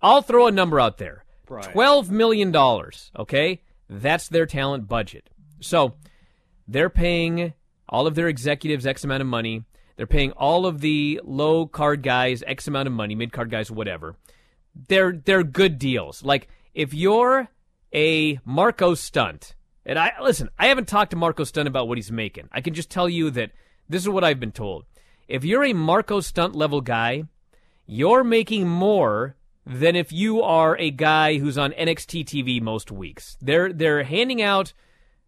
I'll 0.02 0.22
throw 0.22 0.48
a 0.48 0.52
number 0.52 0.80
out 0.80 0.98
there. 0.98 1.24
Right. 1.48 1.72
Twelve 1.72 2.12
million 2.12 2.52
dollars. 2.52 3.12
Okay, 3.18 3.62
that's 3.90 4.28
their 4.28 4.46
talent 4.46 4.88
budget. 4.88 5.30
So 5.60 5.96
they're 6.68 6.90
paying 6.90 7.54
all 7.88 8.08
of 8.08 8.16
their 8.16 8.28
executives 8.28 8.86
X 8.86 9.04
amount 9.04 9.22
of 9.22 9.28
money. 9.28 9.64
They're 9.98 10.08
paying 10.08 10.32
all 10.32 10.66
of 10.66 10.82
the 10.82 11.22
low 11.24 11.66
card 11.68 12.04
guys 12.04 12.44
X 12.46 12.68
amount 12.68 12.88
of 12.88 12.94
money, 12.94 13.16
mid 13.16 13.32
card 13.32 13.50
guys, 13.50 13.70
whatever. 13.70 14.16
They're 14.88 15.12
they're 15.14 15.44
good 15.44 15.78
deals. 15.78 16.24
Like 16.24 16.48
if 16.74 16.94
you're 16.94 17.50
a 17.94 18.40
Marko 18.46 18.94
Stunt, 18.94 19.56
and 19.86 20.00
I 20.00 20.14
listen, 20.22 20.50
I 20.58 20.68
haven't 20.68 20.88
talked 20.88 21.12
to 21.12 21.18
Marko 21.18 21.44
Stunt 21.44 21.68
about 21.68 21.88
what 21.88 21.98
he's 21.98 22.12
making. 22.12 22.50
I 22.52 22.62
can 22.62 22.74
just 22.74 22.90
tell 22.90 23.10
you 23.10 23.30
that 23.32 23.52
this 23.92 24.04
is 24.04 24.10
what 24.10 24.24
I've 24.24 24.40
been 24.40 24.54
told. 24.54 24.86
If 25.28 25.44
you're 25.44 25.66
a 25.66 25.74
Marko 25.74 26.22
Stunt 26.22 26.56
level 26.56 26.82
guy, 26.82 27.24
you're 27.86 28.24
making 28.24 28.68
more 28.68 29.36
than 29.66 29.96
if 29.96 30.12
you 30.12 30.42
are 30.42 30.78
a 30.78 30.92
guy 30.92 31.38
who's 31.38 31.58
on 31.58 31.72
NXT 31.74 32.26
TV 32.26 32.62
most 32.62 32.92
weeks. 32.92 33.38
They're 33.42 33.72
they're 33.72 34.04
handing 34.04 34.42
out 34.42 34.74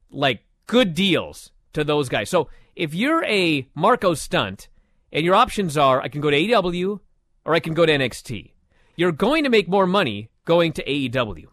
like 0.10 0.44
good 0.66 0.94
deals 0.94 1.52
to 1.74 1.84
those 1.84 2.08
guys. 2.08 2.30
So 2.30 2.50
if 2.76 2.94
you're 2.94 3.26
a 3.26 3.68
Marko 3.76 4.14
Stunt 4.14 4.70
and 5.12 5.26
your 5.26 5.36
options 5.36 5.78
are 5.78 6.02
I 6.02 6.08
can 6.08 6.22
go 6.22 6.30
to 6.30 6.38
AEW 6.38 7.00
or 7.46 7.54
I 7.54 7.60
can 7.60 7.74
go 7.74 7.86
to 7.86 7.92
NXT, 7.92 8.52
you're 8.96 9.12
going 9.12 9.44
to 9.44 9.50
make 9.50 9.68
more 9.68 9.86
money 9.86 10.30
going 10.46 10.72
to 10.74 10.84
AEW. 10.86 11.46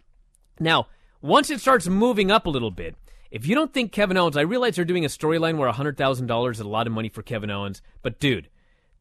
Now, 0.60 0.86
once 1.20 1.50
it 1.50 1.60
starts 1.60 1.88
moving 1.88 2.30
up 2.30 2.46
a 2.46 2.50
little 2.50 2.70
bit, 2.70 2.94
if 3.30 3.46
you 3.46 3.54
don't 3.54 3.72
think 3.72 3.92
Kevin 3.92 4.16
Owens, 4.16 4.36
I 4.36 4.42
realize 4.42 4.76
they're 4.76 4.84
doing 4.84 5.04
a 5.04 5.08
storyline 5.08 5.56
where 5.56 5.70
$100,000 5.70 6.50
is 6.50 6.60
a 6.60 6.68
lot 6.68 6.86
of 6.86 6.92
money 6.92 7.08
for 7.08 7.22
Kevin 7.22 7.50
Owens, 7.50 7.80
but 8.02 8.18
dude, 8.18 8.48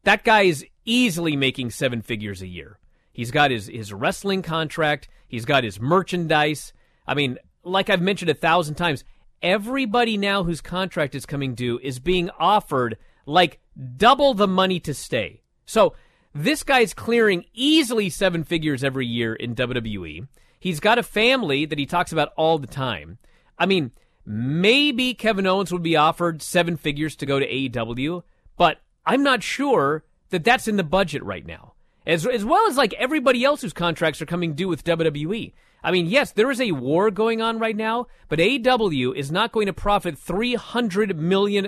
that 0.04 0.24
guy 0.24 0.42
is 0.42 0.64
easily 0.84 1.36
making 1.36 1.70
seven 1.70 2.00
figures 2.00 2.40
a 2.40 2.46
year. 2.46 2.78
He's 3.12 3.30
got 3.30 3.50
his, 3.50 3.66
his 3.66 3.92
wrestling 3.92 4.42
contract, 4.42 5.08
he's 5.26 5.44
got 5.44 5.64
his 5.64 5.80
merchandise. 5.80 6.72
I 7.06 7.14
mean, 7.14 7.38
like 7.64 7.90
I've 7.90 8.00
mentioned 8.00 8.30
a 8.30 8.34
thousand 8.34 8.76
times, 8.76 9.04
everybody 9.42 10.16
now 10.16 10.44
whose 10.44 10.60
contract 10.60 11.14
is 11.14 11.26
coming 11.26 11.54
due 11.54 11.78
is 11.82 11.98
being 11.98 12.30
offered 12.38 12.96
like 13.26 13.60
double 13.96 14.34
the 14.34 14.48
money 14.48 14.80
to 14.80 14.94
stay. 14.94 15.42
So 15.66 15.94
this 16.34 16.62
guy's 16.62 16.94
clearing 16.94 17.44
easily 17.52 18.10
seven 18.10 18.44
figures 18.44 18.84
every 18.84 19.06
year 19.06 19.34
in 19.34 19.54
WWE. 19.54 20.28
He's 20.58 20.80
got 20.80 20.98
a 20.98 21.02
family 21.02 21.64
that 21.64 21.78
he 21.78 21.86
talks 21.86 22.12
about 22.12 22.32
all 22.36 22.58
the 22.58 22.66
time. 22.66 23.18
I 23.58 23.66
mean, 23.66 23.92
maybe 24.30 25.12
Kevin 25.12 25.46
Owens 25.46 25.72
would 25.72 25.82
be 25.82 25.96
offered 25.96 26.40
seven 26.40 26.76
figures 26.76 27.16
to 27.16 27.26
go 27.26 27.40
to 27.40 27.48
AEW, 27.48 28.22
but 28.56 28.78
I'm 29.04 29.24
not 29.24 29.42
sure 29.42 30.04
that 30.28 30.44
that's 30.44 30.68
in 30.68 30.76
the 30.76 30.84
budget 30.84 31.24
right 31.24 31.44
now. 31.44 31.72
As, 32.06 32.24
as 32.26 32.44
well 32.44 32.68
as 32.68 32.76
like 32.76 32.94
everybody 32.94 33.44
else 33.44 33.60
whose 33.60 33.72
contracts 33.72 34.22
are 34.22 34.26
coming 34.26 34.54
due 34.54 34.68
with 34.68 34.84
WWE. 34.84 35.52
I 35.82 35.90
mean, 35.90 36.06
yes, 36.06 36.30
there 36.30 36.50
is 36.50 36.60
a 36.60 36.72
war 36.72 37.10
going 37.10 37.42
on 37.42 37.58
right 37.58 37.76
now, 37.76 38.06
but 38.28 38.38
AEW 38.38 39.16
is 39.16 39.32
not 39.32 39.50
going 39.50 39.66
to 39.66 39.72
profit 39.72 40.14
$300 40.14 41.16
million 41.16 41.66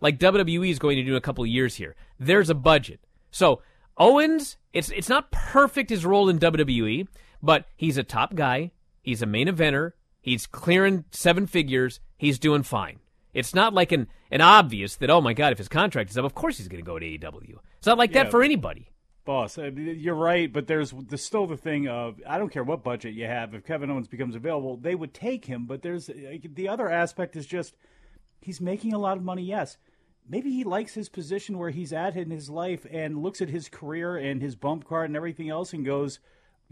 like 0.00 0.18
WWE 0.18 0.70
is 0.70 0.78
going 0.80 0.96
to 0.96 1.04
do 1.04 1.12
in 1.12 1.16
a 1.16 1.20
couple 1.20 1.44
of 1.44 1.50
years 1.50 1.76
here. 1.76 1.94
There's 2.18 2.50
a 2.50 2.54
budget. 2.54 3.00
So, 3.30 3.62
Owens, 3.96 4.56
it's, 4.72 4.90
it's 4.90 5.08
not 5.08 5.30
perfect 5.30 5.90
his 5.90 6.04
role 6.04 6.28
in 6.28 6.38
WWE, 6.38 7.06
but 7.40 7.66
he's 7.76 7.98
a 7.98 8.02
top 8.02 8.34
guy. 8.34 8.72
He's 9.02 9.22
a 9.22 9.26
main 9.26 9.46
eventer. 9.46 9.92
He's 10.22 10.46
clearing 10.46 11.04
seven 11.10 11.46
figures. 11.46 12.00
He's 12.16 12.38
doing 12.38 12.62
fine. 12.62 13.00
It's 13.34 13.54
not 13.54 13.74
like 13.74 13.92
an, 13.92 14.08
an 14.30 14.40
obvious 14.40 14.96
that, 14.96 15.10
oh 15.10 15.20
my 15.20 15.32
God, 15.34 15.52
if 15.52 15.58
his 15.58 15.68
contract 15.68 16.10
is 16.10 16.16
up, 16.18 16.24
of 16.24 16.34
course 16.34 16.56
he's 16.58 16.68
going 16.68 16.82
to 16.82 16.86
go 16.86 16.98
to 16.98 17.04
AEW. 17.06 17.56
It's 17.78 17.86
not 17.86 17.98
like 17.98 18.14
Yeah. 18.14 18.24
that 18.24 18.30
for 18.30 18.42
anybody. 18.42 18.88
Boss, 19.24 19.56
uh, 19.58 19.70
you're 19.74 20.14
right, 20.16 20.52
but 20.52 20.66
there's, 20.66 20.90
there's 20.90 21.24
still 21.24 21.46
the 21.46 21.56
thing 21.56 21.86
of 21.88 22.20
I 22.26 22.38
don't 22.38 22.50
care 22.52 22.64
what 22.64 22.82
budget 22.82 23.14
you 23.14 23.24
have. 23.26 23.54
If 23.54 23.64
Kevin 23.64 23.90
Owens 23.90 24.08
becomes 24.08 24.34
available, 24.34 24.76
they 24.76 24.94
would 24.96 25.14
take 25.14 25.44
him. 25.44 25.66
But 25.66 25.82
there's 25.82 26.06
the 26.08 26.68
other 26.68 26.90
aspect 26.90 27.36
is 27.36 27.46
just 27.46 27.76
he's 28.40 28.60
making 28.60 28.92
a 28.92 28.98
lot 28.98 29.16
of 29.16 29.22
money. 29.22 29.44
Yes, 29.44 29.76
maybe 30.28 30.50
he 30.50 30.64
likes 30.64 30.94
his 30.94 31.08
position 31.08 31.56
where 31.56 31.70
he's 31.70 31.92
at 31.92 32.16
in 32.16 32.30
his 32.32 32.50
life 32.50 32.84
and 32.90 33.22
looks 33.22 33.40
at 33.40 33.48
his 33.48 33.68
career 33.68 34.16
and 34.16 34.42
his 34.42 34.56
bump 34.56 34.88
card 34.88 35.08
and 35.08 35.16
everything 35.16 35.48
else 35.48 35.72
and 35.72 35.84
goes, 35.86 36.18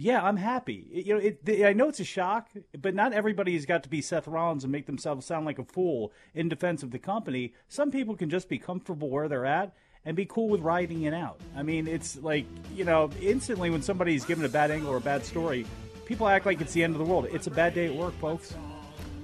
"Yeah, 0.01 0.23
I'm 0.23 0.37
happy." 0.37 0.87
You 0.91 1.15
know, 1.15 1.21
it, 1.21 1.65
I 1.65 1.73
know 1.73 1.89
it's 1.89 2.01
a 2.01 2.05
shock, 2.05 2.49
but 2.81 2.95
not 2.95 3.13
everybody's 3.13 3.67
got 3.67 3.83
to 3.85 3.89
be 3.89 4.01
Seth 4.01 4.27
Rollins 4.27 4.65
and 4.65 4.73
make 4.73 4.87
themselves 4.87 5.27
sound 5.27 5.47
like 5.47 5.59
a 5.59 5.65
fool 5.65 6.13
in 6.35 6.49
defense 6.49 6.83
of 6.83 6.91
the 6.91 6.99
company. 6.99 7.53
Some 7.69 7.91
people 7.91 8.17
can 8.17 8.31
just 8.31 8.49
be 8.49 8.59
comfortable 8.59 9.11
where 9.11 9.29
they're 9.29 9.47
at 9.47 9.75
and 10.05 10.17
be 10.17 10.25
cool 10.27 10.49
with 10.49 10.61
riding 10.61 11.03
it 11.03 11.15
out. 11.15 11.41
I 11.55 11.63
mean, 11.63 11.87
it's 11.87 12.17
like, 12.17 12.47
you 12.75 12.85
know, 12.85 13.11
instantly 13.21 13.71
when 13.71 13.83
somebody's 13.83 14.25
given 14.25 14.45
a 14.45 14.49
bad 14.49 14.71
angle 14.71 14.91
or 14.91 14.97
a 14.97 15.01
bad 15.01 15.25
story, 15.25 15.67
people 16.07 16.27
act 16.27 16.47
like 16.47 16.61
it's 16.61 16.73
the 16.73 16.83
end 16.83 16.95
of 16.95 16.99
the 16.99 17.05
world. 17.05 17.27
It's 17.31 17.47
a 17.47 17.51
bad 17.51 17.75
day 17.75 17.87
at 17.87 17.95
work, 17.95 18.15
folks. 18.21 18.55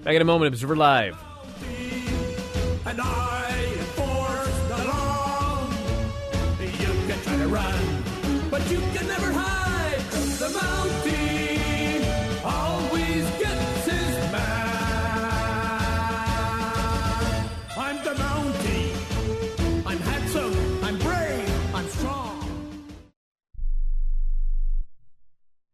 Back 0.05 0.15
in 0.15 0.23
a 0.23 0.27
moment, 0.27 0.49
Observer 0.55 0.77
Live. 0.77 1.17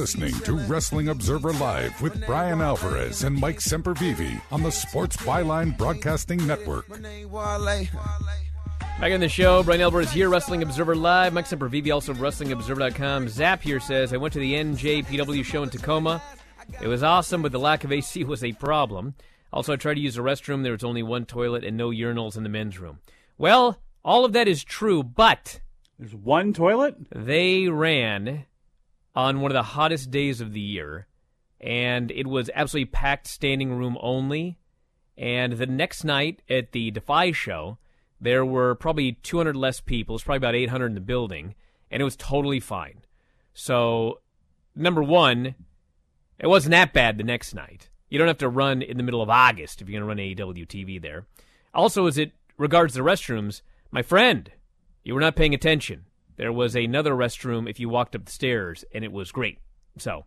Listening 0.00 0.32
to 0.40 0.54
Wrestling 0.54 1.08
Observer 1.08 1.52
Live 1.52 2.00
with 2.00 2.26
Bryan 2.26 2.62
Alvarez 2.62 3.22
and 3.22 3.38
Mike 3.38 3.58
Sempervive 3.58 4.40
on 4.50 4.62
the 4.62 4.72
Sports 4.72 5.16
Byline 5.18 5.76
Broadcasting 5.76 6.44
Network. 6.46 6.88
Back 6.88 7.04
in 9.12 9.20
the 9.20 9.28
show, 9.28 9.62
Bryan 9.62 9.82
Alvarez 9.82 10.10
here, 10.10 10.28
Wrestling 10.28 10.62
Observer 10.62 10.96
Live. 10.96 11.32
Mike 11.32 11.44
Sempervive, 11.44 11.92
also 11.92 12.14
WrestlingObserver.com. 12.14 13.28
Zap 13.28 13.62
here 13.62 13.78
says, 13.78 14.12
I 14.12 14.16
went 14.16 14.32
to 14.32 14.40
the 14.40 14.54
NJPW 14.54 15.44
show 15.44 15.62
in 15.62 15.70
Tacoma. 15.70 16.22
It 16.80 16.88
was 16.88 17.02
awesome, 17.02 17.42
but 17.42 17.52
the 17.52 17.60
lack 17.60 17.84
of 17.84 17.92
AC 17.92 18.24
was 18.24 18.42
a 18.42 18.52
problem. 18.52 19.14
Also, 19.52 19.72
I 19.72 19.76
tried 19.76 19.94
to 19.94 20.00
use 20.00 20.14
the 20.14 20.22
restroom. 20.22 20.62
There 20.62 20.72
was 20.72 20.84
only 20.84 21.02
one 21.02 21.26
toilet 21.26 21.64
and 21.64 21.76
no 21.76 21.90
urinals 21.90 22.36
in 22.36 22.42
the 22.42 22.48
men's 22.48 22.78
room. 22.78 23.00
Well, 23.36 23.80
all 24.04 24.24
of 24.24 24.32
that 24.32 24.48
is 24.48 24.62
true, 24.64 25.02
but. 25.02 25.60
There's 25.98 26.14
one 26.14 26.52
toilet? 26.52 26.96
They 27.14 27.68
ran 27.68 28.46
on 29.14 29.40
one 29.40 29.50
of 29.50 29.54
the 29.54 29.62
hottest 29.62 30.10
days 30.10 30.40
of 30.40 30.52
the 30.52 30.60
year, 30.60 31.06
and 31.60 32.10
it 32.10 32.26
was 32.26 32.50
absolutely 32.54 32.90
packed 32.90 33.26
standing 33.26 33.72
room 33.74 33.98
only. 34.00 34.58
And 35.18 35.54
the 35.54 35.66
next 35.66 36.04
night 36.04 36.40
at 36.48 36.72
the 36.72 36.90
Defy 36.90 37.32
show, 37.32 37.78
there 38.20 38.44
were 38.44 38.74
probably 38.74 39.12
200 39.12 39.56
less 39.56 39.80
people. 39.80 40.14
It's 40.14 40.24
probably 40.24 40.38
about 40.38 40.54
800 40.54 40.86
in 40.86 40.94
the 40.94 41.00
building, 41.00 41.54
and 41.90 42.00
it 42.00 42.04
was 42.04 42.16
totally 42.16 42.60
fine. 42.60 43.02
So, 43.52 44.20
number 44.74 45.02
one, 45.02 45.54
it 46.38 46.46
wasn't 46.46 46.72
that 46.72 46.94
bad 46.94 47.18
the 47.18 47.24
next 47.24 47.52
night. 47.52 47.89
You 48.10 48.18
don't 48.18 48.28
have 48.28 48.38
to 48.38 48.48
run 48.48 48.82
in 48.82 48.96
the 48.96 49.02
middle 49.02 49.22
of 49.22 49.30
August 49.30 49.80
if 49.80 49.88
you're 49.88 50.00
going 50.00 50.16
to 50.16 50.42
run 50.42 50.52
AEW 50.52 50.66
TV 50.66 51.00
there. 51.00 51.26
Also, 51.72 52.06
as 52.06 52.18
it 52.18 52.32
regards 52.58 52.94
the 52.94 53.00
restrooms, 53.00 53.62
my 53.92 54.02
friend, 54.02 54.50
you 55.04 55.14
were 55.14 55.20
not 55.20 55.36
paying 55.36 55.54
attention. 55.54 56.04
There 56.36 56.52
was 56.52 56.74
another 56.74 57.12
restroom 57.14 57.70
if 57.70 57.78
you 57.78 57.88
walked 57.88 58.16
up 58.16 58.24
the 58.24 58.32
stairs, 58.32 58.84
and 58.92 59.04
it 59.04 59.12
was 59.12 59.30
great. 59.30 59.58
So, 59.98 60.24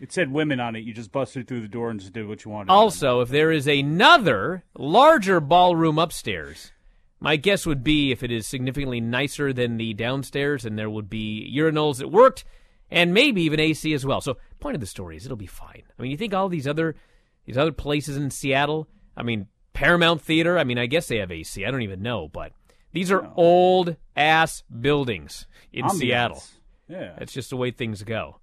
It 0.00 0.10
said 0.12 0.32
women 0.32 0.58
on 0.58 0.74
it. 0.74 0.80
You 0.84 0.92
just 0.92 1.12
busted 1.12 1.46
through 1.46 1.60
the 1.60 1.68
door 1.68 1.90
and 1.90 2.00
just 2.00 2.12
did 2.12 2.26
what 2.26 2.44
you 2.44 2.50
wanted. 2.50 2.72
also, 2.72 3.20
if 3.20 3.28
there 3.28 3.52
is 3.52 3.68
another 3.68 4.64
larger 4.76 5.38
ballroom 5.40 5.98
upstairs, 5.98 6.72
my 7.20 7.36
guess 7.36 7.66
would 7.66 7.84
be 7.84 8.10
if 8.10 8.22
it 8.22 8.32
is 8.32 8.46
significantly 8.46 9.00
nicer 9.00 9.52
than 9.52 9.76
the 9.76 9.94
downstairs, 9.94 10.64
and 10.64 10.78
there 10.78 10.90
would 10.90 11.10
be 11.10 11.52
urinals 11.54 11.98
that 11.98 12.08
worked, 12.08 12.44
and 12.90 13.14
maybe 13.14 13.42
even 13.42 13.60
AC 13.60 13.92
as 13.92 14.04
well. 14.06 14.20
So, 14.20 14.38
point 14.58 14.74
of 14.74 14.80
the 14.80 14.86
story 14.86 15.16
is 15.16 15.26
it'll 15.26 15.36
be 15.36 15.46
fine. 15.46 15.82
I 15.98 16.02
mean, 16.02 16.10
you 16.10 16.16
think 16.16 16.32
all 16.34 16.48
these 16.48 16.66
other 16.66 16.96
these 17.44 17.58
other 17.58 17.72
places 17.72 18.16
in 18.16 18.30
Seattle? 18.30 18.88
I 19.16 19.22
mean, 19.22 19.46
Paramount 19.72 20.20
Theater. 20.20 20.58
I 20.58 20.64
mean, 20.64 20.78
I 20.78 20.86
guess 20.86 21.08
they 21.08 21.18
have 21.18 21.30
AC. 21.30 21.64
I 21.64 21.70
don't 21.70 21.82
even 21.82 22.02
know, 22.02 22.28
but 22.28 22.52
these 22.92 23.10
are 23.10 23.30
old 23.36 23.96
ass 24.16 24.62
buildings 24.80 25.46
in 25.72 25.84
Ambiance. 25.84 25.92
Seattle. 25.92 26.42
Yeah. 26.88 27.14
that's 27.18 27.32
just 27.32 27.50
the 27.50 27.56
way 27.56 27.70
things 27.70 28.02
go. 28.02 28.40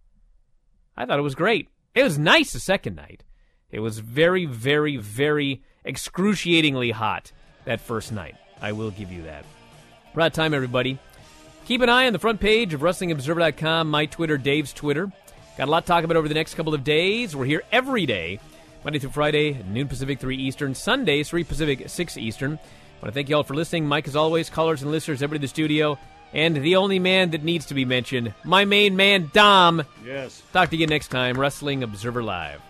I 0.95 1.05
thought 1.05 1.19
it 1.19 1.23
was 1.23 1.35
great. 1.35 1.67
It 1.93 2.03
was 2.03 2.17
nice 2.17 2.53
the 2.53 2.59
second 2.59 2.95
night. 2.95 3.23
It 3.69 3.81
was 3.81 3.99
very, 3.99 4.45
very, 4.45 4.95
very 4.97 5.63
excruciatingly 5.83 6.91
hot 6.91 7.31
that 7.65 7.81
first 7.81 8.11
night. 8.11 8.35
I 8.61 8.71
will 8.71 8.91
give 8.91 9.11
you 9.11 9.23
that. 9.23 9.45
We're 10.15 10.23
out 10.23 10.27
of 10.27 10.33
time, 10.33 10.53
everybody. 10.53 10.97
Keep 11.65 11.81
an 11.81 11.89
eye 11.89 12.07
on 12.07 12.13
the 12.13 12.19
front 12.19 12.39
page 12.39 12.73
of 12.73 12.81
WrestlingObserver.com, 12.81 13.91
my 13.91 14.05
Twitter, 14.05 14.37
Dave's 14.37 14.71
Twitter. 14.71 15.11
Got 15.57 15.67
a 15.67 15.71
lot 15.71 15.81
to 15.81 15.87
talk 15.87 16.03
about 16.05 16.15
over 16.15 16.29
the 16.29 16.33
next 16.33 16.53
couple 16.53 16.73
of 16.73 16.83
days. 16.83 17.35
We're 17.35 17.45
here 17.45 17.63
every 17.71 18.05
day, 18.05 18.39
Monday 18.87 18.99
through 18.99 19.09
Friday, 19.09 19.61
noon 19.67 19.89
Pacific, 19.89 20.17
3 20.17 20.37
Eastern. 20.37 20.73
Sundays, 20.73 21.27
3 21.27 21.43
Pacific, 21.43 21.89
6 21.89 22.17
Eastern. 22.17 22.53
I 22.53 22.55
want 23.01 23.07
to 23.07 23.11
thank 23.11 23.27
you 23.27 23.35
all 23.35 23.43
for 23.43 23.53
listening. 23.53 23.85
Mike, 23.85 24.07
as 24.07 24.15
always, 24.15 24.49
callers 24.49 24.81
and 24.81 24.91
listeners, 24.91 25.21
everybody 25.21 25.39
in 25.39 25.41
the 25.41 25.49
studio, 25.49 25.99
and 26.31 26.55
the 26.55 26.77
only 26.77 26.97
man 26.97 27.31
that 27.31 27.43
needs 27.43 27.65
to 27.65 27.73
be 27.73 27.83
mentioned, 27.83 28.33
my 28.45 28.63
main 28.63 28.95
man, 28.95 29.29
Dom. 29.33 29.83
Yes. 30.05 30.41
Talk 30.53 30.69
to 30.69 30.77
you 30.77 30.87
next 30.87 31.09
time, 31.09 31.37
Wrestling 31.37 31.83
Observer 31.83 32.23
Live. 32.23 32.61